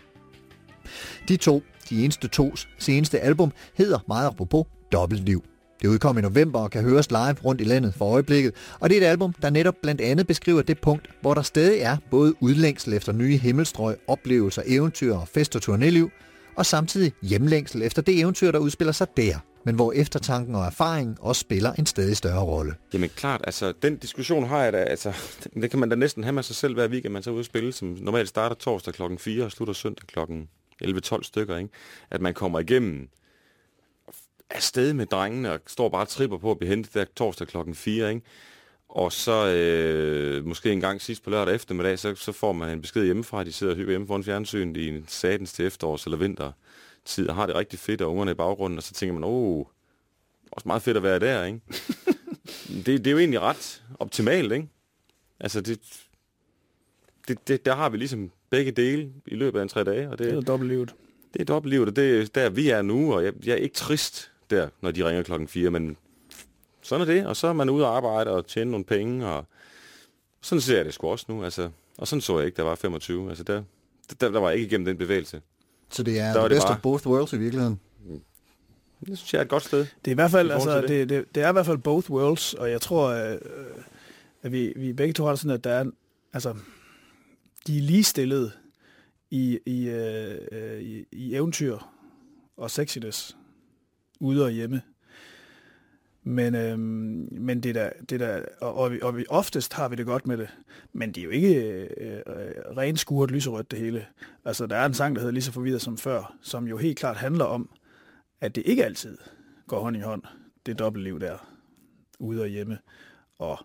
De 1.29 1.37
to, 1.37 1.63
de 1.91 2.05
eneste 2.05 2.29
tos 2.29 2.69
seneste 2.79 3.21
album, 3.21 3.53
hedder 3.75 3.99
meget 4.09 4.27
apropos 4.27 4.67
Dobbeltliv. 4.93 5.45
Det 5.85 5.91
udkom 5.91 6.19
i 6.19 6.21
november 6.21 6.61
og 6.61 6.71
kan 6.71 6.83
høres 6.83 7.11
live 7.11 7.37
rundt 7.45 7.61
i 7.61 7.65
landet 7.65 7.95
for 7.95 8.05
øjeblikket, 8.05 8.55
og 8.81 8.91
det 8.91 8.99
er 8.99 9.07
et 9.07 9.11
album, 9.11 9.33
der 9.43 9.51
netop 9.51 9.75
blandt 9.83 10.01
andet 10.01 10.27
beskriver 10.27 10.63
det 10.63 10.81
punkt, 10.81 11.11
hvor 11.21 11.35
der 11.35 11.43
stadig 11.43 11.81
er 11.81 11.97
både 12.11 12.35
udlængsel 12.43 12.93
efter 12.93 13.13
nye 13.13 13.37
himmelstrøg, 13.37 13.97
oplevelser, 14.07 14.63
eventyr 14.67 15.15
og 15.15 15.29
fest- 15.29 15.57
og 15.57 15.63
turnéliv, 15.65 16.11
og 16.57 16.67
samtidig 16.67 17.13
hjemlængsel 17.23 17.83
efter 17.83 18.03
det 18.03 18.21
eventyr, 18.21 18.51
der 18.51 18.59
udspiller 18.59 18.93
sig 18.93 19.07
der, 19.17 19.39
men 19.65 19.75
hvor 19.75 19.93
eftertanken 19.93 20.55
og 20.55 20.65
erfaringen 20.65 21.17
også 21.21 21.41
spiller 21.41 21.73
en 21.73 21.87
stadig 21.87 22.17
større 22.17 22.45
rolle. 22.45 22.75
Jamen 22.93 23.11
klart, 23.17 23.41
altså 23.45 23.73
den 23.83 23.97
diskussion 23.97 24.47
har 24.47 24.63
jeg 24.63 24.73
da, 24.73 24.79
altså 24.79 25.13
det 25.63 25.71
kan 25.71 25.79
man 25.79 25.89
da 25.89 25.97
næsten 25.97 26.25
have 26.25 26.33
med 26.33 26.43
sig 26.43 26.57
selv 26.57 26.75
hver 26.75 26.89
weekend, 26.89 27.13
man 27.13 27.23
så 27.23 27.31
ud 27.31 27.39
og 27.39 27.45
spille, 27.45 27.73
som 27.73 27.99
normalt 28.01 28.29
starter 28.29 28.57
torsdag 28.57 28.95
klokken 28.95 29.19
4 29.19 29.45
og 29.45 29.53
slutter 29.53 29.75
søndag 29.75 30.07
klokken 30.07 30.49
11-12 30.85 31.23
stykker, 31.23 31.57
ikke? 31.57 31.71
At 32.11 32.21
man 32.21 32.35
kommer 32.35 32.59
igennem 32.59 33.09
afsted 34.51 34.93
med 34.93 35.07
drengene 35.07 35.53
og 35.53 35.61
står 35.67 35.89
bare 35.89 36.03
og 36.03 36.09
tripper 36.09 36.39
på 36.39 36.51
at 36.51 36.59
blive 36.59 36.71
hentet 36.71 36.95
der 36.95 37.05
torsdag 37.17 37.47
klokken 37.49 37.75
4, 37.75 38.09
ikke? 38.11 38.23
Og 38.89 39.13
så 39.13 39.47
øh, 39.49 40.47
måske 40.47 40.73
en 40.73 40.81
gang 40.81 41.01
sidst 41.01 41.23
på 41.25 41.31
lørdag 41.31 41.55
eftermiddag, 41.55 41.99
så, 41.99 42.15
så 42.15 42.33
får 42.33 42.53
man 42.53 42.71
en 42.71 42.81
besked 42.81 43.05
hjemmefra, 43.05 43.41
at 43.41 43.47
de 43.47 43.53
sidder 43.53 43.73
og 43.73 43.77
hygger 43.77 43.93
hjemme 43.93 44.07
foran 44.07 44.25
fjernsynet 44.25 44.77
i 44.77 44.89
en 44.89 45.05
satens 45.09 45.53
til 45.53 45.67
efterårs- 45.67 46.05
eller 46.07 46.17
vintertid, 46.19 47.29
og 47.29 47.35
har 47.35 47.47
det 47.47 47.57
rigtig 47.57 47.79
fedt, 47.79 48.01
og 48.03 48.11
ungerne 48.11 48.31
i 48.31 48.35
baggrunden, 48.35 48.79
og 48.79 48.83
så 48.83 48.95
tænker 48.95 49.15
man, 49.15 49.25
åh, 49.25 49.59
oh, 49.59 49.67
også 50.53 50.69
meget 50.69 50.83
fedt 50.83 50.97
at 50.97 51.03
være 51.03 51.19
der, 51.19 51.45
ikke? 51.45 51.61
det, 52.87 52.87
det 52.87 53.07
er 53.07 53.11
jo 53.11 53.19
egentlig 53.19 53.41
ret 53.41 53.83
optimalt, 53.99 54.53
ikke? 54.53 54.69
Altså, 55.41 55.61
det, 55.61 55.81
det, 57.29 57.49
det, 57.49 57.67
der 57.67 57.75
har 57.75 57.89
vi 57.89 57.97
ligesom 57.97 58.31
begge 58.51 58.73
dele 58.73 59.13
i 59.27 59.35
løbet 59.35 59.59
af 59.59 59.63
en 59.63 59.69
tre 59.69 59.85
dage, 59.85 60.11
og 60.11 60.19
Det 60.19 60.33
er 60.33 60.35
det, 60.35 60.47
dobbeltlivet. 60.47 60.95
det 61.35 61.41
er 61.41 61.45
dobbeltlivet, 61.45 61.89
og 61.89 61.97
det 61.97 62.21
er 62.21 62.27
der, 62.35 62.51
vi 62.51 62.69
er 62.69 62.83
nu, 62.83 63.15
og 63.15 63.25
jeg, 63.25 63.33
jeg 63.47 63.53
er 63.53 63.57
ikke 63.57 63.75
trist 63.75 64.31
der, 64.51 64.69
når 64.81 64.91
de 64.91 65.09
ringer 65.09 65.23
klokken 65.23 65.49
4, 65.49 65.71
men 65.71 65.97
sådan 66.83 67.09
er 67.09 67.13
det, 67.13 67.27
og 67.27 67.37
så 67.37 67.47
er 67.47 67.53
man 67.53 67.71
ude 67.71 67.87
og 67.87 67.97
arbejde 67.97 68.31
og 68.31 68.47
tjene 68.47 68.71
nogle 68.71 68.85
penge, 68.85 69.27
og 69.27 69.45
sådan 70.41 70.61
ser 70.61 70.77
jeg 70.77 70.85
det 70.85 70.95
sgu 70.95 71.09
også 71.09 71.25
nu, 71.29 71.45
altså. 71.45 71.71
Og 71.99 72.09
sådan 72.09 72.21
så 72.21 72.39
jeg 72.39 72.47
ikke, 72.47 72.57
der 72.57 72.63
var 72.63 72.75
25, 72.75 73.29
altså 73.29 73.45
der, 73.45 73.63
der, 74.21 74.31
der 74.31 74.41
var 74.41 74.49
jeg 74.51 74.59
ikke 74.59 74.67
igennem 74.67 74.85
den 74.85 74.99
bevægelse. 74.99 75.43
Så 75.91 76.03
det 76.03 76.19
er 76.19 76.33
det 76.43 76.51
best 76.51 76.63
bare- 76.67 76.77
of 76.77 76.83
both 76.83 77.07
worlds 77.07 77.33
i 77.33 77.39
virkeligheden. 77.39 77.81
Det 79.07 79.19
synes 79.19 79.33
jeg 79.33 79.39
er 79.39 79.43
et 79.43 79.49
godt 79.49 79.63
sted. 79.63 79.79
Det 80.05 80.11
er 80.11 80.11
i 80.11 80.15
hvert 80.15 80.31
fald, 80.31 80.49
I 80.49 80.53
altså, 80.53 80.81
til 80.81 80.89
det, 80.89 81.09
det, 81.09 81.35
det 81.35 81.43
er 81.43 81.49
i 81.49 81.53
hvert 81.53 81.67
fald 81.67 81.79
both 81.79 82.11
worlds, 82.11 82.55
og 82.55 82.71
jeg 82.71 82.81
tror, 82.81 83.09
øh, 83.09 83.39
at 84.43 84.53
vi, 84.53 84.73
vi 84.77 84.93
begge 84.93 85.13
to 85.13 85.25
har 85.25 85.31
det 85.31 85.39
sådan, 85.41 85.55
at 85.55 85.65
der 85.65 85.71
er, 85.71 85.85
altså, 86.33 86.55
de 87.67 87.79
er 87.79 87.83
ligestillede 87.83 88.51
i, 89.31 89.59
i, 89.67 89.89
øh, 89.89 90.39
øh, 90.53 90.81
i, 90.81 91.05
i 91.13 91.35
eventyr 91.35 91.79
og 92.57 92.71
sexiness, 92.71 93.37
ude 94.21 94.45
og 94.45 94.51
hjemme. 94.51 94.83
Men, 96.27 96.55
øhm, 96.55 97.29
men 97.33 97.63
det 97.63 97.75
der, 97.75 97.91
det 98.11 98.21
der 98.21 98.45
og, 98.61 98.75
og, 98.75 98.93
vi, 98.93 99.01
og 99.03 99.17
vi 99.17 99.25
oftest 99.29 99.73
har 99.73 99.89
vi 99.89 99.97
det 99.97 100.07
godt 100.07 100.27
med 100.27 100.39
det, 100.39 100.49
men 100.93 101.13
det 101.13 101.21
er 101.21 101.25
jo 101.25 101.31
ikke 101.31 101.55
øh, 102.01 102.17
øh, 102.17 102.77
rent 102.77 103.01
skuret 103.01 103.31
lyserødt 103.31 103.71
det 103.71 103.79
hele. 103.79 104.07
Altså, 104.45 104.67
der 104.67 104.77
er 104.77 104.87
en 104.87 104.95
sang, 104.95 105.15
der 105.15 105.21
hedder 105.21 105.33
Lige 105.33 105.43
så 105.43 105.53
forvirret 105.53 105.83
som 105.83 105.99
før, 105.99 106.37
som 106.43 106.69
jo 106.69 106.77
helt 106.77 106.99
klart 106.99 107.17
handler 107.17 107.45
om, 107.45 107.71
at 108.41 108.55
det 108.55 108.63
ikke 108.67 108.85
altid 108.85 109.19
går 109.67 109.81
hånd 109.81 109.97
i 109.97 110.01
hånd, 110.01 110.23
det 110.67 110.79
dobbeltliv 110.79 111.21
der, 111.21 111.55
ude 112.19 112.43
og 112.43 112.49
hjemme, 112.49 112.79
og 113.39 113.59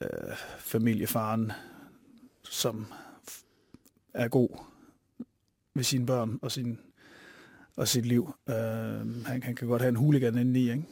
øh, 0.00 0.36
familiefaren, 0.58 1.52
som 2.42 2.86
er 4.14 4.28
god 4.28 4.48
ved 5.74 5.84
sine 5.84 6.06
børn 6.06 6.38
og, 6.42 6.52
sin, 6.52 6.78
og 7.78 7.88
sit 7.88 8.06
liv. 8.06 8.34
Øh, 8.48 8.54
han, 9.26 9.42
han 9.42 9.54
kan 9.54 9.68
godt 9.68 9.82
have 9.82 9.88
en 9.88 9.96
huligan 9.96 10.38
indeni, 10.38 10.70
ikke? 10.70 10.84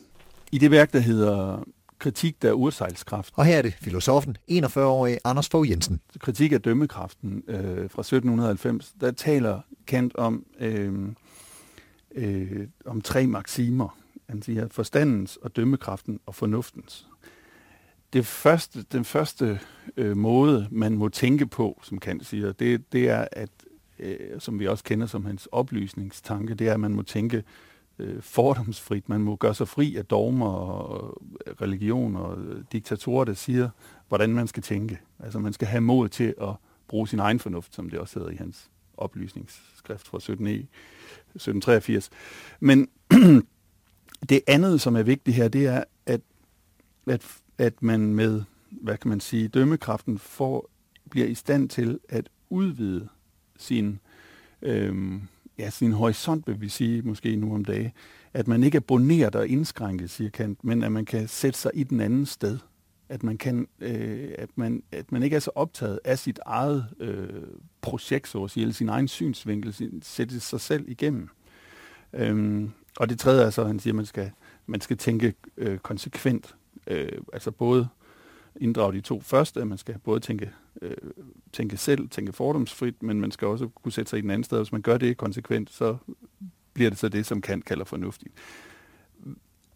I 0.52 0.58
det 0.58 0.70
værk, 0.70 0.92
der 0.92 0.98
hedder 0.98 1.64
Kritik 1.98 2.42
der 2.42 2.52
ursejlskraft, 2.52 3.32
Og 3.36 3.44
her 3.44 3.58
er 3.58 3.62
det 3.62 3.74
filosofen, 3.80 4.36
41-årige 4.50 5.18
Anders 5.24 5.48
Fogh 5.48 5.70
Jensen. 5.70 6.00
kritik 6.20 6.52
af 6.52 6.62
dømmekraften 6.62 7.42
øh, 7.48 7.90
fra 7.90 8.00
1790, 8.00 8.94
der 9.00 9.10
taler 9.10 9.60
Kant 9.86 10.16
om, 10.16 10.44
øh, 10.60 10.94
øh, 12.14 12.66
om 12.86 13.00
tre 13.00 13.26
maksimer. 13.26 13.98
Han 14.28 14.42
siger 14.42 14.68
forstandens 14.70 15.36
og 15.36 15.56
dømmekraften 15.56 16.20
og 16.26 16.34
fornuftens. 16.34 17.06
Det 18.12 18.26
første, 18.26 18.82
den 18.82 19.04
første 19.04 19.60
øh, 19.96 20.16
måde, 20.16 20.68
man 20.70 20.92
må 20.92 21.08
tænke 21.08 21.46
på, 21.46 21.80
som 21.82 21.98
Kant 21.98 22.26
siger, 22.26 22.52
det, 22.52 22.92
det 22.92 23.08
er, 23.08 23.28
at, 23.32 23.50
øh, 23.98 24.40
som 24.40 24.60
vi 24.60 24.66
også 24.66 24.84
kender 24.84 25.06
som 25.06 25.24
hans 25.24 25.48
oplysningstanke, 25.52 26.54
det 26.54 26.68
er, 26.68 26.74
at 26.74 26.80
man 26.80 26.94
må 26.94 27.02
tænke 27.02 27.44
øh, 27.98 28.22
fordomsfrit. 28.22 29.08
Man 29.08 29.20
må 29.20 29.36
gøre 29.36 29.54
sig 29.54 29.68
fri 29.68 29.96
af 29.96 30.04
dogmer 30.04 30.48
og 30.48 31.22
øh, 31.46 31.54
religion 31.62 32.16
og 32.16 32.38
øh, 32.38 32.64
diktatorer, 32.72 33.24
der 33.24 33.34
siger, 33.34 33.70
hvordan 34.08 34.34
man 34.34 34.46
skal 34.46 34.62
tænke. 34.62 34.98
Altså 35.20 35.38
man 35.38 35.52
skal 35.52 35.68
have 35.68 35.80
mod 35.80 36.08
til 36.08 36.34
at 36.40 36.54
bruge 36.88 37.08
sin 37.08 37.18
egen 37.18 37.38
fornuft, 37.38 37.74
som 37.74 37.90
det 37.90 37.98
også 37.98 38.18
hedder 38.18 38.32
i 38.32 38.36
hans 38.36 38.70
oplysningsskrift 38.96 40.08
fra 40.08 40.20
17, 40.20 40.46
1783. 40.46 42.10
Men 42.60 42.88
det 44.28 44.40
andet, 44.46 44.80
som 44.80 44.96
er 44.96 45.02
vigtigt 45.02 45.36
her, 45.36 45.48
det 45.48 45.66
er, 45.66 45.84
at, 46.06 46.20
at, 47.06 47.22
at 47.58 47.82
man 47.82 48.14
med, 48.14 48.42
hvad 48.70 48.96
kan 48.96 49.08
man 49.08 49.20
sige, 49.20 49.48
dømmekraften 49.48 50.18
får, 50.18 50.70
bliver 51.10 51.26
i 51.26 51.34
stand 51.34 51.68
til 51.68 51.98
at 52.08 52.28
udvide 52.50 53.08
sin, 53.58 54.00
øh, 54.62 55.20
ja, 55.58 55.70
sin 55.70 55.92
horisont, 55.92 56.46
vil 56.46 56.60
vi 56.60 56.68
sige, 56.68 57.02
måske 57.02 57.36
nu 57.36 57.54
om 57.54 57.64
dagen. 57.64 57.92
At 58.32 58.48
man 58.48 58.62
ikke 58.62 58.76
er 58.76 58.80
boneret 58.80 59.34
og 59.34 59.48
indskrænket, 59.48 60.10
siger 60.10 60.30
Kant, 60.30 60.64
men 60.64 60.82
at 60.82 60.92
man 60.92 61.04
kan 61.04 61.28
sætte 61.28 61.58
sig 61.58 61.70
i 61.74 61.84
den 61.84 62.00
anden 62.00 62.26
sted. 62.26 62.58
At 63.08 63.22
man, 63.22 63.38
kan, 63.38 63.68
øh, 63.80 64.30
at 64.38 64.48
man, 64.56 64.82
at 64.92 65.12
man 65.12 65.22
ikke 65.22 65.36
er 65.36 65.40
så 65.40 65.50
optaget 65.54 66.00
af 66.04 66.18
sit 66.18 66.38
eget 66.46 66.86
øh, 67.00 67.28
projekt, 67.80 68.28
så 68.28 68.44
at 68.44 68.50
sige, 68.50 68.62
eller 68.62 68.74
sin 68.74 68.88
egen 68.88 69.08
synsvinkel, 69.08 69.72
sin, 69.72 70.02
sætte 70.02 70.40
sig 70.40 70.60
selv 70.60 70.84
igennem. 70.88 71.28
Øhm, 72.12 72.70
og 72.96 73.08
det 73.08 73.18
tredje 73.18 73.44
er 73.44 73.50
så, 73.50 73.60
at 73.60 73.66
han 73.66 73.78
siger, 73.78 73.92
at 73.92 73.96
man 73.96 74.06
skal, 74.06 74.30
man 74.66 74.80
skal 74.80 74.96
tænke 74.96 75.34
øh, 75.56 75.78
konsekvent. 75.78 76.54
Øh, 76.86 77.18
altså 77.32 77.50
både 77.50 77.88
inddrage 78.60 78.92
de 78.92 79.00
to 79.00 79.20
første, 79.20 79.60
at 79.60 79.66
man 79.66 79.78
skal 79.78 79.98
både 80.04 80.20
tænke, 80.20 80.50
øh, 80.82 80.96
tænke 81.52 81.76
selv, 81.76 82.08
tænke 82.08 82.32
fordomsfrit, 82.32 83.02
men 83.02 83.20
man 83.20 83.30
skal 83.30 83.48
også 83.48 83.68
kunne 83.68 83.92
sætte 83.92 84.10
sig 84.10 84.18
i 84.18 84.22
den 84.22 84.30
anden 84.30 84.44
sted. 84.44 84.58
Hvis 84.58 84.72
man 84.72 84.82
gør 84.82 84.98
det 84.98 85.16
konsekvent, 85.16 85.70
så 85.70 85.96
bliver 86.72 86.90
det 86.90 86.98
så 86.98 87.08
det, 87.08 87.26
som 87.26 87.40
Kant 87.40 87.64
kalder 87.64 87.84
fornuftigt. 87.84 88.34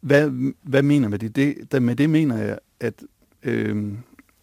Hvad, 0.00 0.52
hvad 0.62 0.82
mener 0.82 1.08
med 1.08 1.18
det? 1.18 1.36
det? 1.36 1.72
der- 1.72 1.80
Med 1.80 1.96
det 1.96 2.10
mener 2.10 2.36
jeg, 2.38 2.58
at, 2.80 3.02
øh, 3.42 3.92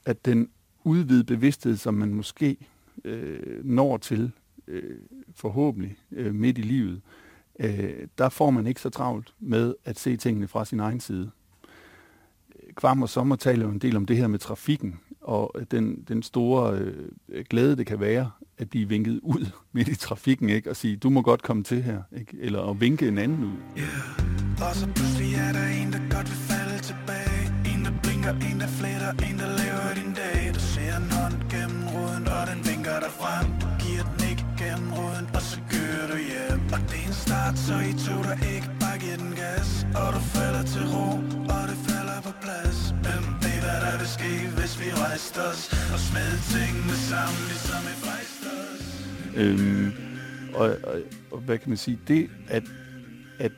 at 0.06 0.26
den 0.26 0.50
udvidede 0.84 1.24
bevidsthed, 1.24 1.78
som 1.78 1.94
man 1.94 2.14
måske 2.14 2.58
øh, 3.04 3.66
når 3.66 3.98
til 3.98 4.32
øh, 4.68 4.96
forhåbentlig 5.36 5.98
øh, 6.12 6.36
midt 6.36 6.58
i 6.58 6.62
livet, 6.62 7.02
øh, 7.60 8.08
der 8.18 8.30
får 8.30 8.50
man 8.52 8.68
ikke 8.68 8.82
så 8.82 8.90
travlt 8.90 9.34
med 9.40 9.76
at 9.86 10.00
se 10.00 10.18
tingene 10.18 10.48
fra 10.48 10.66
sin 10.66 10.80
egen 10.80 11.00
side. 11.00 11.32
Kvam 12.76 13.02
og 13.02 13.10
Sommer 13.10 13.36
taler 13.36 13.66
jo 13.66 13.72
en 13.72 13.80
del 13.80 13.96
om 13.96 14.06
det 14.06 14.18
her 14.18 14.28
med 14.28 14.40
trafikken, 14.40 15.00
og 15.28 15.52
den, 15.72 16.04
den 16.08 16.24
store 16.24 16.78
øh, 16.78 17.46
glæde, 17.50 17.76
det 17.76 17.86
kan 17.86 18.00
være, 18.00 18.32
at 18.58 18.70
blive 18.70 18.90
vinket 18.90 19.20
ud 19.24 19.46
midt 19.76 19.88
i 19.88 19.96
trafikken, 19.96 20.50
ikke? 20.50 20.70
og 20.70 20.76
sige, 20.76 20.96
du 20.96 21.10
må 21.10 21.22
godt 21.22 21.42
komme 21.44 21.64
til 21.64 21.84
her, 21.84 22.02
ikke? 22.20 22.38
eller 22.40 22.62
at 22.70 22.82
vinke 22.82 23.08
en 23.08 23.18
anden 23.18 23.44
ud. 23.44 23.58
Og 24.66 24.76
så 24.76 24.88
pludselig 24.96 25.34
er 25.46 25.52
der 25.58 25.68
en, 25.82 25.94
der 25.94 26.02
godt 26.16 26.28
vil 26.32 26.42
falde 26.52 26.78
tilbage. 26.90 27.44
En, 27.72 27.80
der 27.86 27.94
blinker, 28.04 28.34
en, 28.50 28.58
der 28.64 28.72
fletter, 28.80 29.12
en, 29.28 29.36
der 29.42 29.50
lever 29.62 29.90
din 30.00 30.14
dag. 30.22 30.40
Du 30.56 30.60
ser 30.74 30.94
en 31.02 31.10
hånd 31.18 31.38
gennem 31.54 31.82
ruden, 31.94 32.26
og 32.36 32.44
den 32.50 32.60
vinker 32.70 32.98
dig 33.06 33.14
frem. 33.22 33.46
Du 33.64 33.68
giver 33.84 34.04
den 34.10 34.20
ikke 34.32 34.46
gennem 34.62 34.90
ruden, 34.98 35.26
og 35.38 35.42
så 35.50 35.58
kører 35.72 36.06
du 36.12 36.18
hjem. 36.32 36.62
Og 36.76 36.80
det 36.90 37.00
er 37.04 37.08
en 37.12 37.18
start, 37.26 37.56
så 37.66 37.74
I 37.90 37.92
to, 38.06 38.16
der 38.28 38.38
ikke 38.54 38.70
bare 38.82 38.98
giver 39.04 39.18
den 39.24 39.34
gas. 39.42 39.70
Og 40.00 40.08
du 40.16 40.22
falder 40.36 40.64
til 40.74 40.84
ro, 40.94 41.08
og 41.56 41.64
det 41.70 41.80
falder 41.88 42.18
på 42.28 42.32
plads. 42.44 42.80
Men 43.06 43.47
hvad 43.68 43.82
der 43.86 43.98
vil 43.98 44.08
ske, 44.08 44.34
hvis 44.60 44.74
vi 44.82 44.90
rejste 45.06 45.40
os 45.50 45.62
Og 45.94 46.00
smed 46.10 46.32
tingene 46.54 46.96
sammen, 47.12 47.42
ligesom 47.52 47.82
vi 47.90 47.94
rejste 48.12 48.48
os 48.60 48.82
Øhm, 49.42 49.92
og, 50.56 50.68
og, 50.84 51.02
og 51.32 51.40
hvad 51.40 51.58
kan 51.58 51.70
man 51.70 51.78
sige? 51.78 52.00
Det, 52.08 52.30
at, 52.48 52.64
at 53.40 53.52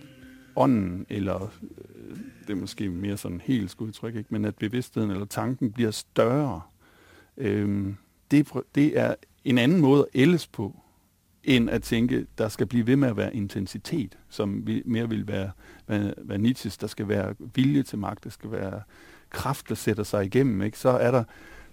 ånden, 0.55 1.05
eller 1.09 1.51
øh, 1.61 2.17
det 2.47 2.49
er 2.49 2.55
måske 2.55 2.89
mere 2.89 3.17
sådan 3.17 3.41
helt 3.41 3.75
udtryk, 3.79 4.15
ikke? 4.15 4.33
men 4.33 4.45
at 4.45 4.55
bevidstheden 4.55 5.11
eller 5.11 5.25
tanken 5.25 5.71
bliver 5.71 5.91
større, 5.91 6.61
øhm, 7.37 7.95
det, 8.31 8.47
det 8.75 8.99
er 8.99 9.15
en 9.43 9.57
anden 9.57 9.81
måde 9.81 10.01
at 10.01 10.21
ældes 10.21 10.47
på, 10.47 10.75
end 11.43 11.69
at 11.69 11.83
tænke, 11.83 12.25
der 12.37 12.49
skal 12.49 12.67
blive 12.67 12.87
ved 12.87 12.95
med 12.95 13.07
at 13.07 13.17
være 13.17 13.35
intensitet, 13.35 14.17
som 14.29 14.67
vi, 14.67 14.81
mere 14.85 15.09
vil 15.09 15.27
være, 15.27 15.51
være, 15.87 16.13
være 16.17 16.37
Nietzsches, 16.37 16.77
der 16.77 16.87
skal 16.87 17.07
være 17.07 17.35
vilje 17.55 17.83
til 17.83 17.97
magt, 17.97 18.23
der 18.23 18.29
skal 18.29 18.51
være 18.51 18.81
kraft, 19.29 19.69
der 19.69 19.75
sætter 19.75 20.03
sig 20.03 20.25
igennem. 20.25 20.61
Ikke? 20.61 20.79
Så, 20.79 20.89
er 20.89 21.11
der, 21.11 21.23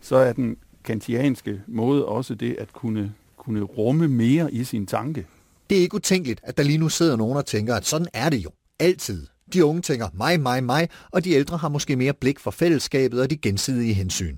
så 0.00 0.16
er 0.16 0.32
den 0.32 0.56
kantianske 0.84 1.62
måde 1.66 2.06
også 2.06 2.34
det 2.34 2.56
at 2.58 2.72
kunne, 2.72 3.12
kunne 3.36 3.62
rumme 3.62 4.08
mere 4.08 4.52
i 4.52 4.64
sin 4.64 4.86
tanke. 4.86 5.26
Det 5.70 5.78
er 5.78 5.82
ikke 5.82 5.94
utænkeligt, 5.94 6.40
at 6.42 6.56
der 6.56 6.62
lige 6.62 6.78
nu 6.78 6.88
sidder 6.88 7.16
nogen 7.16 7.36
og 7.36 7.46
tænker, 7.46 7.74
at 7.74 7.86
sådan 7.86 8.06
er 8.14 8.28
det 8.30 8.44
jo. 8.44 8.50
Altid. 8.78 9.26
De 9.52 9.64
unge 9.64 9.82
tænker 9.82 10.08
mig, 10.14 10.40
mig, 10.40 10.64
mig, 10.64 10.88
og 11.10 11.24
de 11.24 11.30
ældre 11.32 11.56
har 11.56 11.68
måske 11.68 11.96
mere 11.96 12.12
blik 12.12 12.38
for 12.38 12.50
fællesskabet 12.50 13.20
og 13.20 13.30
de 13.30 13.36
gensidige 13.36 13.94
hensyn. 13.94 14.36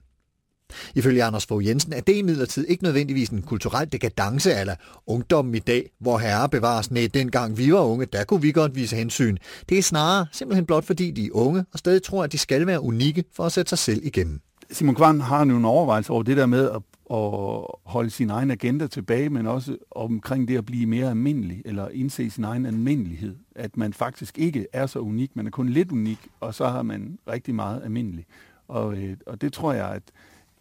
Ifølge 0.95 1.25
Anders 1.25 1.47
Fogh 1.47 1.67
Jensen 1.67 1.93
er 1.93 2.01
det 2.01 2.17
imidlertid 2.17 2.67
ikke 2.69 2.85
nødvendigvis 2.85 3.29
en 3.29 3.43
kulturel 3.43 3.93
dekadence 3.93 4.55
eller 4.55 4.75
ungdommen 5.07 5.55
i 5.55 5.59
dag, 5.59 5.91
hvor 6.01 6.19
herre 6.19 6.49
bevares 6.49 6.91
nej, 6.91 7.09
dengang 7.15 7.59
vi 7.59 7.73
var 7.73 7.81
unge, 7.81 8.07
der 8.07 8.25
kunne 8.25 8.43
vi 8.43 8.53
godt 8.53 8.75
vise 8.75 8.97
hensyn. 8.97 9.37
Det 9.69 9.79
er 9.79 9.83
snarere 9.83 10.27
simpelthen 10.33 10.67
blot 10.67 10.85
fordi 10.85 11.11
de 11.11 11.27
er 11.27 11.31
unge 11.33 11.65
og 11.73 11.79
stadig 11.79 12.03
tror, 12.03 12.25
at 12.25 12.33
de 12.33 12.39
skal 12.39 12.67
være 12.67 12.81
unikke 12.81 13.25
for 13.37 13.45
at 13.45 13.53
sætte 13.53 13.69
sig 13.69 13.79
selv 13.79 14.01
igennem. 14.05 14.41
Simon 14.71 14.95
Kvarn 14.95 15.21
har 15.21 15.45
nu 15.45 15.57
en 15.57 15.65
overvejelse 15.65 16.13
over 16.13 16.23
det 16.23 16.37
der 16.37 16.47
med 16.47 16.71
at, 16.71 16.83
at 17.11 17.67
holde 17.85 18.11
sin 18.11 18.31
egen 18.31 18.51
agenda 18.51 18.87
tilbage, 18.87 19.31
men 19.31 19.47
også 19.47 19.77
omkring 19.91 20.49
det 20.49 20.59
at 20.59 20.67
blive 20.67 20.87
mere 20.87 21.11
almindelig, 21.11 21.63
eller 21.65 21.89
indse 21.89 22.31
sin 22.31 22.45
egen 22.45 22.67
almindelighed. 22.67 23.37
At 23.57 23.77
man 23.77 23.93
faktisk 23.93 24.39
ikke 24.39 24.67
er 24.73 24.87
så 24.87 24.99
unik, 24.99 25.37
man 25.37 25.47
er 25.47 25.51
kun 25.51 25.69
lidt 25.69 25.93
unik, 25.93 26.19
og 26.41 26.55
så 26.55 26.69
har 26.69 26.83
man 26.83 27.19
rigtig 27.31 27.55
meget 27.55 27.83
almindelig. 27.85 28.27
Og, 28.69 28.97
øh, 28.97 29.17
og 29.27 29.41
det 29.41 29.53
tror 29.53 29.73
jeg, 29.73 29.89
at, 29.89 30.03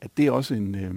at 0.01 0.17
det 0.17 0.27
er 0.27 0.31
også 0.31 0.53
en, 0.53 0.75
øh, 0.75 0.93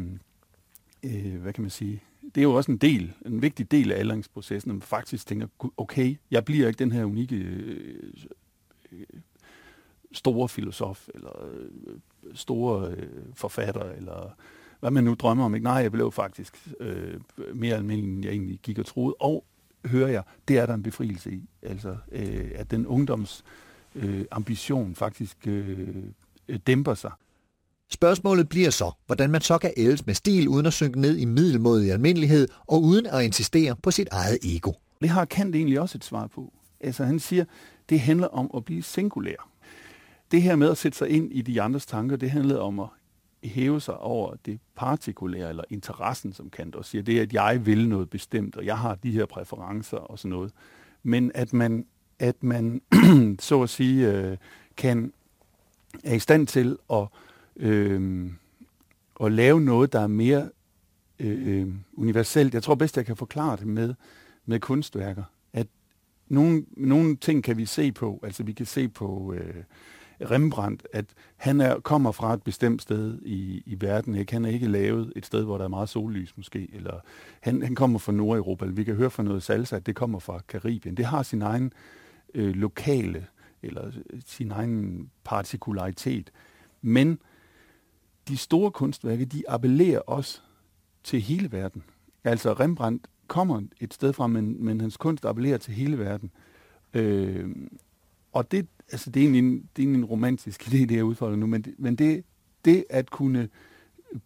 øh, 1.02 1.40
hvad 1.42 1.52
kan 1.52 1.62
man 1.62 1.70
sige, 1.70 2.02
det 2.34 2.40
er 2.40 2.42
jo 2.42 2.54
også 2.54 2.72
en 2.72 2.78
del, 2.78 3.12
en 3.26 3.42
vigtig 3.42 3.70
del 3.70 3.92
af 3.92 3.98
aldringsprocessen, 3.98 4.70
at 4.70 4.74
man 4.74 4.82
faktisk 4.82 5.26
tænker, 5.26 5.46
okay, 5.76 6.16
jeg 6.30 6.44
bliver 6.44 6.68
ikke 6.68 6.78
den 6.78 6.92
her 6.92 7.04
unikke 7.04 7.36
øh, 7.36 8.12
øh, 8.92 9.06
store 10.12 10.48
filosof, 10.48 11.08
eller 11.14 11.44
øh, 11.52 11.98
store 12.34 12.90
øh, 12.90 13.08
forfatter, 13.34 13.84
eller 13.84 14.36
hvad 14.80 14.90
man 14.90 15.04
nu 15.04 15.14
drømmer 15.14 15.44
om. 15.44 15.54
Ikke? 15.54 15.64
Nej, 15.64 15.74
jeg 15.74 15.92
blev 15.92 16.12
faktisk 16.12 16.68
øh, 16.80 17.20
mere 17.54 17.74
almindelig, 17.74 18.14
end 18.14 18.24
jeg 18.24 18.32
egentlig 18.32 18.58
gik 18.62 18.78
og 18.78 18.86
troede. 18.86 19.14
Og 19.20 19.44
hører 19.86 20.08
jeg, 20.08 20.22
det 20.48 20.58
er 20.58 20.66
der 20.66 20.74
en 20.74 20.82
befrielse 20.82 21.32
i. 21.32 21.48
Altså, 21.62 21.96
øh, 22.12 22.50
at 22.54 22.70
den 22.70 22.86
ungdoms 22.86 23.44
øh, 23.94 24.24
ambition 24.30 24.94
faktisk 24.94 25.36
øh, 25.46 26.04
dæmper 26.66 26.94
sig. 26.94 27.12
Spørgsmålet 27.92 28.48
bliver 28.48 28.70
så, 28.70 28.90
hvordan 29.06 29.30
man 29.30 29.40
så 29.40 29.58
kan 29.58 29.72
ældes 29.76 30.06
med 30.06 30.14
stil 30.14 30.48
uden 30.48 30.66
at 30.66 30.72
synke 30.72 31.00
ned 31.00 31.16
i 31.16 31.24
middelmodig 31.24 31.92
almindelighed 31.92 32.48
og 32.66 32.82
uden 32.82 33.06
at 33.06 33.24
insistere 33.24 33.76
på 33.76 33.90
sit 33.90 34.08
eget 34.12 34.38
ego. 34.42 34.72
Det 35.00 35.08
har 35.08 35.24
Kant 35.24 35.54
egentlig 35.54 35.80
også 35.80 35.98
et 35.98 36.04
svar 36.04 36.26
på. 36.26 36.52
Altså 36.80 37.04
han 37.04 37.18
siger, 37.18 37.44
det 37.88 38.00
handler 38.00 38.26
om 38.26 38.50
at 38.56 38.64
blive 38.64 38.82
singulær. 38.82 39.48
Det 40.30 40.42
her 40.42 40.56
med 40.56 40.70
at 40.70 40.78
sætte 40.78 40.98
sig 40.98 41.08
ind 41.08 41.32
i 41.32 41.42
de 41.42 41.62
andres 41.62 41.86
tanker, 41.86 42.16
det 42.16 42.30
handler 42.30 42.58
om 42.58 42.80
at 42.80 42.88
hæve 43.44 43.80
sig 43.80 43.96
over 43.96 44.34
det 44.46 44.60
partikulære, 44.76 45.48
eller 45.48 45.64
interessen, 45.70 46.32
som 46.32 46.50
Kant 46.50 46.74
også 46.74 46.90
siger. 46.90 47.02
Det 47.02 47.18
er, 47.18 47.22
at 47.22 47.32
jeg 47.32 47.66
vil 47.66 47.88
noget 47.88 48.10
bestemt, 48.10 48.56
og 48.56 48.66
jeg 48.66 48.78
har 48.78 48.94
de 48.94 49.10
her 49.10 49.26
præferencer 49.26 49.96
og 49.96 50.18
sådan 50.18 50.30
noget. 50.30 50.52
Men 51.02 51.32
at 51.34 51.52
man, 51.52 51.86
at 52.18 52.42
man 52.42 52.82
så 53.38 53.62
at 53.62 53.70
sige, 53.70 54.12
øh, 54.12 54.36
kan 54.76 55.12
er 56.04 56.14
i 56.14 56.18
stand 56.18 56.46
til 56.46 56.78
at, 56.92 57.06
øh, 57.60 58.30
at 59.20 59.32
lave 59.32 59.60
noget, 59.60 59.92
der 59.92 60.00
er 60.00 60.06
mere 60.06 60.50
øh, 61.18 61.60
øh, 61.60 61.74
universelt. 61.92 62.54
Jeg 62.54 62.62
tror 62.62 62.74
bedst, 62.74 62.96
jeg 62.96 63.06
kan 63.06 63.16
forklare 63.16 63.56
det 63.56 63.66
med, 63.66 63.94
med 64.46 64.60
kunstværker. 64.60 65.24
At 65.52 65.66
nogle, 66.28 66.64
nogle 66.76 67.16
ting 67.16 67.44
kan 67.44 67.56
vi 67.56 67.64
se 67.64 67.92
på, 67.92 68.20
altså 68.22 68.42
vi 68.42 68.52
kan 68.52 68.66
se 68.66 68.88
på... 68.88 69.34
Øh, 69.34 69.64
Rembrandt, 70.30 70.86
at 70.92 71.04
han 71.36 71.60
er, 71.60 71.80
kommer 71.80 72.12
fra 72.12 72.34
et 72.34 72.42
bestemt 72.42 72.82
sted 72.82 73.18
i, 73.22 73.62
i 73.66 73.76
verden. 73.80 74.14
Ikke? 74.14 74.32
Han 74.32 74.44
er 74.44 74.48
ikke 74.48 74.68
lavet 74.68 75.12
et 75.16 75.26
sted, 75.26 75.44
hvor 75.44 75.58
der 75.58 75.64
er 75.64 75.68
meget 75.68 75.88
sollys 75.88 76.36
måske. 76.36 76.68
Eller 76.72 77.00
han, 77.40 77.62
han 77.62 77.74
kommer 77.74 77.98
fra 77.98 78.12
Nordeuropa. 78.12 78.64
Eller 78.64 78.76
vi 78.76 78.84
kan 78.84 78.94
høre 78.94 79.10
fra 79.10 79.22
noget 79.22 79.42
salsa, 79.42 79.76
at 79.76 79.86
det 79.86 79.96
kommer 79.96 80.18
fra 80.18 80.40
Karibien. 80.48 80.96
Det 80.96 81.04
har 81.04 81.22
sin 81.22 81.42
egen 81.42 81.72
øh, 82.34 82.54
lokale, 82.54 83.26
eller 83.62 83.86
øh, 83.86 84.20
sin 84.26 84.50
egen 84.50 85.10
partikularitet. 85.24 86.30
Men 86.82 87.18
de 88.30 88.36
store 88.36 88.70
kunstværker, 88.70 89.26
de 89.26 89.42
appellerer 89.48 90.00
også 90.00 90.40
til 91.04 91.20
hele 91.20 91.52
verden. 91.52 91.82
Altså 92.24 92.52
Rembrandt 92.52 93.06
kommer 93.26 93.62
et 93.80 93.94
sted 93.94 94.12
fra, 94.12 94.26
men, 94.26 94.64
men 94.64 94.80
hans 94.80 94.96
kunst 94.96 95.24
appellerer 95.24 95.58
til 95.58 95.74
hele 95.74 95.98
verden. 95.98 96.30
Øh, 96.94 97.50
og 98.32 98.52
det, 98.52 98.66
altså 98.92 99.10
det 99.10 99.20
er 99.20 99.24
egentlig 99.24 99.38
en, 99.38 99.68
det 99.76 99.84
er 99.84 99.88
en 99.88 100.04
romantisk 100.04 100.62
idé, 100.68 100.76
det 100.76 100.92
jeg 100.92 101.04
udfolder 101.04 101.36
nu, 101.36 101.46
men, 101.46 101.62
det, 101.62 101.74
men 101.78 101.96
det, 101.96 102.24
det 102.64 102.84
at 102.90 103.10
kunne 103.10 103.48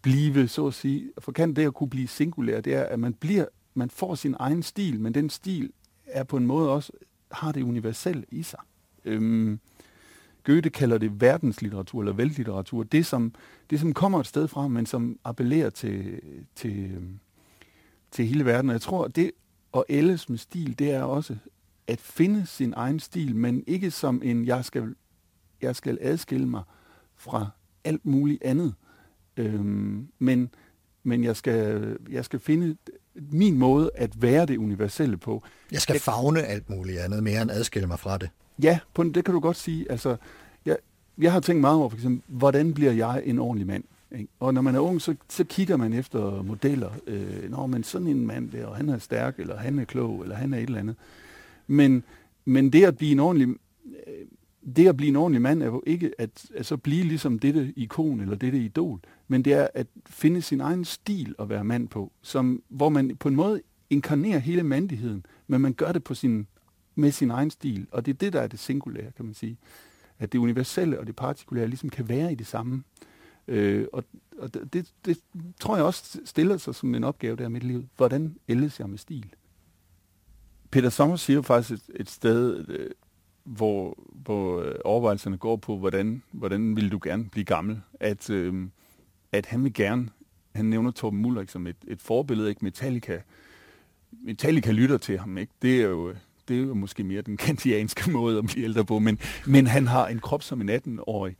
blive, 0.01 0.47
så 0.47 0.67
at 0.67 0.73
sige, 0.73 1.11
for 1.19 1.31
kan 1.31 1.53
det 1.53 1.65
at 1.65 1.73
kunne 1.73 1.89
blive 1.89 2.07
singulær, 2.07 2.61
det 2.61 2.73
er, 2.73 2.83
at 2.83 2.99
man 2.99 3.13
bliver, 3.13 3.45
man 3.73 3.89
får 3.89 4.15
sin 4.15 4.35
egen 4.39 4.63
stil, 4.63 4.99
men 4.99 5.13
den 5.13 5.29
stil 5.29 5.71
er 6.05 6.23
på 6.23 6.37
en 6.37 6.45
måde 6.45 6.69
også, 6.69 6.91
har 7.31 7.51
det 7.51 7.63
universelle 7.63 8.25
i 8.31 8.43
sig. 8.43 8.59
Øhm, 9.05 9.59
Goethe 10.45 10.69
kalder 10.69 10.97
det 10.97 11.21
verdenslitteratur 11.21 12.01
eller 12.01 12.13
vellitteratur. 12.13 12.83
Det 12.83 13.05
som, 13.05 13.33
det, 13.69 13.79
som 13.79 13.93
kommer 13.93 14.19
et 14.19 14.27
sted 14.27 14.47
fra, 14.47 14.67
men 14.67 14.85
som 14.85 15.19
appellerer 15.23 15.69
til, 15.69 16.21
til, 16.55 16.97
til 18.11 18.27
hele 18.27 18.45
verden. 18.45 18.69
Og 18.69 18.73
jeg 18.73 18.81
tror, 18.81 19.07
det 19.07 19.31
at 19.75 19.83
ældes 19.89 20.29
med 20.29 20.37
stil, 20.37 20.79
det 20.79 20.91
er 20.91 21.03
også 21.03 21.35
at 21.87 22.01
finde 22.01 22.45
sin 22.45 22.73
egen 22.77 22.99
stil, 22.99 23.35
men 23.35 23.63
ikke 23.67 23.91
som 23.91 24.21
en, 24.23 24.45
jeg 24.45 24.65
skal, 24.65 24.95
jeg 25.61 25.75
skal 25.75 25.97
adskille 26.01 26.47
mig 26.47 26.63
fra 27.15 27.47
alt 27.83 28.05
muligt 28.05 28.43
andet. 28.43 28.73
Øhm, 29.37 30.07
men 30.19 30.49
men 31.07 31.23
jeg, 31.23 31.35
skal, 31.35 31.97
jeg 32.09 32.25
skal 32.25 32.39
finde 32.39 32.77
min 33.15 33.57
måde 33.57 33.91
at 33.95 34.21
være 34.21 34.45
det 34.45 34.57
universelle 34.57 35.17
på. 35.17 35.43
Jeg 35.71 35.81
skal 35.81 35.99
fagne 35.99 36.43
alt 36.43 36.69
muligt 36.69 36.99
andet, 36.99 37.23
mere 37.23 37.41
end 37.41 37.51
adskille 37.51 37.87
mig 37.87 37.99
fra 37.99 38.17
det. 38.17 38.29
Ja, 38.61 38.79
på, 38.93 39.03
det 39.03 39.25
kan 39.25 39.33
du 39.33 39.39
godt 39.39 39.57
sige. 39.57 39.91
Altså, 39.91 40.17
jeg, 40.65 40.77
jeg 41.17 41.31
har 41.31 41.39
tænkt 41.39 41.61
meget 41.61 41.77
over, 41.77 41.89
for 41.89 41.97
eksempel, 41.97 42.21
hvordan 42.27 42.73
bliver 42.73 42.91
jeg 42.91 43.21
en 43.25 43.39
ordentlig 43.39 43.67
mand? 43.67 43.83
Ikke? 44.11 44.27
Og 44.39 44.53
når 44.53 44.61
man 44.61 44.75
er 44.75 44.79
ung, 44.79 45.01
så, 45.01 45.15
så 45.29 45.43
kigger 45.43 45.77
man 45.77 45.93
efter 45.93 46.43
modeller. 46.43 46.89
Øh, 47.07 47.51
Nå, 47.51 47.65
men 47.67 47.83
sådan 47.83 48.07
en 48.07 48.27
mand 48.27 48.49
der, 48.49 48.65
og 48.65 48.75
han 48.75 48.89
er 48.89 48.97
stærk, 48.97 49.39
eller 49.39 49.57
han 49.57 49.79
er 49.79 49.85
klog, 49.85 50.21
eller 50.21 50.35
han 50.35 50.53
er 50.53 50.57
et 50.57 50.63
eller 50.63 50.79
andet. 50.79 50.95
Men, 51.67 52.03
men 52.45 52.73
det 52.73 52.83
at 52.83 52.97
blive 52.97 53.11
en 53.11 53.19
ordentlig 53.19 53.47
øh, 53.85 54.25
det 54.75 54.87
at 54.87 54.97
blive 54.97 55.09
en 55.09 55.15
ordentlig 55.15 55.41
mand 55.41 55.63
er 55.63 55.65
jo 55.65 55.83
ikke 55.85 56.11
at, 56.17 56.45
at 56.55 56.65
så 56.65 56.77
blive 56.77 57.03
ligesom 57.03 57.39
dette 57.39 57.73
ikon 57.75 58.19
eller 58.19 58.35
dette 58.35 58.59
idol, 58.59 58.99
men 59.27 59.45
det 59.45 59.53
er 59.53 59.67
at 59.73 59.87
finde 60.05 60.41
sin 60.41 60.61
egen 60.61 60.85
stil 60.85 61.35
at 61.39 61.49
være 61.49 61.63
mand 61.63 61.87
på, 61.87 62.11
som, 62.21 62.61
hvor 62.69 62.89
man 62.89 63.15
på 63.15 63.27
en 63.27 63.35
måde 63.35 63.61
inkarnerer 63.89 64.39
hele 64.39 64.63
mandigheden, 64.63 65.25
men 65.47 65.61
man 65.61 65.73
gør 65.73 65.91
det 65.91 66.03
på 66.03 66.13
sin, 66.13 66.47
med 66.95 67.11
sin 67.11 67.31
egen 67.31 67.49
stil. 67.49 67.87
Og 67.91 68.05
det 68.05 68.13
er 68.13 68.17
det, 68.17 68.33
der 68.33 68.41
er 68.41 68.47
det 68.47 68.59
singulære, 68.59 69.11
kan 69.11 69.25
man 69.25 69.33
sige. 69.33 69.57
At 70.19 70.31
det 70.31 70.39
universelle 70.39 70.99
og 70.99 71.07
det 71.07 71.15
partikulære 71.15 71.67
ligesom 71.67 71.89
kan 71.89 72.09
være 72.09 72.31
i 72.31 72.35
det 72.35 72.47
samme. 72.47 72.83
Øh, 73.47 73.87
og 73.93 74.03
og 74.37 74.53
det, 74.53 74.91
det, 75.05 75.19
tror 75.59 75.75
jeg 75.75 75.85
også 75.85 76.19
stiller 76.25 76.57
sig 76.57 76.75
som 76.75 76.95
en 76.95 77.03
opgave 77.03 77.35
der 77.35 77.45
i 77.45 77.49
mit 77.49 77.63
liv. 77.63 77.87
Hvordan 77.95 78.35
ældes 78.47 78.79
jeg 78.79 78.89
med 78.89 78.97
stil? 78.97 79.33
Peter 80.71 80.89
Sommer 80.89 81.15
siger 81.15 81.35
jo 81.35 81.41
faktisk 81.41 81.89
et, 81.89 81.95
et 81.95 82.09
sted, 82.09 82.69
øh, 82.69 82.91
hvor, 83.43 83.97
hvor 84.13 84.61
øh, 84.61 84.75
overvejelserne 84.85 85.37
går 85.37 85.55
på, 85.55 85.77
hvordan, 85.77 86.23
hvordan 86.31 86.75
vil 86.75 86.91
du 86.91 86.99
gerne 87.03 87.29
blive 87.29 87.45
gammel, 87.45 87.81
at, 87.99 88.29
øh, 88.29 88.67
at 89.31 89.45
han 89.45 89.63
vil 89.63 89.73
gerne, 89.73 90.09
han 90.55 90.65
nævner 90.65 90.91
Torben 90.91 91.21
Mulrik 91.21 91.49
som 91.49 91.67
et, 91.67 91.75
et 91.87 92.01
forbillede, 92.01 92.49
ikke 92.49 92.65
Metallica, 92.65 93.21
Metallica 94.11 94.71
lytter 94.71 94.97
til 94.97 95.19
ham, 95.19 95.37
ikke? 95.37 95.53
Det 95.61 95.81
er 95.81 95.87
jo, 95.87 96.09
øh, 96.09 96.15
det 96.47 96.57
er 96.57 96.61
jo 96.61 96.73
måske 96.73 97.03
mere 97.03 97.21
den 97.21 97.37
kantianske 97.47 98.11
måde 98.11 98.37
at 98.37 98.45
blive 98.45 98.65
ældre 98.65 98.85
på, 98.85 98.99
men, 98.99 99.19
men 99.47 99.67
han 99.67 99.87
har 99.87 100.07
en 100.07 100.19
krop 100.19 100.43
som 100.43 100.61
en 100.61 100.69
18-årig, 100.69 101.35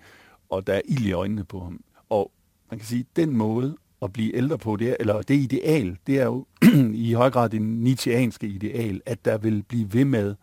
og 0.50 0.68
der 0.68 0.74
er 0.74 0.82
ild 0.86 1.06
i 1.06 1.12
øjnene 1.12 1.44
på 1.44 1.60
ham. 1.60 1.84
Og 2.10 2.32
man 2.70 2.80
kan 2.80 2.88
sige, 2.88 3.06
den 3.16 3.38
måde 3.38 3.78
at 4.02 4.14
blive 4.14 4.36
ældre 4.36 4.58
på, 4.58 4.76
det 4.76 4.90
er, 4.90 4.96
eller 5.00 5.22
det 5.22 5.36
ideal, 5.36 5.98
det 6.08 6.20
er 6.20 6.26
jo 6.26 6.46
i 7.08 7.14
høj 7.14 7.30
grad 7.30 7.50
det 7.50 7.62
nietzscheanske 7.62 8.48
ideal, 8.48 9.02
at 9.06 9.26
der 9.26 9.38
vil 9.38 9.64
blive 9.64 9.94
ved 9.94 10.06
med 10.06 10.36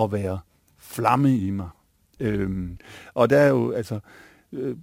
at 0.00 0.12
være 0.12 0.38
flamme 0.78 1.36
i 1.36 1.50
mig. 1.50 1.68
Øhm, 2.20 2.78
og 3.14 3.30
der 3.30 3.38
er 3.38 3.48
jo, 3.48 3.70
altså, 3.70 4.00
øh, 4.52 4.76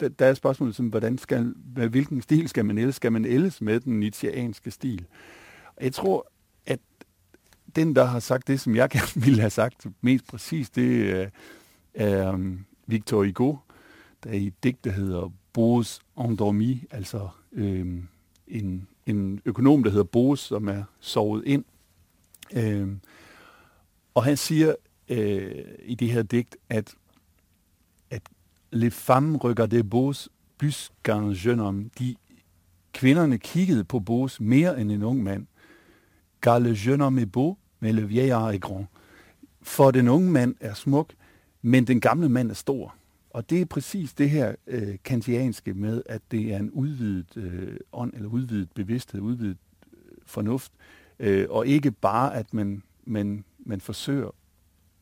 der, 0.00 0.08
der 0.08 0.26
er 0.26 0.34
spørgsmålet 0.34 0.74
som, 0.74 0.88
hvordan 0.88 1.18
skal, 1.18 1.54
hvilken 1.90 2.22
stil 2.22 2.48
skal 2.48 2.64
man 2.64 2.78
ældes? 2.78 2.94
Skal 2.94 3.12
man 3.12 3.24
ældes 3.24 3.60
med 3.60 3.80
den 3.80 4.00
nietzscheanske 4.00 4.70
stil? 4.70 5.06
Jeg 5.80 5.92
tror, 5.92 6.26
den, 7.76 7.96
der 7.96 8.04
har 8.04 8.20
sagt 8.20 8.48
det, 8.48 8.60
som 8.60 8.76
jeg 8.76 8.90
gerne 8.96 9.24
ville 9.24 9.40
have 9.40 9.50
sagt 9.50 9.86
mest 10.00 10.26
præcis, 10.26 10.70
det 10.70 10.82
øh, 10.82 11.28
er, 11.94 12.32
øh, 12.32 12.58
Victor 12.86 13.24
Hugo, 13.24 13.56
der 14.24 14.30
i 14.30 14.46
et 14.46 14.64
digt, 14.64 14.84
der 14.84 14.90
hedder 14.90 15.32
Boes 15.52 16.00
endormi, 16.18 16.84
altså 16.90 17.28
øh, 17.52 18.02
en, 18.48 18.88
en 19.06 19.40
økonom, 19.44 19.82
der 19.82 19.90
hedder 19.90 20.04
Boes, 20.04 20.40
som 20.40 20.68
er 20.68 20.84
sovet 21.00 21.42
ind. 21.46 21.64
Øh, 22.52 22.88
og 24.14 24.24
han 24.24 24.36
siger 24.36 24.74
øh, 25.08 25.64
i 25.84 25.94
det 25.94 26.08
her 26.08 26.22
digt, 26.22 26.56
at, 26.68 26.94
at 28.10 28.22
les 28.72 28.94
femmes 28.94 29.44
regardaient 29.44 29.90
Boes 29.90 30.28
plus 30.58 30.92
qu'un 31.08 31.34
jeune 31.46 31.62
homme. 31.62 31.90
De 31.98 32.14
kvinderne 32.92 33.38
kiggede 33.38 33.84
på 33.84 34.00
Boes 34.00 34.40
mere 34.40 34.80
end 34.80 34.92
en 34.92 35.02
ung 35.02 35.22
mand. 35.22 35.46
Car 36.40 36.58
le 36.58 36.74
jeune 36.86 37.02
homme 37.02 37.22
est 37.22 37.32
beau, 37.32 37.58
med 37.84 37.92
le 37.92 38.08
vieillard 38.08 38.54
et 38.54 38.60
grand. 38.60 38.86
For 39.62 39.90
den 39.90 40.08
unge 40.08 40.30
mand 40.30 40.54
er 40.60 40.74
smuk, 40.74 41.12
men 41.62 41.86
den 41.86 42.00
gamle 42.00 42.28
mand 42.28 42.50
er 42.50 42.54
stor. 42.54 42.94
Og 43.30 43.50
det 43.50 43.60
er 43.60 43.64
præcis 43.64 44.14
det 44.14 44.30
her 44.30 44.54
øh, 44.66 44.96
kantianske 45.04 45.74
med, 45.74 46.02
at 46.06 46.22
det 46.30 46.52
er 46.52 46.58
en 46.58 46.70
udvidet 46.70 47.36
øh, 47.36 47.76
ånd, 47.92 48.12
eller 48.14 48.28
udvidet 48.28 48.68
bevidsthed, 48.74 49.20
udvidet 49.20 49.56
øh, 49.92 50.18
fornuft, 50.26 50.72
øh, 51.18 51.46
og 51.50 51.66
ikke 51.66 51.90
bare, 51.90 52.34
at 52.34 52.54
man, 52.54 52.82
man, 53.04 53.44
man 53.58 53.80
forsøger 53.80 54.30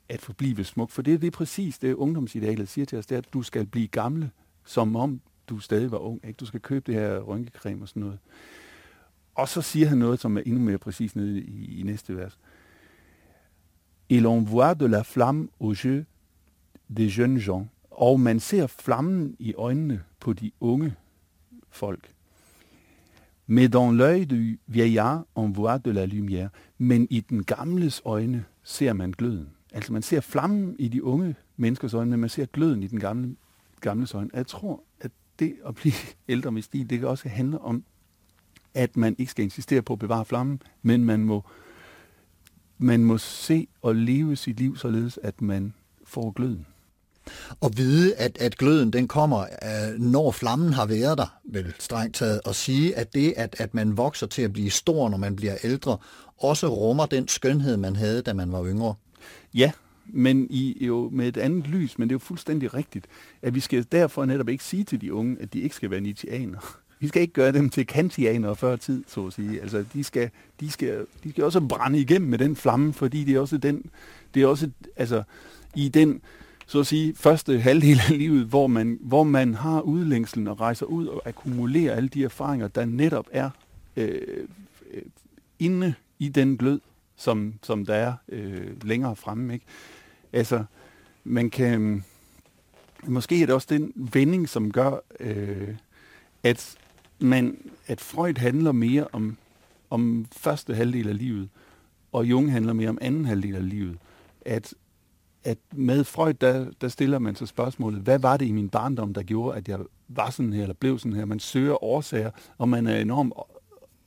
at 0.08 0.20
forblive 0.20 0.64
smuk. 0.64 0.90
For 0.90 1.02
det, 1.02 1.20
det 1.20 1.26
er 1.26 1.30
præcis 1.30 1.78
det, 1.78 1.94
ungdomsidealet 1.94 2.68
siger 2.68 2.84
til 2.84 2.98
os, 2.98 3.06
det 3.06 3.14
er, 3.14 3.18
at 3.18 3.32
du 3.32 3.42
skal 3.42 3.66
blive 3.66 3.88
gamle, 3.88 4.30
som 4.64 4.96
om 4.96 5.20
du 5.48 5.58
stadig 5.58 5.90
var 5.90 5.98
ung. 5.98 6.20
Ikke? 6.24 6.36
Du 6.36 6.46
skal 6.46 6.60
købe 6.60 6.92
det 6.92 7.00
her 7.00 7.20
rynkecreme 7.20 7.82
og 7.82 7.88
sådan 7.88 8.00
noget. 8.00 8.18
Og 9.34 9.48
så 9.48 9.62
siger 9.62 9.88
han 9.88 9.98
noget, 9.98 10.20
som 10.20 10.36
er 10.36 10.42
endnu 10.46 10.60
mere 10.60 10.78
præcis 10.78 11.16
nede 11.16 11.40
i, 11.40 11.80
i 11.80 11.82
næste 11.82 12.16
vers. 12.16 12.38
Øh, 12.42 12.51
il 14.12 14.26
envoie 14.26 14.74
de 14.74 14.86
la 14.86 15.04
flamme 15.04 15.48
aux 15.60 15.72
yeux 15.72 16.04
des 16.88 17.08
jeunes 17.08 17.38
gens, 17.38 17.66
og 17.90 18.20
man 18.20 18.40
ser 18.40 18.66
flammen 18.66 19.36
i 19.38 19.54
øjnene 19.54 20.02
på 20.20 20.32
de 20.32 20.50
unge 20.60 20.94
folk. 21.70 22.14
Mais 23.46 23.68
dans 23.68 23.92
l'œil 23.92 24.26
du 24.26 24.58
vieillard, 24.66 25.26
on 25.34 25.48
voit 25.48 25.78
de 25.78 25.90
la 25.90 26.06
lumière. 26.06 26.48
Men 26.78 27.06
i 27.10 27.20
den 27.20 27.44
gamles 27.44 28.02
øjne 28.04 28.44
ser 28.62 28.92
man 28.92 29.10
gløden. 29.10 29.48
Altså 29.72 29.92
man 29.92 30.02
ser 30.02 30.20
flammen 30.20 30.76
i 30.78 30.88
de 30.88 31.04
unge 31.04 31.34
menneskers 31.56 31.94
øjne, 31.94 32.10
men 32.10 32.20
man 32.20 32.28
ser 32.28 32.46
gløden 32.46 32.82
i 32.82 32.86
den 32.86 33.00
gamle, 33.00 33.36
gamles 33.80 34.14
øjne. 34.14 34.30
Jeg 34.34 34.46
tror, 34.46 34.82
at 35.00 35.10
det 35.38 35.54
at 35.66 35.74
blive 35.74 35.94
ældre 36.28 36.52
med 36.52 36.62
stil, 36.62 36.90
det 36.90 36.98
kan 36.98 37.08
også 37.08 37.28
handle 37.28 37.60
om, 37.60 37.84
at 38.74 38.96
man 38.96 39.14
ikke 39.18 39.30
skal 39.30 39.44
insistere 39.44 39.82
på 39.82 39.92
at 39.92 39.98
bevare 39.98 40.24
flammen, 40.24 40.62
men 40.82 41.04
man 41.04 41.20
må, 41.20 41.44
man 42.82 43.04
må 43.04 43.18
se 43.18 43.66
og 43.82 43.94
leve 43.94 44.36
sit 44.36 44.60
liv 44.60 44.76
således, 44.76 45.18
at 45.22 45.42
man 45.42 45.74
får 46.04 46.30
gløden. 46.30 46.66
Og 47.60 47.76
vide, 47.76 48.14
at, 48.14 48.38
at 48.40 48.58
gløden 48.58 48.92
den 48.92 49.08
kommer, 49.08 49.40
øh, 49.40 50.00
når 50.00 50.30
flammen 50.30 50.72
har 50.72 50.86
været 50.86 51.18
der, 51.18 51.38
vel 51.44 51.74
strengt 51.78 52.16
taget, 52.16 52.40
og 52.44 52.54
sige, 52.54 52.96
at 52.96 53.14
det, 53.14 53.34
at, 53.36 53.56
at 53.58 53.74
man 53.74 53.96
vokser 53.96 54.26
til 54.26 54.42
at 54.42 54.52
blive 54.52 54.70
stor, 54.70 55.08
når 55.08 55.18
man 55.18 55.36
bliver 55.36 55.56
ældre, 55.64 55.98
også 56.38 56.68
rummer 56.68 57.06
den 57.06 57.28
skønhed, 57.28 57.76
man 57.76 57.96
havde, 57.96 58.22
da 58.22 58.32
man 58.32 58.52
var 58.52 58.66
yngre. 58.66 58.94
Ja, 59.54 59.72
men 60.06 60.46
i, 60.50 60.86
jo 60.86 61.10
med 61.12 61.28
et 61.28 61.36
andet 61.36 61.66
lys, 61.66 61.98
men 61.98 62.08
det 62.08 62.12
er 62.12 62.14
jo 62.14 62.18
fuldstændig 62.18 62.74
rigtigt, 62.74 63.06
at 63.42 63.54
vi 63.54 63.60
skal 63.60 63.86
derfor 63.92 64.24
netop 64.24 64.48
ikke 64.48 64.64
sige 64.64 64.84
til 64.84 65.00
de 65.00 65.14
unge, 65.14 65.36
at 65.40 65.52
de 65.52 65.60
ikke 65.60 65.74
skal 65.74 65.90
være 65.90 66.00
nitianer. 66.00 66.76
Vi 67.02 67.08
skal 67.08 67.22
ikke 67.22 67.34
gøre 67.34 67.52
dem 67.52 67.70
til 67.70 67.86
kantianere 67.86 68.56
før 68.56 68.76
tid, 68.76 69.04
så 69.06 69.26
at 69.26 69.32
sige. 69.32 69.60
Altså, 69.60 69.84
de 69.92 70.04
skal, 70.04 70.30
de 70.60 70.70
skal, 70.70 71.06
de 71.24 71.30
skal 71.30 71.44
også 71.44 71.60
brænde 71.60 71.98
igennem 71.98 72.30
med 72.30 72.38
den 72.38 72.56
flamme, 72.56 72.92
fordi 72.92 73.24
det 73.24 73.34
er 73.34 73.40
også 73.40 73.58
den, 73.58 73.84
det 74.34 74.42
er 74.42 74.46
også, 74.46 74.70
altså, 74.96 75.22
i 75.74 75.88
den, 75.88 76.20
så 76.66 76.80
at 76.80 76.86
sige, 76.86 77.14
første 77.14 77.60
halvdel 77.60 78.00
af 78.10 78.18
livet, 78.18 78.46
hvor 78.46 78.66
man, 78.66 78.98
hvor 79.00 79.22
man 79.24 79.54
har 79.54 79.80
udlængslen 79.80 80.48
og 80.48 80.60
rejser 80.60 80.86
ud 80.86 81.06
og 81.06 81.22
akkumulerer 81.26 81.94
alle 81.96 82.08
de 82.08 82.24
erfaringer, 82.24 82.68
der 82.68 82.84
netop 82.84 83.26
er 83.32 83.50
øh, 83.96 84.46
øh, 84.92 85.02
inde 85.58 85.94
i 86.18 86.28
den 86.28 86.56
glød, 86.56 86.80
som, 87.16 87.54
som 87.62 87.86
der 87.86 87.94
er 87.94 88.12
øh, 88.28 88.84
længere 88.84 89.16
fremme. 89.16 89.54
Ikke? 89.54 89.66
Altså, 90.32 90.64
man 91.24 91.50
kan... 91.50 92.04
Måske 93.06 93.42
er 93.42 93.46
det 93.46 93.54
også 93.54 93.68
den 93.70 93.92
vending, 93.96 94.48
som 94.48 94.72
gør, 94.72 94.92
øh, 95.20 95.68
at, 96.42 96.76
man, 97.22 97.70
at 97.86 98.00
Freud 98.00 98.38
handler 98.38 98.72
mere 98.72 99.06
om, 99.12 99.36
om 99.90 100.26
første 100.32 100.74
halvdel 100.74 101.08
af 101.08 101.18
livet, 101.18 101.48
og 102.12 102.26
Jung 102.26 102.52
handler 102.52 102.72
mere 102.72 102.88
om 102.88 102.98
anden 103.00 103.24
halvdel 103.24 103.54
af 103.54 103.68
livet. 103.68 103.98
At, 104.40 104.74
at 105.44 105.58
med 105.74 106.04
Freud, 106.04 106.34
der, 106.34 106.70
der 106.80 106.88
stiller 106.88 107.18
man 107.18 107.36
så 107.36 107.46
spørgsmålet, 107.46 108.00
hvad 108.00 108.18
var 108.18 108.36
det 108.36 108.46
i 108.46 108.52
min 108.52 108.68
barndom, 108.68 109.14
der 109.14 109.22
gjorde, 109.22 109.56
at 109.56 109.68
jeg 109.68 109.78
var 110.08 110.30
sådan 110.30 110.52
her, 110.52 110.62
eller 110.62 110.74
blev 110.74 110.98
sådan 110.98 111.16
her? 111.16 111.24
Man 111.24 111.40
søger 111.40 111.84
årsager, 111.84 112.30
og 112.58 112.68
man 112.68 112.86
er 112.86 113.00
enormt 113.00 113.32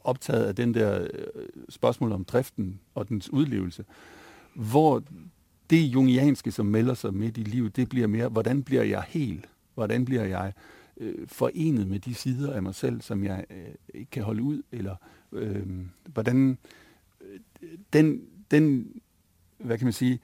optaget 0.03 0.45
af 0.45 0.55
den 0.55 0.73
der 0.73 1.01
øh, 1.01 1.25
spørgsmål 1.69 2.11
om 2.11 2.25
driften 2.25 2.79
og 2.95 3.09
dens 3.09 3.29
udlevelse, 3.29 3.85
hvor 4.53 5.03
det 5.69 5.81
jungianske, 5.81 6.51
som 6.51 6.65
melder 6.65 6.93
sig 6.93 7.13
midt 7.13 7.37
i 7.37 7.41
livet, 7.41 7.75
det 7.75 7.89
bliver 7.89 8.07
mere, 8.07 8.27
hvordan 8.27 8.63
bliver 8.63 8.83
jeg 8.83 9.03
hel? 9.07 9.45
Hvordan 9.73 10.05
bliver 10.05 10.23
jeg 10.23 10.53
øh, 10.97 11.27
forenet 11.27 11.87
med 11.87 11.99
de 11.99 12.13
sider 12.13 12.53
af 12.53 12.63
mig 12.63 12.75
selv, 12.75 13.01
som 13.01 13.23
jeg 13.23 13.45
øh, 13.49 13.73
ikke 13.93 14.11
kan 14.11 14.23
holde 14.23 14.43
ud? 14.43 14.61
Eller 14.71 14.95
øh, 15.31 15.67
hvordan 16.13 16.57
øh, 17.21 17.39
den, 17.93 18.21
den, 18.51 18.91
hvad 19.57 19.77
kan 19.77 19.85
man 19.85 19.93
sige, 19.93 20.19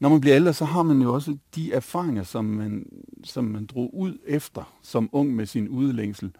når 0.00 0.08
man 0.08 0.20
bliver 0.20 0.36
ældre, 0.36 0.52
så 0.52 0.64
har 0.64 0.82
man 0.82 1.02
jo 1.02 1.14
også 1.14 1.36
de 1.54 1.72
erfaringer, 1.72 2.22
som 2.22 2.44
man, 2.44 2.86
som 3.24 3.44
man 3.44 3.66
drog 3.66 3.94
ud 3.94 4.18
efter 4.26 4.78
som 4.82 5.08
ung 5.12 5.34
med 5.36 5.46
sin 5.46 5.68
udlængsel. 5.68 6.32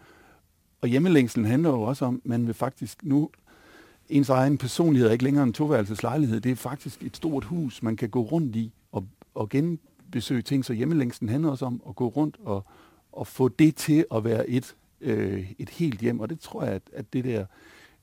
Og 0.81 0.89
hjemmelængselen 0.89 1.45
handler 1.45 1.69
jo 1.69 1.81
også 1.81 2.05
om, 2.05 2.21
at 2.23 2.29
man 2.29 2.47
vil 2.47 2.53
faktisk 2.53 3.03
nu 3.03 3.29
ens 4.09 4.29
egen 4.29 4.57
personlighed 4.57 5.07
er 5.07 5.11
ikke 5.11 5.23
længere 5.23 5.43
en 5.43 5.53
toværelseslejlighed. 5.53 6.41
Det 6.41 6.51
er 6.51 6.55
faktisk 6.55 7.03
et 7.03 7.17
stort 7.17 7.43
hus, 7.43 7.83
man 7.83 7.95
kan 7.95 8.09
gå 8.09 8.21
rundt 8.21 8.55
i 8.55 8.73
og, 8.91 9.07
og 9.33 9.49
genbesøge 9.49 10.41
ting. 10.41 10.65
Så 10.65 10.73
hjemmelængsten 10.73 11.29
handler 11.29 11.49
også 11.49 11.65
om 11.65 11.81
at 11.89 11.95
gå 11.95 12.07
rundt 12.07 12.37
og, 12.39 12.65
og 13.11 13.27
få 13.27 13.47
det 13.47 13.75
til 13.75 14.05
at 14.15 14.23
være 14.23 14.49
et, 14.49 14.75
øh, 15.01 15.51
et 15.59 15.69
helt 15.69 15.99
hjem. 15.99 16.19
Og 16.19 16.29
det 16.29 16.39
tror 16.39 16.63
jeg, 16.63 16.73
at, 16.73 16.81
at 16.93 17.13
det 17.13 17.25
der, 17.25 17.45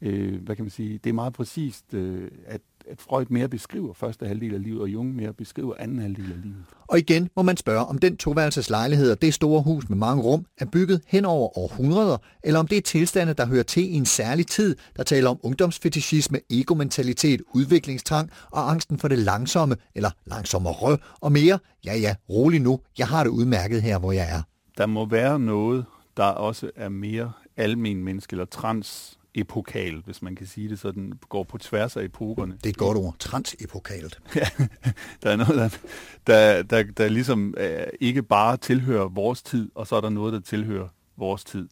øh, 0.03 0.43
hvad 0.43 0.57
kan 0.57 0.65
man 0.65 0.71
sige, 0.71 0.99
det 1.05 1.11
er 1.11 1.15
meget 1.15 1.33
præcist, 1.33 1.95
øh, 1.95 2.31
at 2.47 2.61
at 2.91 3.01
Freud 3.01 3.27
mere 3.29 3.49
beskriver 3.49 3.95
første 3.95 4.27
halvdel 4.27 4.55
af 4.55 4.63
livet, 4.63 4.81
og 4.81 4.89
Jung 4.89 5.17
mere 5.17 5.33
beskriver 5.33 5.75
anden 5.79 5.99
halvdel 5.99 6.33
af 6.33 6.43
livet. 6.43 6.65
Og 6.87 6.99
igen 6.99 7.29
må 7.37 7.43
man 7.43 7.57
spørge, 7.57 7.87
om 7.87 7.99
den 7.99 8.17
toværelseslejlighed 8.17 9.11
og 9.11 9.23
det 9.23 9.35
store 9.35 9.63
hus 9.63 9.89
med 9.89 9.97
mange 9.97 10.23
rum 10.23 10.47
er 10.59 10.65
bygget 10.65 11.01
hen 11.07 11.25
over 11.25 11.59
århundreder, 11.59 12.17
eller 12.43 12.61
om 12.61 12.67
det 12.67 12.79
er 12.79 12.83
tilstande, 12.83 13.35
der 13.35 13.47
hører 13.47 13.63
til 13.63 13.83
i 13.83 13.95
en 13.95 14.07
særlig 14.07 14.47
tid, 14.47 14.77
der 14.97 15.03
taler 15.03 15.31
om 15.31 15.39
ungdomsfetishisme, 15.43 16.41
egomentalitet, 16.51 17.43
udviklingstrang 17.55 18.31
og 18.51 18.71
angsten 18.71 18.99
for 18.99 19.09
det 19.09 19.19
langsomme, 19.19 19.77
eller 19.95 20.11
langsommere 20.27 20.99
og 21.21 21.33
mere. 21.33 21.59
Ja 21.85 21.97
ja, 21.97 22.15
rolig 22.31 22.61
nu, 22.61 22.81
jeg 22.99 23.07
har 23.07 23.25
det 23.25 23.31
udmærket 23.31 23.83
her, 23.83 23.99
hvor 23.99 24.13
jeg 24.13 24.29
er. 24.31 24.43
Der 24.79 24.87
må 24.87 25.07
være 25.07 25.39
noget, 25.39 25.85
der 26.17 26.25
også 26.25 26.71
er 26.77 26.89
mere 26.89 27.33
almen 27.57 28.05
menneske 28.05 28.35
eller 28.35 28.45
trans 28.45 29.19
epokal, 29.35 30.03
hvis 30.05 30.23
man 30.23 30.35
kan 30.35 30.47
sige 30.47 30.69
det 30.69 30.79
sådan, 30.79 31.13
går 31.29 31.43
på 31.43 31.59
tværs 31.59 31.97
af 31.97 32.05
epokerne. 32.05 32.53
Det 32.53 32.67
er 32.67 32.71
et 32.71 32.77
godt 32.77 32.99
ord, 32.99 33.17
transepokalt. 33.19 34.21
ja, 34.37 34.49
der 35.23 35.31
er 35.31 35.37
noget, 35.37 35.55
der, 35.57 35.79
der, 36.27 36.63
der, 36.63 36.83
der 36.83 37.09
ligesom 37.09 37.55
uh, 37.61 37.65
ikke 38.01 38.23
bare 38.23 38.57
tilhører 38.57 39.09
vores 39.09 39.43
tid, 39.43 39.71
og 39.75 39.87
så 39.87 39.97
er 39.97 40.01
der 40.01 40.09
noget, 40.09 40.33
der 40.33 40.41
tilhører 40.41 40.89
vores 41.17 41.45
tid. 41.45 41.69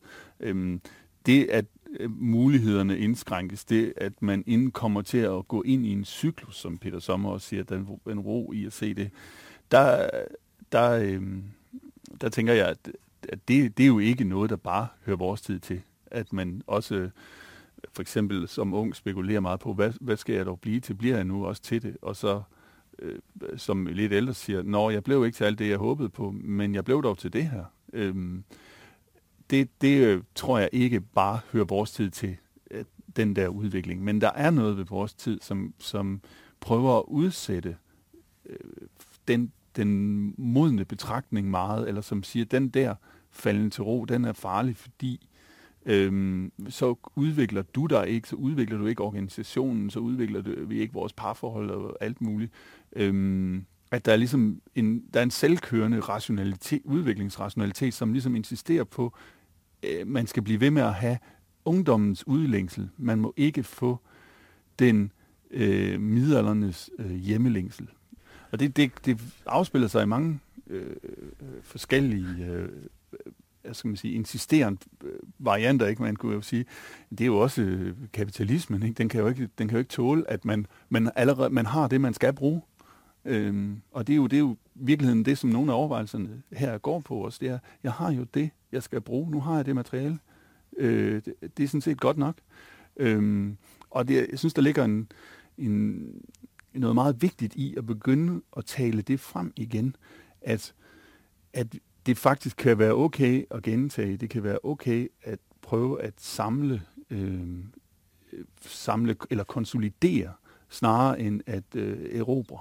Um, 0.51 0.81
det, 1.27 1.45
at 1.45 1.65
uh, 2.01 2.11
mulighederne 2.11 2.99
indskrænkes, 2.99 3.65
det, 3.65 3.93
at 3.97 4.13
man 4.23 4.45
inden 4.47 4.71
kommer 4.71 5.03
til 5.03 5.19
at 5.19 5.49
gå 5.49 5.63
ind 5.63 5.87
i 5.87 5.93
en 5.93 6.05
cyklus, 6.05 6.57
som 6.57 6.79
Peter 6.79 6.99
Sommer 6.99 7.31
også 7.31 7.49
siger, 7.49 7.65
er 7.71 8.11
en 8.13 8.21
ro 8.21 8.53
i 8.53 8.67
at 8.67 8.73
se 8.73 8.95
det, 8.95 9.11
der, 9.71 10.11
der, 10.73 11.17
um, 11.17 11.45
der 12.21 12.29
tænker 12.29 12.53
jeg, 12.53 12.69
at, 12.69 12.93
at 13.29 13.49
det, 13.49 13.79
det 13.79 13.83
er 13.83 13.89
jo 13.89 13.99
ikke 13.99 14.25
noget, 14.25 14.51
der 14.51 14.57
bare 14.57 14.89
hører 15.07 15.17
vores 15.17 15.41
tid 15.41 15.61
til. 15.61 15.83
At 16.07 16.33
man 16.33 16.63
også 16.67 16.95
øh, 16.95 17.11
for 17.93 18.03
eksempel 18.03 18.49
som 18.49 18.75
ung 18.75 18.97
spekulerer 18.97 19.41
meget 19.41 19.61
på, 19.61 19.75
hvad, 19.75 19.93
hvad 20.01 20.17
skal 20.17 20.35
jeg 20.35 20.47
dog 20.47 20.61
blive 20.61 20.81
til? 20.81 20.95
Bliver 20.95 21.17
jeg 21.17 21.25
nu 21.25 21.47
også 21.47 21.63
til 21.63 21.83
det? 21.83 21.97
Og 22.03 22.17
så 22.17 22.43
øh, 22.99 23.19
som 23.57 23.87
lidt 23.87 24.13
ældre 24.13 24.35
siger, 24.35 24.63
nå, 24.63 24.91
jeg 24.91 25.05
blev 25.05 25.25
ikke 25.27 25.37
til 25.37 25.45
alt 25.45 25.59
det, 25.59 25.69
jeg 25.69 25.79
håbede 25.79 26.09
på, 26.09 26.31
men 26.31 26.75
jeg 26.75 26.85
blev 26.85 27.03
dog 27.03 27.19
til 27.19 27.33
det 27.33 27.45
her. 27.45 27.65
Øhm, 27.93 28.45
det 29.51 29.69
det 29.81 30.07
øh, 30.07 30.23
tror 30.35 30.59
jeg 30.59 30.69
ikke 30.73 31.01
bare 31.01 31.41
hører 31.53 31.65
vores 31.65 31.91
tid 31.91 32.11
til, 32.11 32.37
øh, 32.71 32.85
den 33.17 33.37
der 33.37 33.49
udvikling. 33.49 34.05
Men 34.05 34.21
der 34.21 34.31
er 34.31 34.51
noget 34.51 34.77
ved 34.77 34.85
vores 34.85 35.15
tid, 35.15 35.41
som, 35.43 35.75
som 35.79 36.21
prøver 36.61 36.99
at 36.99 37.05
udsætte 37.07 37.77
øh, 38.47 38.89
den, 39.29 39.53
den 39.77 40.35
modne 40.39 40.85
betragtning 40.85 41.51
meget, 41.51 41.89
eller 41.89 42.01
som 42.01 42.23
siger, 42.23 42.45
den 42.45 42.69
der 42.69 42.95
falden 43.31 43.71
til 43.71 43.83
ro, 43.83 44.05
den 44.05 44.25
er 44.25 44.33
farlig, 44.33 44.77
fordi 44.77 45.29
øhm, 45.87 46.53
så 46.69 46.95
udvikler 47.17 47.63
du 47.63 47.87
dig 47.87 48.09
ikke, 48.09 48.29
så 48.29 48.37
udvikler 48.37 48.79
du 48.79 48.87
ikke 48.87 49.03
organisationen, 49.03 49.91
så 49.91 49.99
udvikler 49.99 50.43
du, 50.43 50.55
vi 50.67 50.79
ikke 50.79 50.95
vores 50.95 51.13
parforhold 51.13 51.71
og 51.71 51.97
alt 52.01 52.21
muligt. 52.21 52.53
Øhm, 52.93 53.67
at 53.91 54.07
der 54.07 54.13
er 54.13 54.17
ligesom 54.17 54.61
en, 54.75 55.05
der 55.15 55.21
er 55.21 55.25
en 55.25 55.31
selvkørende 55.31 56.01
rationalitet, 56.01 56.83
udviklingsrationalitet, 56.85 57.95
som 57.95 58.13
ligesom 58.13 58.37
insisterer 58.37 58.85
på, 58.85 59.15
øh, 59.83 60.07
man 60.07 60.27
skal 60.27 60.43
blive 60.43 60.61
ved 60.61 60.71
med 60.71 60.83
at 60.83 60.95
have 60.95 61.19
ungdommens 61.65 62.27
udlængsel. 62.27 62.89
Man 62.97 63.19
må 63.19 63.35
ikke 63.37 63.63
få 63.63 63.99
den 64.79 65.13
øh, 65.51 66.01
middelaldernes 66.01 66.91
øh, 66.99 67.15
hjemmelængsel. 67.15 67.89
Og 68.51 68.61
det, 68.61 68.77
det, 68.77 68.93
det 69.05 69.21
afspiller 69.47 69.89
sig 69.89 70.03
i 70.03 70.07
mange 70.07 70.41
øh, 70.67 70.97
forskellige 71.63 72.47
øh, 72.47 72.69
skal 73.73 73.89
man 73.89 73.97
sige, 73.97 74.15
insisterende 74.15 74.81
øh, 75.05 75.19
varianter, 75.39 75.87
ikke? 75.87 76.03
Man 76.03 76.17
kunne 76.17 76.35
jo 76.35 76.41
sige, 76.41 76.65
det 77.11 77.21
er 77.21 77.27
jo 77.27 77.39
også 77.39 77.63
øh, 77.63 77.95
kapitalismen, 78.13 78.83
ikke? 78.83 78.99
Den 78.99 79.09
kan 79.09 79.21
jo 79.21 79.29
ikke, 79.29 79.49
den 79.59 79.69
kan 79.69 79.77
jo 79.77 79.79
ikke 79.79 79.91
tåle, 79.91 80.31
at 80.31 80.45
man, 80.45 80.67
man 80.89 81.11
allerede 81.17 81.51
man 81.51 81.67
har 81.67 81.89
det, 81.89 82.01
man 82.01 82.15
skal 82.15 82.33
bruge. 82.33 82.63
Øhm, 83.25 83.81
og 83.93 84.07
det 84.07 84.13
er, 84.13 84.17
jo, 84.17 84.27
det 84.27 84.37
er 84.37 84.41
jo 84.41 84.57
virkeligheden 84.75 85.25
det, 85.25 85.39
som 85.39 85.51
nogle 85.51 85.73
af 85.73 85.77
overvejelserne 85.77 86.43
her 86.53 86.79
går 86.79 87.01
på 87.01 87.27
os. 87.27 87.39
Det 87.39 87.49
er, 87.49 87.59
jeg 87.83 87.93
har 87.93 88.13
jo 88.13 88.25
det, 88.35 88.51
jeg 88.73 88.83
skal 88.83 89.01
bruge. 89.01 89.31
Nu 89.31 89.41
har 89.41 89.57
jeg 89.57 89.67
det 89.67 89.75
materiale. 89.75 90.19
Øh, 90.77 91.23
det, 91.25 91.35
det 91.57 91.65
er 91.65 91.69
sådan 91.69 91.81
set 91.81 92.01
godt 92.01 92.17
nok. 92.17 92.37
Øhm, 92.97 93.57
og 93.91 94.09
det, 94.09 94.27
jeg 94.31 94.39
synes, 94.39 94.55
der 94.55 94.63
ligger 94.63 94.85
en, 94.85 95.13
en, 95.59 96.07
noget 96.81 96.95
meget 96.95 97.23
vigtigt 97.23 97.55
i 97.55 97.75
at 97.77 97.87
begynde 97.87 98.43
at 98.57 98.65
tale 98.65 99.03
det 99.03 99.21
frem 99.21 99.53
igen, 99.57 99.97
at, 100.41 100.75
at 101.53 101.67
det 102.07 102.19
faktisk 102.19 102.57
kan 102.57 102.79
være 102.79 102.95
okay 102.95 103.45
at 103.51 103.63
gentage. 103.63 104.17
Det 104.17 104.31
kan 104.31 104.43
være 104.43 104.59
okay 104.63 105.09
at 105.23 105.39
prøve 105.63 106.03
at 106.03 106.15
samle, 106.17 106.83
øh, 107.11 107.49
samle 108.61 109.17
eller 109.31 109.45
konsolidere, 109.45 110.33
snarere 110.69 111.21
end 111.21 111.41
at 111.47 111.65
øh, 111.75 112.19
erobre. 112.19 112.59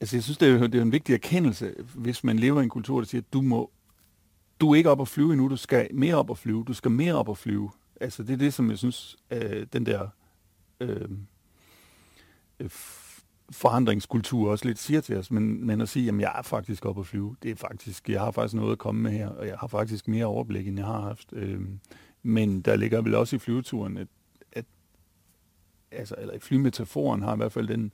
Altså, 0.00 0.16
jeg 0.16 0.22
synes, 0.22 0.38
det 0.38 0.48
er, 0.48 0.66
det 0.66 0.78
er 0.78 0.82
en 0.82 0.92
vigtig 0.92 1.12
erkendelse, 1.12 1.74
hvis 1.94 2.24
man 2.24 2.38
lever 2.38 2.60
i 2.60 2.64
en 2.64 2.70
kultur, 2.70 3.00
der 3.00 3.06
siger, 3.06 3.22
at 3.22 3.32
du 3.32 3.40
må 3.40 3.70
du 4.60 4.70
er 4.70 4.76
ikke 4.76 4.90
op 4.90 5.00
at 5.00 5.08
flyve 5.08 5.32
endnu, 5.32 5.48
du 5.48 5.56
skal 5.56 5.94
mere 5.94 6.14
op 6.14 6.30
at 6.30 6.38
flyve, 6.38 6.64
du 6.64 6.72
skal 6.72 6.90
mere 6.90 7.14
op 7.14 7.30
at 7.30 7.38
flyve. 7.38 7.70
Altså, 8.00 8.22
det 8.22 8.32
er 8.32 8.36
det, 8.36 8.54
som 8.54 8.70
jeg 8.70 8.78
synes, 8.78 9.16
øh, 9.30 9.66
den 9.72 9.86
der 9.86 10.08
øh, 10.80 11.10
øh 12.60 12.70
forandringskultur 13.50 14.50
også 14.50 14.64
lidt 14.64 14.78
siger 14.78 15.00
til 15.00 15.16
os, 15.16 15.30
men, 15.30 15.66
men 15.66 15.80
at 15.80 15.88
sige, 15.88 16.08
at 16.08 16.20
jeg 16.20 16.32
er 16.38 16.42
faktisk 16.42 16.86
oppe 16.86 17.00
at 17.00 17.06
flyve, 17.06 17.36
det 17.42 17.50
er 17.50 17.54
faktisk, 17.56 18.08
jeg 18.08 18.20
har 18.20 18.30
faktisk 18.30 18.54
noget 18.54 18.72
at 18.72 18.78
komme 18.78 19.02
med 19.02 19.10
her, 19.10 19.28
og 19.28 19.46
jeg 19.46 19.56
har 19.58 19.66
faktisk 19.66 20.08
mere 20.08 20.26
overblik, 20.26 20.68
end 20.68 20.78
jeg 20.78 20.86
har 20.86 21.00
haft. 21.00 21.32
Øh, 21.32 21.60
men 22.22 22.60
der 22.60 22.76
ligger 22.76 23.02
vel 23.02 23.14
også 23.14 23.36
i 23.36 23.38
flyveturen, 23.38 23.96
at, 23.96 24.08
at 24.52 24.64
altså, 25.90 26.14
eller 26.18 26.34
i 26.34 26.38
flymetaforen 26.38 27.22
har 27.22 27.34
i 27.34 27.36
hvert 27.36 27.52
fald 27.52 27.68
den, 27.68 27.92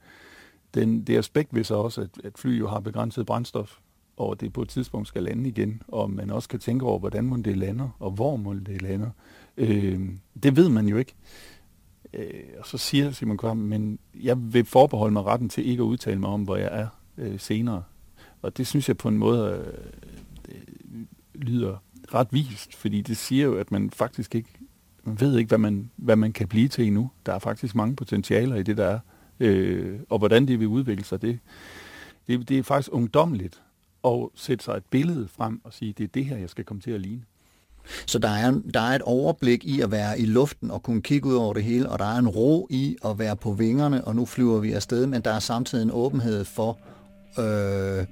den, 0.74 1.05
det 1.05 1.18
aspekt 1.18 1.55
ved 1.55 1.64
sig 1.64 1.76
også, 1.76 2.00
at, 2.00 2.11
at 2.24 2.38
fly 2.38 2.59
jo 2.59 2.68
har 2.68 2.80
begrænset 2.80 3.26
brændstof, 3.26 3.78
og 4.16 4.40
det 4.40 4.53
på 4.53 4.62
et 4.62 4.68
tidspunkt 4.68 5.09
skal 5.09 5.22
lande 5.22 5.48
igen, 5.48 5.82
og 5.88 6.11
man 6.11 6.30
også 6.30 6.48
kan 6.48 6.61
tænke 6.61 6.84
over, 6.84 6.98
hvordan 6.98 7.24
må 7.24 7.36
det 7.36 7.57
lander, 7.57 7.88
og 7.98 8.11
hvor 8.11 8.36
må 8.36 8.55
det 8.55 8.82
lander. 8.82 9.11
Øh, 9.57 10.00
det 10.42 10.57
ved 10.57 10.68
man 10.68 10.88
jo 10.88 10.96
ikke. 10.96 11.14
Øh, 12.14 12.44
og 12.58 12.66
så 12.66 12.78
siger 12.78 13.10
Simon 13.10 13.38
Kvam, 13.38 13.56
men 13.56 13.98
jeg 14.22 14.54
vil 14.54 14.64
forbeholde 14.64 15.12
mig 15.12 15.24
retten 15.24 15.48
til 15.48 15.68
ikke 15.68 15.82
at 15.82 15.86
udtale 15.86 16.20
mig 16.20 16.30
om, 16.30 16.42
hvor 16.42 16.56
jeg 16.56 16.68
er 16.72 16.86
øh, 17.18 17.40
senere. 17.40 17.82
Og 18.42 18.56
det 18.56 18.66
synes 18.66 18.88
jeg 18.88 18.96
på 18.96 19.08
en 19.08 19.18
måde 19.18 19.64
øh, 20.48 20.54
øh, 20.54 21.04
lyder 21.34 21.76
ret 22.14 22.28
vist, 22.30 22.74
fordi 22.74 23.00
det 23.00 23.16
siger 23.16 23.44
jo, 23.44 23.54
at 23.54 23.72
man 23.72 23.90
faktisk 23.90 24.34
ikke 24.34 24.48
man 25.04 25.20
ved 25.20 25.38
ikke, 25.38 25.48
hvad 25.48 25.58
man, 25.58 25.90
hvad 25.96 26.16
man 26.16 26.32
kan 26.32 26.48
blive 26.48 26.68
til 26.68 26.86
endnu. 26.86 27.10
Der 27.26 27.32
er 27.32 27.38
faktisk 27.38 27.74
mange 27.74 27.96
potentialer 27.96 28.56
i 28.56 28.62
det, 28.62 28.76
der 28.76 28.84
er. 28.84 28.98
Øh, 29.40 30.00
og 30.08 30.18
hvordan 30.18 30.48
det 30.48 30.60
vil 30.60 30.68
udvikle 30.68 31.04
sig, 31.04 31.22
det, 31.22 31.38
det, 32.26 32.48
det 32.48 32.58
er 32.58 32.62
faktisk 32.62 32.92
ungdomligt 32.92 33.62
at 34.04 34.28
sætte 34.34 34.64
sig 34.64 34.76
et 34.76 34.84
billede 34.84 35.28
frem 35.28 35.60
og 35.64 35.72
sige, 35.72 35.92
det 35.92 36.04
er 36.04 36.08
det 36.08 36.24
her, 36.24 36.36
jeg 36.36 36.50
skal 36.50 36.64
komme 36.64 36.80
til 36.80 36.90
at 36.90 37.00
ligne. 37.00 37.22
Så 38.07 38.18
der 38.18 38.28
er, 38.28 38.61
der 38.74 38.80
er 38.80 38.95
et 38.95 39.03
overblik 39.03 39.64
i 39.64 39.80
at 39.80 39.91
være 39.91 40.20
i 40.20 40.24
luften 40.24 40.70
og 40.70 40.83
kunne 40.83 41.03
kigge 41.03 41.28
ud 41.28 41.35
over 41.35 41.55
det 41.55 41.62
hele, 41.62 41.89
og 41.89 41.99
der 41.99 42.05
er 42.05 42.18
en 42.18 42.28
ro 42.28 42.66
i 42.70 42.97
at 43.05 43.18
være 43.18 43.37
på 43.37 43.53
vingerne, 43.53 44.05
og 44.05 44.16
nu 44.16 44.24
flyver 44.24 44.59
vi 44.59 44.72
afsted, 44.72 45.07
men 45.07 45.20
der 45.22 45.33
er 45.33 45.39
samtidig 45.39 45.83
en 45.83 45.91
åbenhed 45.93 46.45
for, 46.45 46.78
øh, 47.39 48.07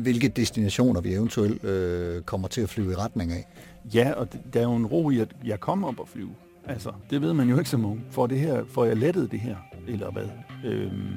hvilke 0.00 0.28
destinationer 0.28 1.00
vi 1.00 1.14
eventuelt 1.14 1.64
øh, 1.64 2.22
kommer 2.22 2.48
til 2.48 2.60
at 2.60 2.68
flyve 2.68 2.92
i 2.92 2.94
retning 2.94 3.32
af. 3.32 3.46
Ja, 3.94 4.12
og 4.12 4.28
der 4.52 4.60
er 4.60 4.64
jo 4.64 4.76
en 4.76 4.86
ro 4.86 5.10
i, 5.10 5.18
at 5.18 5.28
jeg 5.44 5.60
kommer 5.60 5.88
op 5.88 6.00
og 6.00 6.08
flyve. 6.08 6.34
Altså, 6.68 6.92
det 7.10 7.22
ved 7.22 7.32
man 7.32 7.48
jo 7.48 7.58
ikke 7.58 7.70
så 7.70 7.76
mange. 7.76 8.00
For 8.10 8.26
det 8.26 8.40
her, 8.40 8.64
får 8.68 8.84
jeg 8.84 8.96
lettet 8.96 9.30
det 9.30 9.40
her, 9.40 9.56
eller 9.88 10.10
hvad? 10.10 10.26
Øhm, 10.64 11.12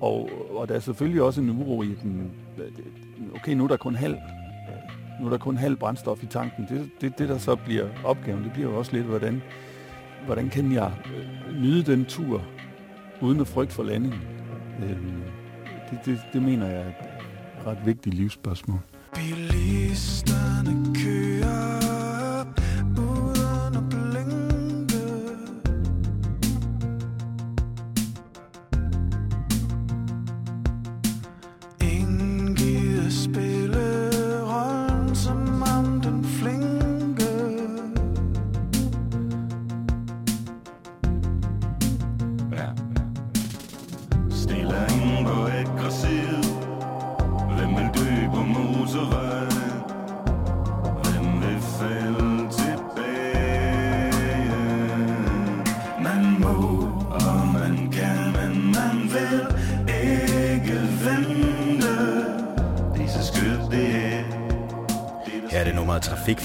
og, 0.00 0.30
og 0.50 0.68
der 0.68 0.74
er 0.74 0.80
selvfølgelig 0.80 1.22
også 1.22 1.40
en 1.40 1.50
uro 1.50 1.82
i 1.82 1.94
den, 2.02 2.30
okay, 3.34 3.52
nu 3.52 3.64
er 3.64 3.68
der 3.68 3.76
kun 3.76 3.94
halv, 3.94 4.16
nu 5.20 5.26
er 5.26 5.30
der 5.30 5.38
kun 5.38 5.56
halv 5.56 5.76
brændstof 5.76 6.22
i 6.22 6.26
tanken. 6.26 6.66
Det, 6.68 6.90
det, 7.00 7.18
det 7.18 7.28
der 7.28 7.38
så 7.38 7.56
bliver 7.56 7.88
opgaven, 8.04 8.44
det 8.44 8.52
bliver 8.52 8.70
jo 8.70 8.78
også 8.78 8.92
lidt, 8.92 9.06
hvordan, 9.06 9.42
hvordan 10.26 10.48
kan 10.48 10.72
jeg 10.72 10.92
øh, 11.16 11.54
nyde 11.62 11.82
den 11.82 12.04
tur, 12.04 12.42
uden 13.20 13.40
at 13.40 13.46
frygte 13.46 13.74
for 13.74 13.82
landingen? 13.82 14.20
Øhm, 14.82 15.22
det, 15.90 15.98
det, 16.04 16.20
det 16.32 16.42
mener 16.42 16.66
jeg 16.66 16.80
er 16.80 16.88
et 16.88 17.66
ret 17.66 17.86
vigtigt 17.86 18.14
livsspørgsmål. 18.14 18.80
Bilisterne 19.14 20.87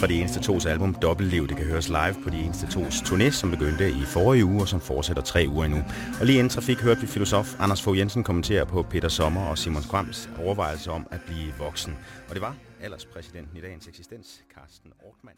fra 0.03 0.07
de 0.07 0.19
eneste 0.19 0.39
tos 0.39 0.65
album 0.65 0.93
Dobbeltliv. 0.93 1.47
Det 1.47 1.57
kan 1.57 1.65
høres 1.65 1.89
live 1.89 2.15
på 2.23 2.29
de 2.29 2.39
eneste 2.39 2.67
tos 2.67 2.95
turné, 3.01 3.29
som 3.31 3.51
begyndte 3.51 3.89
i 3.89 4.01
forrige 4.05 4.45
uge 4.45 4.61
og 4.61 4.67
som 4.67 4.81
fortsætter 4.81 5.23
tre 5.23 5.45
uger 5.49 5.65
endnu. 5.65 5.83
Og 6.19 6.25
lige 6.25 6.39
inden 6.39 6.49
Trafik 6.49 6.81
hørte 6.81 7.01
vi 7.01 7.07
filosof 7.07 7.59
Anders 7.59 7.81
Fogh 7.81 7.97
Jensen 7.97 8.23
kommentere 8.23 8.65
på 8.65 8.81
Peter 8.81 9.07
Sommer 9.07 9.41
og 9.41 9.57
Simon 9.57 9.81
Krams 9.81 10.29
overvejelse 10.39 10.91
om 10.91 11.07
at 11.11 11.21
blive 11.27 11.53
voksen. 11.57 11.97
Og 12.29 12.33
det 12.35 12.41
var 12.41 12.55
alderspræsidenten 12.81 13.57
i 13.57 13.61
dagens 13.61 13.87
eksistens, 13.87 14.41
Carsten 14.55 14.91
Ortmann, 14.99 15.37